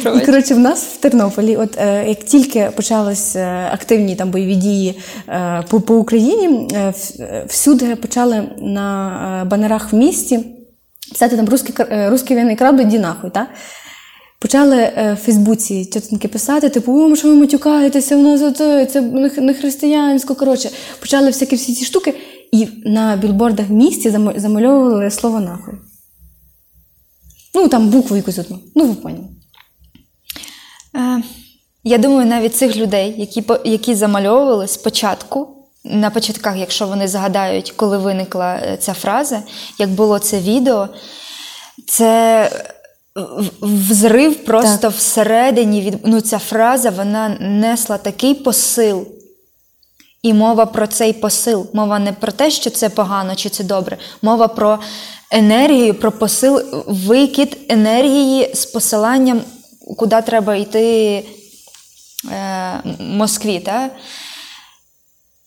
І, 0.22 0.26
коротше, 0.26 0.53
в 0.53 0.59
нас 0.59 0.84
в 0.84 0.97
Тернополі, 0.97 1.55
от 1.57 1.78
е, 1.78 2.05
як 2.07 2.24
тільки 2.24 2.70
почались 2.76 3.36
е, 3.36 3.70
активні 3.72 4.15
там 4.15 4.32
бойові 4.32 4.55
дії 4.55 4.99
е, 5.30 5.63
по, 5.70 5.82
по 5.82 5.95
Україні, 5.95 6.68
е, 6.74 6.93
е, 7.20 7.45
всюди 7.47 7.95
почали 7.95 8.43
на 8.61 9.47
банерах 9.51 9.93
в 9.93 9.95
місті 9.95 10.39
писати 11.11 11.36
там 11.38 11.49
русський, 11.49 11.76
кр- 11.76 11.93
е, 11.93 12.09
русський 12.09 12.36
воєнний 12.36 12.55
краб, 12.55 12.80
іди 12.80 12.99
нахуй, 12.99 13.30
так? 13.30 13.47
Почали 14.39 14.89
в 14.95 15.15
Фейсбуці 15.26 15.86
тітоньки 15.86 16.28
писати, 16.28 16.70
типу, 16.70 16.93
о, 17.11 17.15
що 17.15 17.28
ви 17.28 17.36
матюкаєтеся, 17.36 18.15
у 18.15 18.22
нас 18.22 18.57
це, 18.57 18.86
це 18.86 19.01
не, 19.01 19.53
християнсько. 19.53 20.36
Коротше, 20.36 20.70
почали 20.99 21.28
всякі 21.28 21.55
всі 21.55 21.74
ці 21.74 21.86
штуки, 21.86 22.13
і 22.51 22.68
на 22.86 23.15
білбордах 23.15 23.70
в 23.70 23.72
місті 23.74 24.09
замальовували 24.36 25.11
слово 25.11 25.39
нахуй. 25.39 25.74
Ну, 27.58 27.68
там 27.68 27.89
букву 27.89 28.16
якусь 28.16 28.38
одну. 28.38 28.60
Ну, 28.76 28.86
ви 28.86 28.93
поняли. 28.95 29.24
Е, 30.95 31.24
я 31.84 31.97
думаю, 31.97 32.26
навіть 32.26 32.55
цих 32.55 32.76
людей, 32.76 33.16
які, 33.18 33.43
які 33.66 33.95
замальовували 33.95 34.68
спочатку, 34.68 35.47
на 35.84 36.10
початках, 36.10 36.58
якщо 36.58 36.88
вони 36.88 37.08
згадають, 37.08 37.74
коли 37.76 37.97
виникла 37.97 38.55
е, 38.55 38.78
ця 38.78 38.93
фраза, 38.93 39.43
як 39.80 39.89
було 39.89 40.20
це 40.20 40.39
відео, 40.39 40.89
це 41.88 42.51
взрив 43.62 44.45
просто 44.45 44.78
Так. 44.78 44.91
всередині 44.91 45.82
від 45.82 45.97
ну, 46.05 46.22
ця 46.22 46.39
фраза 46.39 46.89
вона 46.89 47.38
несла 47.39 47.97
такий 47.97 48.34
посил. 48.34 49.08
І 50.22 50.34
мова 50.34 50.66
про 50.66 50.88
цей 50.88 51.14
посил. 51.14 51.68
Мова 51.74 51.99
не 51.99 52.14
про 52.14 52.32
те, 52.32 52.51
що 52.51 52.70
це 52.70 52.89
погано 52.89 53.36
чи 53.36 53.49
це 53.49 53.64
добре. 53.64 53.97
Мова 54.22 54.47
про 54.47 54.80
енергію, 55.32 55.93
про 55.93 56.11
посил, 56.11 56.61
викид 56.88 57.57
енергії 57.69 58.55
з 58.55 58.65
посиланням, 58.65 59.41
куди 59.97 60.21
треба 60.21 60.55
йти 60.55 61.23
е, 62.32 62.84
Москві. 62.99 63.59
Та? 63.59 63.89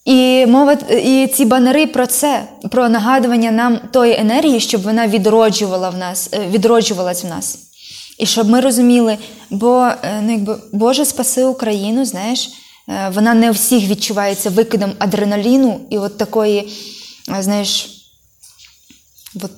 І 0.05 0.47
мова 0.47 0.73
і 0.73 1.27
ці 1.35 1.45
банери 1.45 1.87
про 1.87 2.07
це, 2.07 2.49
про 2.71 2.89
нагадування 2.89 3.51
нам 3.51 3.79
тої 3.79 4.17
енергії, 4.21 4.61
щоб 4.61 4.83
вона 4.83 5.09
відроджувала 5.09 5.91
в 5.91 5.97
нас, 5.97 6.29
е, 6.33 6.47
відроджувалась 6.51 7.25
в 7.25 7.27
нас. 7.27 7.59
І 8.19 8.27
щоб 8.27 8.49
ми 8.49 8.61
розуміли, 8.61 9.19
бо 9.51 9.91
е, 10.03 10.21
ну, 10.23 10.33
якби 10.33 10.59
Боже 10.73 11.05
спаси 11.05 11.45
Україну, 11.45 12.05
знаєш, 12.05 12.51
е, 12.89 13.11
вона 13.15 13.35
не 13.35 13.51
у 13.51 13.53
всіх 13.53 13.89
відчувається 13.89 14.51
викидом 14.51 14.93
адреналіну 14.99 15.81
і 15.91 15.99
от 15.99 16.19
такої, 16.19 16.73
знаєш, 17.41 17.89
от, 19.35 19.51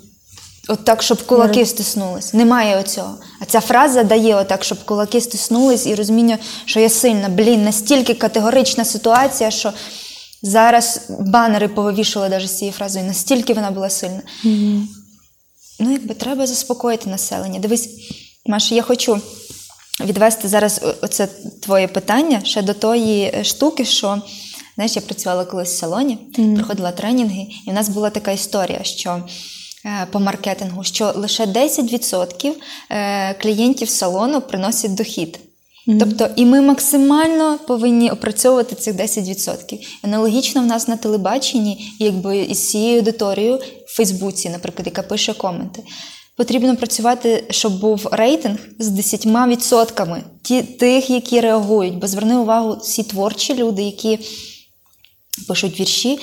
от 0.69 0.85
так, 0.85 1.03
щоб 1.03 1.27
кулаки 1.27 1.67
стиснулись. 1.67 2.35
Немає 2.35 2.77
оцього. 2.81 3.19
А 3.41 3.45
ця 3.45 3.61
фраза 3.61 4.03
дає 4.03 4.37
отак, 4.37 4.65
щоб 4.65 4.85
кулаки 4.85 5.21
стиснулись 5.21 5.87
і 5.87 5.95
розуміння, 5.95 6.39
що 6.65 6.81
я 6.81 6.89
сильна. 6.89 7.29
Блін, 7.29 7.65
настільки 7.65 8.15
категорична 8.15 8.85
ситуація, 8.85 9.51
що 9.51 9.73
зараз 10.43 11.01
банери 11.09 11.69
повивішували 11.69 12.31
навіть 12.31 12.49
з 12.49 12.59
цією 12.59 12.73
фразою, 12.73 13.05
настільки 13.05 13.55
вона 13.55 13.71
була 13.71 13.91
сильна. 13.91 14.23
Ну, 15.81 15.93
якби 15.93 16.15
треба 16.15 16.47
заспокоїти 16.47 17.11
населення. 17.11 17.61
Дивись, 17.61 17.89
Маша, 18.47 18.75
я 18.75 18.83
хочу 18.83 19.21
відвести 20.01 20.49
зараз 20.49 20.81
оце 21.03 21.29
твоє 21.63 21.89
питання 21.89 22.41
ще 22.45 22.63
до 22.63 22.75
тої 22.75 23.23
е, 23.35 23.45
штуки, 23.45 23.85
що 23.85 24.23
знаєш, 24.75 24.97
я 24.97 25.03
працювала 25.03 25.45
колись 25.45 25.75
в 25.75 25.79
салоні, 25.79 26.19
проходила 26.57 26.93
тренінги, 26.93 27.47
і 27.67 27.71
в 27.71 27.75
нас 27.75 27.89
була 27.89 28.11
така 28.11 28.33
історія, 28.33 28.81
що 28.83 29.23
по 30.11 30.21
маркетингу, 30.21 30.85
що 30.85 31.13
лише 31.17 31.47
10% 31.47 32.53
е, 32.91 33.35
клієнтів 33.35 33.89
салону 33.89 34.41
приносять 34.41 34.95
дохід. 34.95 35.39
Тобто, 35.87 36.29
і 36.37 36.47
ми 36.47 36.61
максимально 36.61 37.59
повинні 37.67 38.11
опрацьовувати 38.11 38.75
цих 38.75 38.95
10%. 38.95 39.79
Аналогічно 40.03 40.63
в 40.63 40.67
нас 40.67 40.89
на 40.89 40.97
телебаченні, 40.97 41.95
якби 41.99 42.39
із 42.39 42.69
цією 42.69 42.99
аудиторією 42.99 43.57
в 43.87 43.97
Фейсбуці, 43.97 44.49
наприклад, 44.49 44.87
яка 44.87 45.03
пише 45.03 45.35
коменти. 45.35 45.83
Потрібно 46.37 46.77
працювати, 46.77 47.45
щоб 47.51 47.81
був 47.81 48.09
рейтинг 48.13 48.59
з 48.79 48.89
10% 48.89 50.23
ті, 50.43 50.63
тих, 50.63 51.11
які 51.11 51.41
реагують. 51.41 51.99
Бо 51.99 52.07
зверни 52.07 52.37
увагу, 52.37 52.79
всі 52.83 53.03
творчі 53.03 53.55
люди, 53.55 53.83
які 53.83 54.19
пишуть 55.49 55.81
вірші, 55.81 56.19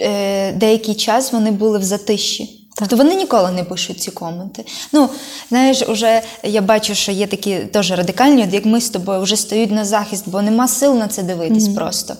е, 0.00 0.52
деякий 0.52 0.94
час 0.94 1.32
вони 1.32 1.50
були 1.50 1.78
в 1.78 1.82
затиші. 1.82 2.59
Тобто 2.80 2.96
вони 2.96 3.14
ніколи 3.14 3.50
не 3.50 3.64
пишуть 3.64 4.00
ці 4.00 4.10
коменти. 4.10 4.64
Ну, 4.92 5.08
знаєш, 5.48 5.82
уже 5.88 6.22
я 6.42 6.62
бачу, 6.62 6.94
що 6.94 7.12
є 7.12 7.26
такі 7.26 7.58
теж 7.58 7.90
радикальні, 7.90 8.48
як 8.52 8.64
ми 8.64 8.80
з 8.80 8.90
тобою 8.90 9.20
вже 9.20 9.36
стають 9.36 9.70
на 9.70 9.84
захист, 9.84 10.24
бо 10.26 10.42
нема 10.42 10.68
сил 10.68 10.94
на 10.98 11.08
це 11.08 11.22
дивитись 11.22 11.68
просто. 11.68 12.16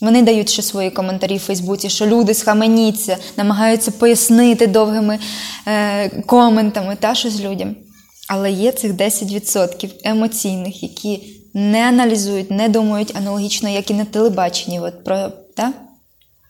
Вони 0.00 0.22
дають 0.22 0.50
ще 0.50 0.62
свої 0.62 0.90
коментарі 0.90 1.36
в 1.36 1.40
Фейсбуці, 1.40 1.88
що 1.88 2.06
люди 2.06 2.34
схаменіться, 2.34 3.16
намагаються 3.36 3.90
пояснити 3.90 4.66
довгими 4.66 5.18
е, 5.66 6.08
коментами 6.08 6.96
та 7.00 7.14
щось 7.14 7.40
людям. 7.40 7.76
Але 8.28 8.50
є 8.50 8.72
цих 8.72 8.92
10% 8.92 9.90
емоційних, 10.04 10.82
які 10.82 11.22
не 11.54 11.88
аналізують, 11.88 12.50
не 12.50 12.68
думають 12.68 13.16
аналогічно, 13.16 13.68
як 13.68 13.90
і 13.90 13.94
на 13.94 14.04
телебаченні. 14.04 14.80
От 14.80 15.04
про, 15.04 15.28
та? 15.56 15.72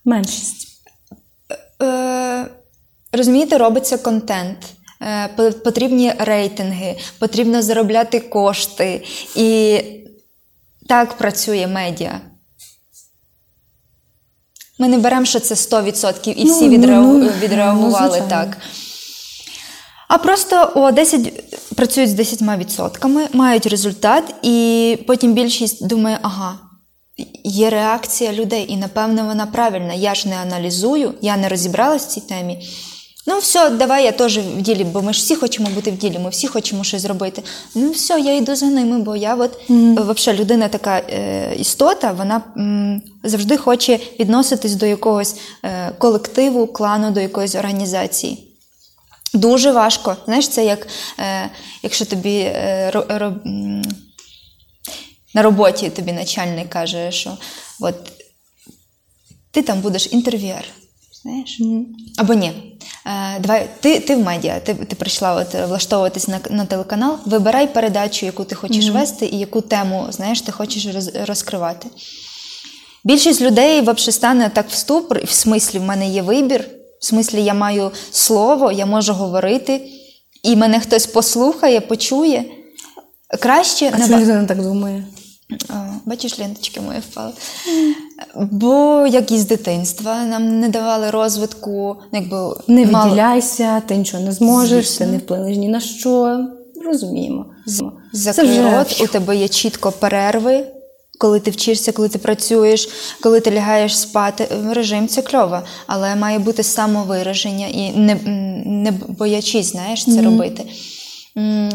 Меншість. 0.04 0.68
Е, 1.82 2.46
розумієте, 3.12 3.58
робиться 3.58 3.98
контент. 3.98 4.58
е, 5.02 5.28
Потрібні 5.64 6.12
рейтинги, 6.18 6.98
потрібно 7.18 7.62
заробляти 7.62 8.20
кошти. 8.20 9.04
І 9.36 9.80
так 10.88 11.18
працює 11.18 11.66
медіа. 11.66 12.20
Ми 14.78 14.88
не 14.88 14.98
беремо, 14.98 15.24
що 15.26 15.40
це 15.40 15.54
100% 15.54 16.32
і 16.32 16.44
Ну, 16.44 16.54
всі 16.56 16.68
ну, 16.68 16.76
відреагу- 16.76 17.18
ну, 17.18 17.30
відреагували 17.40 18.20
ну, 18.20 18.28
так. 18.28 18.56
А 20.08 20.18
просто 20.18 20.72
о, 20.74 20.90
10, 20.92 21.42
працюють 21.76 22.10
з 22.10 22.14
10%, 22.14 23.28
мають 23.32 23.66
результат, 23.66 24.34
і 24.42 24.98
потім 25.06 25.32
більшість 25.32 25.86
думає, 25.86 26.18
ага, 26.22 26.58
є 27.44 27.70
реакція 27.70 28.32
людей, 28.32 28.66
і 28.72 28.76
напевно 28.76 29.24
вона 29.24 29.46
правильна. 29.46 29.94
Я 29.94 30.14
ж 30.14 30.28
не 30.28 30.36
аналізую, 30.36 31.14
я 31.20 31.36
не 31.36 31.48
розібралась 31.48 32.04
в 32.04 32.08
цій 32.08 32.20
темі. 32.20 32.68
Ну, 33.26 33.38
все, 33.38 33.70
давай 33.70 34.04
я 34.04 34.12
теж 34.12 34.38
в 34.38 34.60
ділі, 34.62 34.84
бо 34.84 35.02
ми 35.02 35.12
ж 35.12 35.20
всі 35.20 35.36
хочемо 35.36 35.68
бути 35.70 35.90
в 35.90 35.96
ділі, 35.98 36.18
ми 36.18 36.30
всі 36.30 36.46
хочемо 36.46 36.84
щось 36.84 37.02
зробити. 37.02 37.42
Ну, 37.74 37.90
все, 37.90 38.20
я 38.20 38.36
йду 38.36 38.56
за 38.56 38.66
ними, 38.66 38.98
бо 38.98 39.16
я 39.16 39.34
от 39.34 39.60
взагалі 39.68 40.40
людина 40.40 40.68
така 40.68 40.98
е, 40.98 41.54
істота, 41.58 42.12
вона 42.12 42.42
м, 42.56 43.02
завжди 43.22 43.56
хоче 43.56 43.98
відноситись 44.20 44.74
до 44.74 44.86
якогось 44.86 45.36
е, 45.64 45.92
колективу, 45.98 46.66
клану, 46.66 47.10
до 47.10 47.20
якоїсь 47.20 47.54
організації. 47.54 48.48
Дуже 49.34 49.72
важко. 49.72 50.16
Знаєш, 50.24 50.48
це 50.48 50.64
як 50.64 50.86
е, 51.18 51.50
якщо 51.82 52.04
тобі 52.04 52.38
е, 52.38 52.90
ро, 52.94 53.04
ро, 53.08 53.32
на 55.34 55.42
роботі 55.42 55.90
тобі 55.90 56.12
начальник 56.12 56.68
каже, 56.68 57.12
що 57.12 57.38
от 57.80 57.94
ти 59.50 59.62
там 59.62 59.80
будеш 59.80 60.08
інтерв'юер. 60.12 60.64
Знаєш? 61.22 61.60
Або 62.16 62.34
ні. 62.34 62.52
Е, 63.06 63.40
давай, 63.40 63.68
ти, 63.80 64.00
ти 64.00 64.16
в 64.16 64.18
медіа, 64.18 64.60
ти, 64.60 64.74
ти 64.74 64.96
прийшла 64.96 65.34
от, 65.34 65.54
е, 65.54 65.66
влаштовуватись 65.66 66.28
на, 66.28 66.40
на 66.50 66.64
телеканал, 66.66 67.18
вибирай 67.26 67.74
передачу, 67.74 68.26
яку 68.26 68.44
ти 68.44 68.54
хочеш 68.54 68.88
вести, 68.90 69.26
і 69.26 69.38
яку 69.38 69.60
тему 69.60 70.06
знаєш, 70.10 70.40
ти 70.40 70.52
хочеш 70.52 70.86
роз, 70.94 71.10
розкривати. 71.28 71.88
Більшість 73.04 73.40
людей 73.40 73.80
взагалі 73.80 74.12
стане 74.12 74.50
так 74.54 74.70
в 74.70 74.74
ступор, 74.74 75.24
в 75.24 75.30
смислі, 75.30 75.78
в 75.78 75.82
мене 75.82 76.08
є 76.08 76.22
вибір, 76.22 76.64
в 77.00 77.04
смислі, 77.06 77.44
я 77.44 77.54
маю 77.54 77.90
слово, 78.10 78.72
я 78.72 78.86
можу 78.86 79.12
говорити, 79.12 79.88
і 80.42 80.56
мене 80.56 80.80
хтось 80.80 81.06
послухає, 81.06 81.80
почує. 81.80 82.44
Краще 83.40 83.90
А 83.94 83.98
наба- 83.98 84.06
чому 84.08 84.20
людина 84.20 84.44
так 84.44 84.62
думає? 84.62 85.04
а, 85.68 85.92
Бачиш, 86.04 86.38
ленточки 86.38 86.80
мої 86.80 87.00
впали. 87.00 87.32
Бо 88.34 89.06
як 89.10 89.30
із 89.32 89.46
дитинства 89.46 90.22
нам 90.24 90.60
не 90.60 90.68
давали 90.68 91.10
розвитку, 91.10 91.96
ну, 92.12 92.18
якби 92.20 92.36
Не 92.68 92.86
мало- 92.86 93.06
відділяйся, 93.06 93.80
ти 93.86 93.96
нічого 93.96 94.22
не 94.22 94.32
зможеш, 94.32 94.86
Звісно. 94.86 95.06
ти 95.06 95.12
не 95.12 95.18
вплинеш 95.18 95.56
ні 95.56 95.68
на 95.68 95.80
що. 95.80 96.44
Розуміємо. 96.86 97.46
Закрий 98.12 98.60
рот, 98.62 99.00
у 99.00 99.06
тебе 99.06 99.36
є 99.36 99.48
чітко 99.48 99.92
перерви, 99.92 100.64
коли 101.18 101.40
ти 101.40 101.50
вчишся, 101.50 101.92
коли 101.92 102.08
ти 102.08 102.18
працюєш, 102.18 102.88
коли 103.22 103.40
ти 103.40 103.50
лягаєш 103.50 103.98
спати. 103.98 104.48
Режим 104.70 105.08
це 105.08 105.22
кльово, 105.22 105.60
але 105.86 106.16
має 106.16 106.38
бути 106.38 106.62
самовираження 106.62 107.66
і 107.66 107.90
не, 107.92 108.14
не 108.66 108.90
боячись, 109.08 109.66
знаєш, 109.66 110.04
це 110.04 110.22
робити. 110.22 110.64
М, 111.36 111.68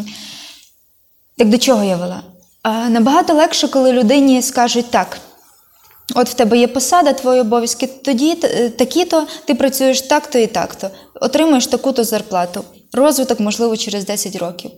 Так 1.37 1.49
до 1.49 1.57
чого 1.57 1.83
я 1.83 1.95
вела? 1.97 2.21
А, 2.63 2.89
Набагато 2.89 3.33
легше, 3.33 3.67
коли 3.67 3.91
людині 3.91 4.41
скажуть 4.41 4.89
так. 4.91 5.17
От 6.15 6.29
в 6.29 6.33
тебе 6.33 6.57
є 6.57 6.67
посада, 6.67 7.13
твої 7.13 7.41
обов'язки 7.41 7.87
тоді 7.87 8.35
такі-то, 8.77 9.27
ти 9.45 9.55
працюєш 9.55 10.01
так-то 10.01 10.39
і 10.39 10.47
так-то, 10.47 10.89
отримуєш 11.21 11.67
таку-то 11.67 12.03
зарплату. 12.03 12.63
Розвиток, 12.93 13.39
можливо, 13.39 13.77
через 13.77 14.05
10 14.05 14.35
років. 14.35 14.71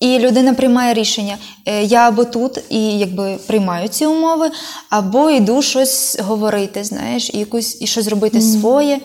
І 0.00 0.18
людина 0.18 0.54
приймає 0.54 0.94
рішення: 0.94 1.38
е, 1.66 1.84
я 1.84 2.08
або 2.08 2.24
тут 2.24 2.60
і 2.68 2.98
якби 2.98 3.38
приймаю 3.46 3.88
ці 3.88 4.06
умови, 4.06 4.50
або 4.90 5.30
йду 5.30 5.62
щось 5.62 6.18
говорити, 6.20 6.84
знаєш, 6.84 7.30
і 7.34 7.38
якусь 7.38 7.82
і 7.82 7.86
щось 7.86 8.08
робити 8.08 8.40
своє. 8.40 9.00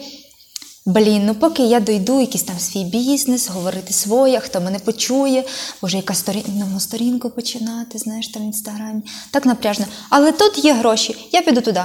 Блін, 0.85 1.25
ну 1.25 1.35
поки 1.35 1.63
я 1.63 1.79
дойду, 1.79 2.19
якийсь 2.19 2.43
там 2.43 2.59
свій 2.59 2.83
бізнес, 2.83 3.49
говорити 3.49 3.93
своє, 3.93 4.39
хто 4.39 4.61
мене 4.61 4.79
почує, 4.79 5.43
може, 5.81 5.97
яка 5.97 6.13
сторін... 6.13 6.43
нову 6.47 6.79
сторінку 6.79 7.29
починати, 7.29 7.97
знаєш, 7.97 8.27
там 8.27 8.43
в 8.43 8.45
інстаграмі. 8.45 9.01
Так 9.31 9.45
напряжно. 9.45 9.85
Але 10.09 10.31
тут 10.31 10.65
є 10.65 10.73
гроші, 10.73 11.15
я 11.31 11.41
піду 11.41 11.61
туди. 11.61 11.83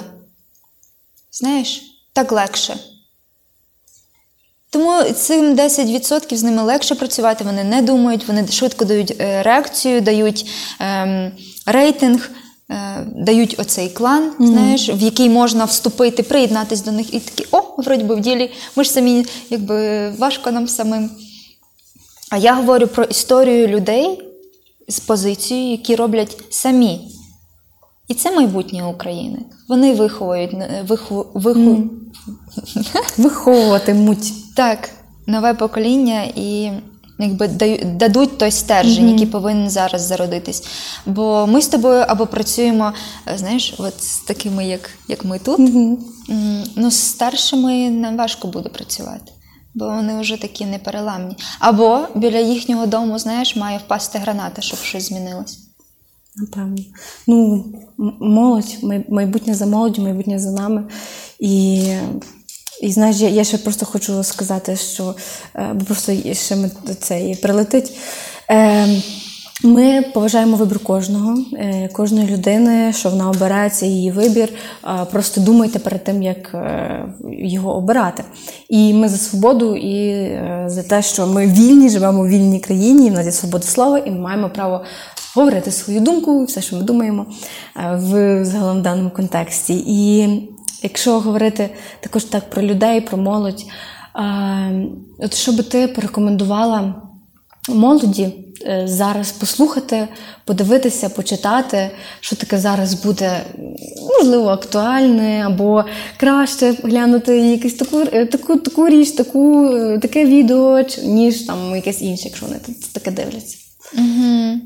Знаєш, 1.33 1.83
так 2.13 2.33
легше. 2.33 2.77
Тому 4.71 5.03
цим 5.03 5.55
10% 5.55 6.37
з 6.37 6.43
ними 6.43 6.63
легше 6.63 6.95
працювати, 6.95 7.45
вони 7.45 7.65
не 7.65 7.83
думають, 7.83 8.29
вони 8.29 8.49
швидко 8.49 8.85
дають 8.85 9.17
е, 9.21 9.43
реакцію, 9.43 10.01
дають 10.01 10.47
ем, 10.81 11.33
рейтинг, 11.67 12.31
дають 13.17 13.61
оцей 13.61 13.89
клан, 13.89 14.33
знаєш, 14.41 14.89
в 14.89 15.01
який 15.03 15.31
можна 15.31 15.65
вступити, 15.65 16.23
приєднатись 16.23 16.81
до 16.83 16.93
них 16.93 17.15
і 17.15 17.21
такі, 17.21 17.47
о, 17.51 17.63
вроді 17.79 18.05
би 18.05 18.15
в 18.15 18.21
ділі, 18.21 18.51
ми 18.77 18.85
ж 18.85 18.91
самі, 18.91 19.27
якби 19.51 20.09
важко 20.11 20.51
нам 20.51 20.69
самим. 20.69 21.11
А 22.31 22.37
я 22.37 22.55
говорю 22.55 22.87
про 22.87 23.05
історію 23.05 23.69
людей 23.69 24.23
з 24.89 25.01
позицією, 25.01 25.71
які 25.71 25.97
роблять 25.97 26.37
самі. 26.51 27.01
І 28.09 28.15
це 28.15 28.33
майбутнє 28.33 28.85
України. 28.85 29.39
Вони 29.69 29.95
виховують, 29.95 30.53
е, 30.53 30.85
виху, 30.89 31.27
виху, 31.35 31.85
Виховуватимуть. 33.19 34.55
так, 34.57 34.91
нове 35.27 35.55
покоління 35.55 36.23
і 36.23 36.71
якби 37.19 37.49
дадуть 37.85 38.39
той 38.39 38.51
стержень, 38.51 39.11
який 39.11 39.27
повинен 39.27 39.71
зараз 39.71 40.03
зародитись. 40.03 40.63
Бо 41.07 41.47
ми 41.47 41.63
з 41.63 41.69
тобою 41.69 42.05
або 42.09 42.27
працюємо, 42.27 42.93
е, 43.27 43.39
знаєш, 43.39 43.75
от 43.79 44.03
з 44.03 44.19
такими, 44.21 44.67
як, 44.67 44.91
як 45.09 45.25
ми 45.25 45.39
тут. 45.39 45.59
М, 45.61 45.99
Ну, 46.77 46.91
з 46.91 46.95
старшими 46.97 47.91
нам 47.91 48.17
важко 48.17 48.49
буде 48.49 48.69
працювати. 48.69 49.33
Бо 49.75 49.85
вони 49.89 50.21
вже 50.21 50.37
такі 50.37 50.65
непереламні. 50.67 51.37
Або 51.59 52.01
біля 52.15 52.39
їхнього 52.39 52.87
дому, 52.87 53.19
знаєш, 53.19 53.57
має 53.57 53.79
впасти 53.79 54.19
граната, 54.19 54.63
щоб 54.63 54.79
щось 54.79 55.09
змінилось. 55.09 55.59
Напевно. 56.37 56.77
Ну, 57.27 57.65
молодь, 58.21 58.77
майбутнє 59.09 59.55
за 59.55 59.67
молоддю, 59.67 60.03
майбутнє 60.03 60.39
за 60.39 60.51
нами. 60.51 60.85
І, 61.41 61.85
і 62.83 62.93
знаєш, 62.93 63.17
я, 63.17 63.29
я 63.29 63.45
ще 63.45 63.59
просто 63.59 63.87
хочу 63.87 64.25
сказати, 64.25 64.77
що 64.77 65.15
е, 65.57 65.71
бо 65.75 65.85
просто 65.85 66.13
ще 66.33 66.57
ми 66.57 66.71
це 67.01 67.21
і 67.21 67.37
прилетить. 67.37 67.93
Е, 68.51 68.87
ми 69.65 70.03
поважаємо 70.15 70.57
вибір 70.57 70.79
кожного, 70.79 71.37
е, 71.53 71.89
кожної 71.93 72.27
людини, 72.27 72.93
що 72.93 73.11
вона 73.11 73.31
обирає, 73.31 73.71
це 73.71 73.87
її 73.87 74.11
вибір. 74.11 74.49
Просто 75.11 75.41
думайте 75.41 75.79
перед 75.79 76.05
тим, 76.05 76.23
як 76.23 76.55
е, 76.55 77.05
його 77.31 77.77
обирати. 77.77 78.25
І 78.69 78.95
ми 78.95 79.09
за 79.09 79.17
свободу 79.17 79.77
і 79.77 80.29
за 80.67 80.83
те, 80.83 81.03
що 81.03 81.27
ми 81.27 81.47
вільні, 81.47 81.89
живемо 81.89 82.23
в 82.23 82.29
вільній 82.29 82.61
країні, 82.61 83.07
і 83.07 83.11
в 83.11 83.13
нас 83.13 83.27
є 83.27 83.33
свобода 83.33 83.65
слова, 83.65 83.99
і 83.99 84.11
ми 84.11 84.19
маємо 84.19 84.51
право 84.51 84.85
говорити 85.35 85.71
свою 85.71 86.01
думку, 86.01 86.45
все, 86.45 86.63
що 86.63 86.77
ми 86.77 86.83
думаємо 86.83 87.27
в 87.95 88.45
загалом 88.45 88.83
даному 88.83 89.11
контексті. 89.11 89.85
І 89.87 90.29
якщо 90.83 91.21
говорити 91.21 91.71
також 92.01 92.25
так 92.25 92.51
про 92.51 92.63
людей, 92.63 93.01
про 93.01 93.19
молодь, 93.19 93.65
от 95.19 95.35
що 95.35 95.53
би 95.53 95.63
ти 95.63 95.89
порекомендувала 95.89 96.95
молоді 97.69 98.29
е, 98.67 98.83
зараз 98.89 99.33
послухати, 99.33 100.09
подивитися, 100.45 101.09
почитати, 101.09 101.91
що 102.21 102.37
таке 102.37 102.59
зараз 102.59 102.95
буде 102.95 103.45
можливо 104.19 104.49
актуальне, 104.49 105.43
або 105.47 105.85
краще 106.17 106.75
глянути 106.83 107.39
якусь 107.39 107.75
таку, 107.75 108.01
е, 108.13 108.27
таку, 108.27 108.57
таку 108.57 108.89
річ, 108.89 109.11
таку, 109.11 109.67
е, 109.67 109.99
таке 109.99 110.25
відео, 110.25 110.85
ніж 111.05 111.43
там 111.43 111.77
якесь 111.77 112.03
інше, 112.03 112.25
якщо 112.25 112.47
вони 112.47 112.61
таке 112.93 113.11
дивляться. 113.11 113.57
Угу. 113.95 114.61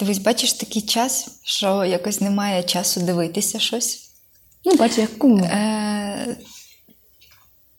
Дивись, 0.00 0.18
бачиш 0.18 0.52
такий 0.52 0.82
час, 0.82 1.28
що 1.42 1.84
якось 1.84 2.20
немає 2.20 2.62
часу 2.62 3.00
дивитися 3.00 3.58
щось. 3.58 4.03
Ну, 4.64 4.74
бачу, 4.74 5.00
як 5.00 5.18
кому. 5.18 5.44
Е, 5.44 6.36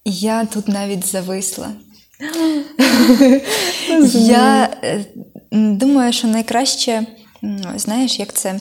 я 0.06 0.46
тут 0.46 0.68
навіть 0.68 1.06
зависла. 1.06 1.72
я 4.14 4.70
е, 4.84 5.06
думаю, 5.52 6.14
що 6.14 6.28
найкраще, 6.28 7.06
знаєш, 7.76 8.20
як 8.20 8.34
це 8.34 8.60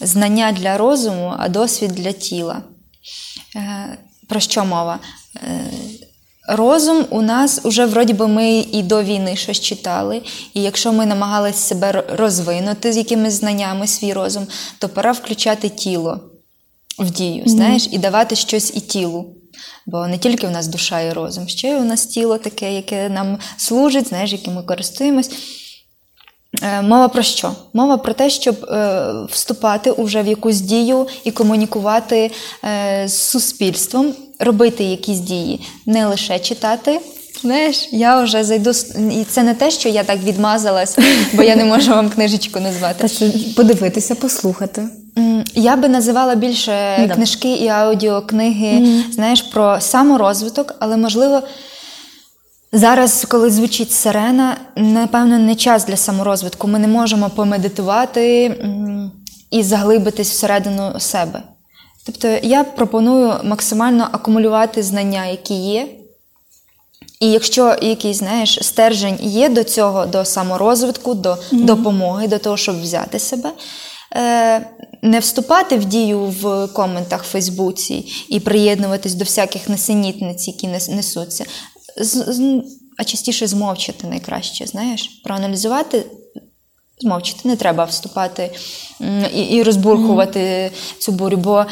знання 0.00 0.52
для 0.52 0.78
розуму, 0.78 1.34
а 1.38 1.48
досвід 1.48 1.90
для 1.90 2.12
тіла. 2.12 2.62
Е, 3.56 3.98
про 4.28 4.40
що 4.40 4.64
мова? 4.64 4.98
Е, 5.36 5.70
Розум 6.48 7.04
у 7.10 7.22
нас 7.22 7.60
уже 7.64 7.86
вроді 7.86 8.12
би 8.12 8.28
ми 8.28 8.58
і 8.58 8.82
до 8.82 9.02
війни 9.02 9.36
щось 9.36 9.60
читали, 9.60 10.22
і 10.54 10.62
якщо 10.62 10.92
ми 10.92 11.06
намагались 11.06 11.56
себе 11.56 12.04
розвинути 12.08 12.92
з 12.92 12.96
якимись 12.96 13.32
знаннями 13.32 13.86
свій 13.86 14.12
розум, 14.12 14.46
то 14.78 14.88
пора 14.88 15.12
включати 15.12 15.68
тіло 15.68 16.20
в 16.98 17.10
дію, 17.10 17.42
знаєш, 17.46 17.88
і 17.90 17.98
давати 17.98 18.36
щось 18.36 18.72
і 18.74 18.80
тілу. 18.80 19.26
Бо 19.86 20.06
не 20.06 20.18
тільки 20.18 20.46
в 20.46 20.50
нас 20.50 20.66
душа 20.66 21.00
і 21.00 21.12
розум, 21.12 21.48
ще 21.48 21.68
й 21.68 21.74
у 21.74 21.84
нас 21.84 22.06
тіло 22.06 22.38
таке, 22.38 22.74
яке 22.74 23.08
нам 23.08 23.38
служить, 23.56 24.08
знаєш, 24.08 24.32
яким 24.32 24.54
ми 24.54 24.62
користуємось. 24.62 25.30
Е, 26.62 26.82
Мова 26.82 27.08
про 27.08 27.22
що? 27.22 27.52
Мова 27.72 27.96
про 27.96 28.14
те, 28.14 28.30
щоб 28.30 28.64
е, 28.64 29.12
вступати 29.30 29.90
уже 29.90 30.22
в 30.22 30.26
якусь 30.26 30.60
дію 30.60 31.06
і 31.24 31.30
комунікувати 31.30 32.30
е, 32.64 33.08
з 33.08 33.22
суспільством, 33.22 34.14
робити 34.38 34.84
якісь 34.84 35.18
дії, 35.18 35.60
не 35.86 36.06
лише 36.06 36.38
читати. 36.38 37.00
Знаєш, 37.40 37.88
я 37.92 38.22
вже 38.22 38.44
зайду 38.44 38.70
і 39.12 39.24
це 39.24 39.42
не 39.42 39.54
те, 39.54 39.70
що 39.70 39.88
я 39.88 40.04
так 40.04 40.22
відмазалась, 40.22 40.98
бо 41.32 41.42
я 41.42 41.56
не 41.56 41.64
можу 41.64 41.90
вам 41.90 42.10
книжечку 42.10 42.60
назвати. 42.60 43.08
Подивитися, 43.56 44.14
послухати. 44.14 44.88
Я 45.54 45.76
би 45.76 45.88
називала 45.88 46.34
більше 46.34 47.04
Да. 47.08 47.14
книжки 47.14 47.52
і 47.54 47.68
аудіокниги, 47.68 49.02
знаєш, 49.10 49.42
про 49.42 49.80
саморозвиток, 49.80 50.74
але 50.78 50.96
можливо. 50.96 51.42
Зараз, 52.72 53.24
коли 53.28 53.50
звучить 53.50 53.92
сирена, 53.92 54.56
напевно, 54.76 55.38
не 55.38 55.54
час 55.54 55.84
для 55.86 55.96
саморозвитку. 55.96 56.68
Ми 56.68 56.78
не 56.78 56.88
можемо 56.88 57.30
помедитувати 57.30 58.54
і 59.50 59.62
заглибитись 59.62 60.30
всередину 60.30 61.00
себе. 61.00 61.42
Тобто 62.06 62.28
я 62.42 62.64
пропоную 62.64 63.34
максимально 63.44 64.08
акумулювати 64.12 64.82
знання, 64.82 65.26
які 65.26 65.54
є. 65.54 65.86
І 67.20 67.30
якщо 67.30 67.76
якийсь, 67.82 68.16
знаєш, 68.16 68.58
стержень 68.62 69.18
є 69.20 69.48
до 69.48 69.64
цього, 69.64 70.06
до 70.06 70.24
саморозвитку, 70.24 71.14
до 71.14 71.36
допомоги, 71.52 72.28
до 72.28 72.38
того, 72.38 72.56
щоб 72.56 72.82
взяти 72.82 73.18
себе, 73.18 73.50
е, 74.16 74.66
не 75.02 75.18
вступати 75.18 75.76
в 75.76 75.84
дію 75.84 76.20
в 76.20 76.66
коментах 76.66 77.24
в 77.24 77.26
Фейсбуці 77.26 78.06
і 78.28 78.40
приєднуватись 78.40 79.14
до 79.14 79.24
всяких 79.24 79.68
несенітниць, 79.68 80.48
які 80.48 80.68
несуться, 80.88 81.44
а 82.98 83.04
частіше 83.04 83.46
змовчати 83.46 84.06
найкраще, 84.06 84.66
знаєш, 84.66 85.20
проаналізувати. 85.24 86.06
Змовчати, 87.00 87.48
не 87.48 87.56
треба 87.56 87.84
вступати 87.84 88.50
і, 89.34 89.40
і 89.40 89.62
розбурхувати 89.62 90.70
цю 90.98 91.12
бурю, 91.12 91.36
бо, 91.36 91.66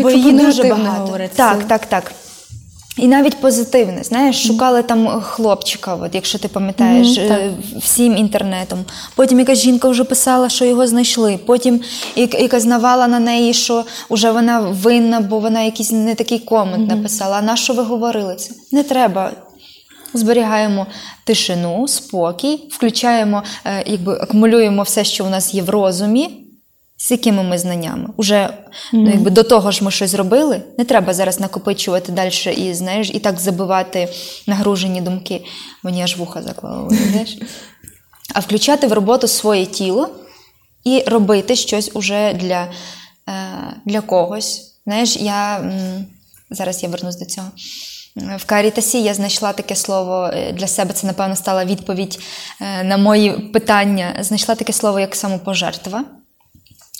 бо 0.00 0.10
її 0.10 0.32
дуже 0.32 0.64
багато. 0.64 1.18
Так, 1.34 1.68
так, 1.68 1.86
так. 1.86 2.12
І 2.98 3.06
навіть 3.08 3.40
позитивне, 3.40 4.02
знаєш, 4.04 4.46
шукали 4.46 4.82
там 4.82 5.20
хлопчика, 5.20 5.94
от, 5.94 6.14
якщо 6.14 6.38
ти 6.38 6.48
пам'ятаєш, 6.48 7.18
Мгм, 7.18 7.32
е, 7.32 7.50
всім 7.78 8.16
інтернетом. 8.16 8.78
Потім 9.14 9.38
якась 9.38 9.58
жінка 9.58 9.88
вже 9.88 10.04
писала, 10.04 10.48
що 10.48 10.64
його 10.64 10.86
знайшли. 10.86 11.38
Потім 11.46 11.80
як- 12.16 12.34
якась 12.40 12.64
навала 12.64 13.06
на 13.08 13.18
неї, 13.18 13.54
що 13.54 13.84
вже 14.10 14.30
вона 14.30 14.60
винна, 14.60 15.20
бо 15.20 15.38
вона 15.38 15.62
якийсь 15.62 15.92
не 15.92 16.14
такий 16.14 16.38
комент 16.38 16.88
написала. 16.88 17.36
А 17.36 17.42
на 17.42 17.56
що 17.56 17.72
ви 17.72 17.82
говорили 17.82 18.34
це? 18.34 18.54
Не 18.72 18.82
треба. 18.82 19.32
Зберігаємо 20.14 20.86
тишину, 21.24 21.88
спокій, 21.88 22.60
включаємо, 22.70 23.42
е, 23.64 23.84
якби 23.86 24.14
акумулюємо 24.20 24.82
все, 24.82 25.04
що 25.04 25.24
у 25.24 25.28
нас 25.28 25.54
є 25.54 25.62
в 25.62 25.70
розумі. 25.70 26.43
З 27.04 27.10
якими 27.10 27.42
ми 27.42 27.58
знаннями? 27.58 28.08
Уже 28.16 28.58
ну, 28.92 29.10
якби 29.10 29.30
до 29.30 29.42
того 29.42 29.70
ж 29.70 29.84
ми 29.84 29.90
щось 29.90 30.10
зробили. 30.10 30.62
Не 30.78 30.84
треба 30.84 31.14
зараз 31.14 31.40
накопичувати 31.40 32.12
далі 32.12 32.54
і 32.56 32.74
знаєш, 32.74 33.10
і 33.14 33.18
так 33.18 33.40
забивати 33.40 34.08
нагружені 34.46 35.00
думки. 35.00 35.44
Мені 35.82 36.02
аж 36.02 36.16
вуха 36.16 36.42
заклало, 36.42 36.88
знаєш. 37.10 37.38
А 38.34 38.40
включати 38.40 38.86
в 38.86 38.92
роботу 38.92 39.28
своє 39.28 39.66
тіло 39.66 40.08
і 40.84 41.04
робити 41.06 41.56
щось 41.56 41.90
уже 41.94 42.34
для, 42.34 42.72
е, 43.28 43.32
для 43.84 44.00
когось. 44.00 44.74
Знаєш, 44.86 45.16
я 45.16 45.70
зараз 46.50 46.82
я 46.82 46.88
вернусь 46.88 47.16
до 47.16 47.24
цього. 47.24 47.46
В 48.36 48.44
Карітасі 48.44 49.02
я 49.02 49.14
знайшла 49.14 49.52
таке 49.52 49.76
слово 49.76 50.30
е, 50.34 50.52
для 50.52 50.66
себе. 50.66 50.92
Це, 50.92 51.06
напевно, 51.06 51.36
стала 51.36 51.64
відповідь 51.64 52.18
е, 52.60 52.84
на 52.84 52.96
мої 52.96 53.30
питання. 53.30 54.16
Знайшла 54.20 54.54
таке 54.54 54.72
слово 54.72 55.00
як 55.00 55.16
самопожертва. 55.16 56.04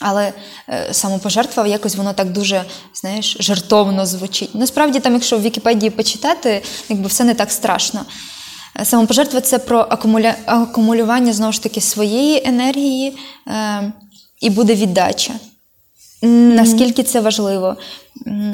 Але 0.00 0.32
е, 0.68 0.88
самопожертва 0.92 1.66
якось 1.66 1.96
воно 1.96 2.12
так 2.12 2.32
дуже, 2.32 2.64
знаєш, 2.94 3.36
жертовно 3.40 4.06
звучить. 4.06 4.54
Насправді, 4.54 5.00
там, 5.00 5.12
якщо 5.12 5.38
в 5.38 5.42
Вікіпедії 5.42 5.90
почитати, 5.90 6.62
якби 6.88 7.06
все 7.08 7.24
не 7.24 7.34
так 7.34 7.52
страшно. 7.52 8.04
Е, 8.80 8.84
Самопожертва 8.84 9.40
це 9.40 9.58
про 9.58 9.78
акумуля... 9.78 10.34
акумулювання 10.46 11.32
знову 11.32 11.52
ж 11.52 11.62
таки 11.62 11.80
своєї 11.80 12.42
енергії 12.44 13.16
е, 13.48 13.92
і 14.40 14.50
буде 14.50 14.74
віддача. 14.74 15.32
Наскільки 16.22 17.02
це 17.02 17.20
важливо? 17.20 17.76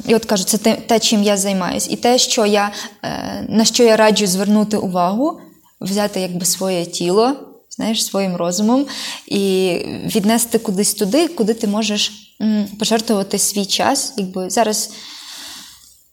І 0.07 0.14
от 0.14 0.24
кажу, 0.24 0.45
це 0.45 0.59
те, 0.59 0.74
те, 0.74 0.99
чим 0.99 1.22
я 1.22 1.36
займаюсь. 1.36 1.91
І 1.91 1.97
те, 1.97 2.18
що 2.18 2.47
я, 2.47 2.70
е, 3.03 3.47
на 3.49 3.64
що 3.64 3.84
я 3.84 3.97
раджу 3.97 4.26
звернути 4.26 4.76
увагу, 4.76 5.41
взяти 5.80 6.20
якби 6.20 6.45
своє 6.47 6.86
тіло, 6.86 7.36
знаєш, 7.80 8.04
своїм 8.04 8.36
розумом 8.36 8.86
і 9.26 9.72
віднести 10.14 10.58
кудись 10.58 10.94
туди, 10.94 11.28
куди 11.28 11.54
ти 11.54 11.66
можеш 11.66 12.12
пожертвувати 12.78 13.38
свій 13.38 13.66
час. 13.66 14.14
Якби 14.16 14.50
зараз. 14.50 14.90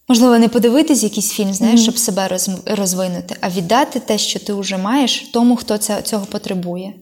Можливо, 0.10 0.38
не 0.38 0.48
подивитись 0.48 1.04
якийсь 1.04 1.32
фільм, 1.32 1.54
знаєш, 1.54 1.82
щоб 1.82 1.98
себе 1.98 2.40
розвинути, 2.66 3.36
а 3.42 3.50
віддати 3.50 4.00
те, 4.00 4.18
що 4.18 4.40
ти 4.40 4.54
вже 4.54 4.78
маєш, 4.78 5.30
тому, 5.34 5.56
хто 5.56 5.78
це, 5.78 6.02
цього 6.02 6.26
потребує. 6.26 6.94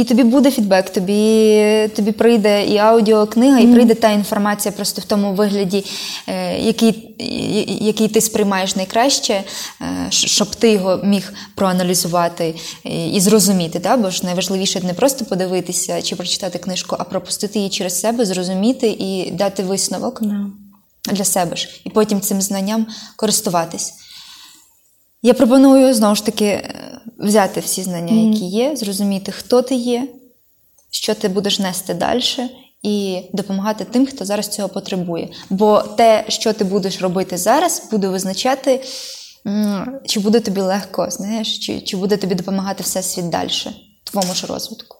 І 0.00 0.04
тобі 0.04 0.24
буде 0.24 0.50
фідбек, 0.50 0.90
тобі, 0.90 1.90
тобі 1.96 2.12
прийде 2.12 2.66
і 2.66 2.78
аудіокнига, 2.78 3.58
і 3.58 3.66
прийде 3.66 3.94
та 3.94 4.10
інформація 4.10 4.72
просто 4.72 5.00
в 5.00 5.04
тому 5.04 5.34
вигляді, 5.34 5.84
е, 6.26 6.58
який, 6.58 7.14
який 7.80 8.08
ти 8.08 8.20
сприймаєш 8.20 8.76
найкраще, 8.76 9.44
е, 9.82 10.06
щоб 10.10 10.54
ти 10.54 10.72
його 10.72 11.00
міг 11.04 11.32
проаналізувати 11.54 12.54
е, 12.86 13.08
і 13.08 13.20
зрозуміти. 13.20 13.78
Да? 13.78 13.96
Бо 13.96 14.10
ж 14.10 14.26
найважливіше 14.26 14.80
не 14.80 14.94
просто 14.94 15.24
подивитися 15.24 16.02
чи 16.02 16.16
прочитати 16.16 16.58
книжку, 16.58 16.96
а 16.98 17.04
пропустити 17.04 17.58
її 17.58 17.70
через 17.70 18.00
себе, 18.00 18.26
зрозуміти 18.26 18.96
і 18.98 19.30
дати 19.30 19.62
висновок 19.62 20.22
для 21.12 21.24
себе 21.24 21.56
ж, 21.56 21.68
і 21.84 21.90
потім 21.90 22.20
цим 22.20 22.40
знанням 22.40 22.86
користуватись. 23.16 23.94
Я 25.22 25.34
пропоную 25.34 25.94
знову 25.94 26.14
ж 26.14 26.24
таки 26.24 26.44
е, 26.44 27.00
взяти 27.18 27.60
всі 27.60 27.82
знання, 27.82 28.30
які 28.30 28.44
є, 28.44 28.76
зрозуміти, 28.76 29.32
хто 29.32 29.62
ти 29.62 29.74
є, 29.74 30.08
що 30.90 31.14
ти 31.14 31.28
будеш 31.28 31.58
нести 31.58 31.94
далі, 31.94 32.22
і 32.82 33.22
допомагати 33.32 33.84
тим, 33.84 34.06
хто 34.06 34.24
зараз 34.24 34.48
цього 34.48 34.68
потребує. 34.68 35.28
Бо 35.50 35.82
те, 35.82 36.24
що 36.28 36.52
ти 36.52 36.64
будеш 36.64 37.02
робити 37.02 37.36
зараз, 37.36 37.88
буде 37.90 38.08
визначати, 38.08 38.84
чи 40.06 40.20
буде 40.20 40.40
тобі 40.40 40.60
легко, 40.60 41.10
знаєш, 41.10 41.58
чи, 41.58 41.80
чи 41.80 41.96
буде 41.96 42.16
тобі 42.16 42.34
допомагати 42.34 42.82
всесвіт 42.82 43.28
далі, 43.28 43.50
твоєму 44.04 44.34
ж 44.34 44.46
розвитку. 44.46 44.96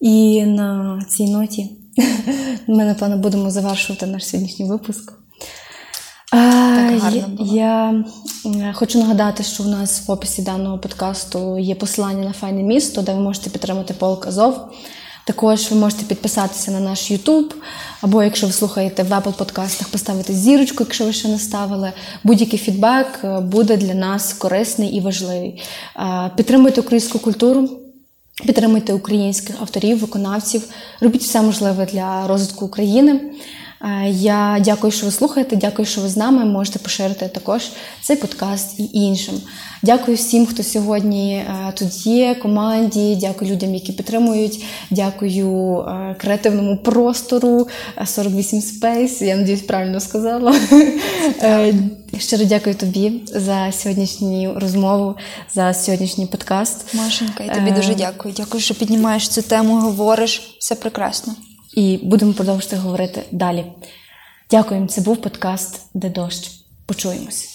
І 0.00 0.44
на 0.44 0.98
цій 1.08 1.28
ноті 1.30 1.70
ми, 2.66 2.84
напевно, 2.84 3.16
будемо 3.16 3.50
завершувати 3.50 4.06
наш 4.06 4.26
сьогоднішній 4.26 4.64
випуск. 4.64 5.21
Е, 6.34 7.00
я- 7.52 8.04
Я 8.44 8.72
хочу 8.74 8.98
нагадати, 8.98 9.42
що 9.42 9.62
в 9.62 9.66
нас 9.68 10.02
в 10.06 10.10
описі 10.10 10.42
даного 10.42 10.78
подкасту 10.78 11.58
є 11.58 11.74
посилання 11.74 12.24
на 12.24 12.32
файне 12.32 12.62
місто, 12.62 13.02
де 13.02 13.14
ви 13.14 13.20
можете 13.20 13.50
підтримати 13.50 13.94
полк 13.94 14.26
Азов. 14.26 14.56
Також 15.26 15.70
ви 15.70 15.76
можете 15.76 16.04
підписатися 16.04 16.70
на 16.70 16.80
наш 16.80 17.10
YouTube, 17.10 17.54
або 18.00 18.22
якщо 18.22 18.46
ви 18.46 18.52
слухаєте 18.52 19.02
в 19.02 19.12
Apple 19.12 19.32
подкастах, 19.32 19.88
поставити 19.88 20.32
зірочку, 20.32 20.76
якщо 20.84 21.04
ви 21.04 21.12
ще 21.12 21.28
не 21.28 21.38
ставили. 21.38 21.92
Будь-який 22.24 22.58
фідбек 22.58 23.06
е, 23.24 23.40
буде 23.40 23.76
для 23.76 23.94
нас 23.94 24.32
корисний 24.32 24.88
і 24.96 25.00
важливий. 25.00 25.62
Е, 25.96 26.30
Підтримуйте 26.36 26.80
українську 26.80 27.18
культуру. 27.18 27.68
Підтримуйте 28.46 28.92
українських 28.92 29.56
авторів, 29.60 29.98
виконавців, 30.00 30.62
робіть 31.00 31.22
все 31.22 31.42
можливе 31.42 31.86
для 31.92 32.26
розвитку 32.26 32.64
України. 32.66 33.20
Е, 33.82 34.10
Я 34.10 34.58
дякую, 34.60 34.90
що 34.90 35.06
ви 35.06 35.12
слухаєте. 35.12 35.56
Дякую, 35.56 35.86
що 35.86 36.00
ви 36.00 36.08
з 36.08 36.16
нами. 36.16 36.44
Можете 36.44 36.78
поширити 36.78 37.28
також 37.28 37.70
цей 38.02 38.16
подкаст 38.16 38.80
і 38.80 38.90
іншим. 38.92 39.34
Дякую 39.82 40.16
всім, 40.16 40.46
хто 40.46 40.62
сьогодні 40.62 41.34
е, 41.34 41.72
тут 41.74 42.06
є, 42.06 42.34
команді. 42.34 43.18
Дякую 43.20 43.50
людям, 43.50 43.74
які 43.74 43.92
підтримують. 43.92 44.64
Дякую 44.90 45.78
е, 45.78 46.16
креативному 46.18 46.76
простору 46.76 47.68
е, 47.98 48.06
48 48.06 48.60
Space. 48.60 49.24
Я 49.24 49.36
надіюсь, 49.36 49.62
правильно 49.62 50.00
сказала. 50.00 50.54
Щиро 52.18 52.44
дякую 52.44 52.74
тобі 52.74 53.12
за 53.26 53.72
сьогоднішню 53.72 54.52
розмову, 54.56 55.14
за 55.54 55.74
сьогоднішній 55.74 56.26
подкаст. 56.26 56.94
Машенька, 56.94 57.44
я 57.44 57.54
тобі 57.54 57.70
дуже 57.70 57.94
дякую. 57.94 58.34
Дякую, 58.36 58.60
що 58.60 58.74
піднімаєш 58.74 59.28
цю 59.28 59.42
тему, 59.42 59.80
говориш. 59.80 60.56
Все 60.58 60.74
прекрасно. 60.74 61.34
І 61.74 62.00
будемо 62.02 62.32
продовжувати 62.32 62.76
говорити 62.76 63.22
далі. 63.32 63.64
Дякуємо. 64.50 64.86
Це 64.86 65.00
був 65.00 65.16
подкаст 65.16 65.80
Де 65.94 66.10
дощ. 66.10 66.50
Почуємось. 66.86 67.51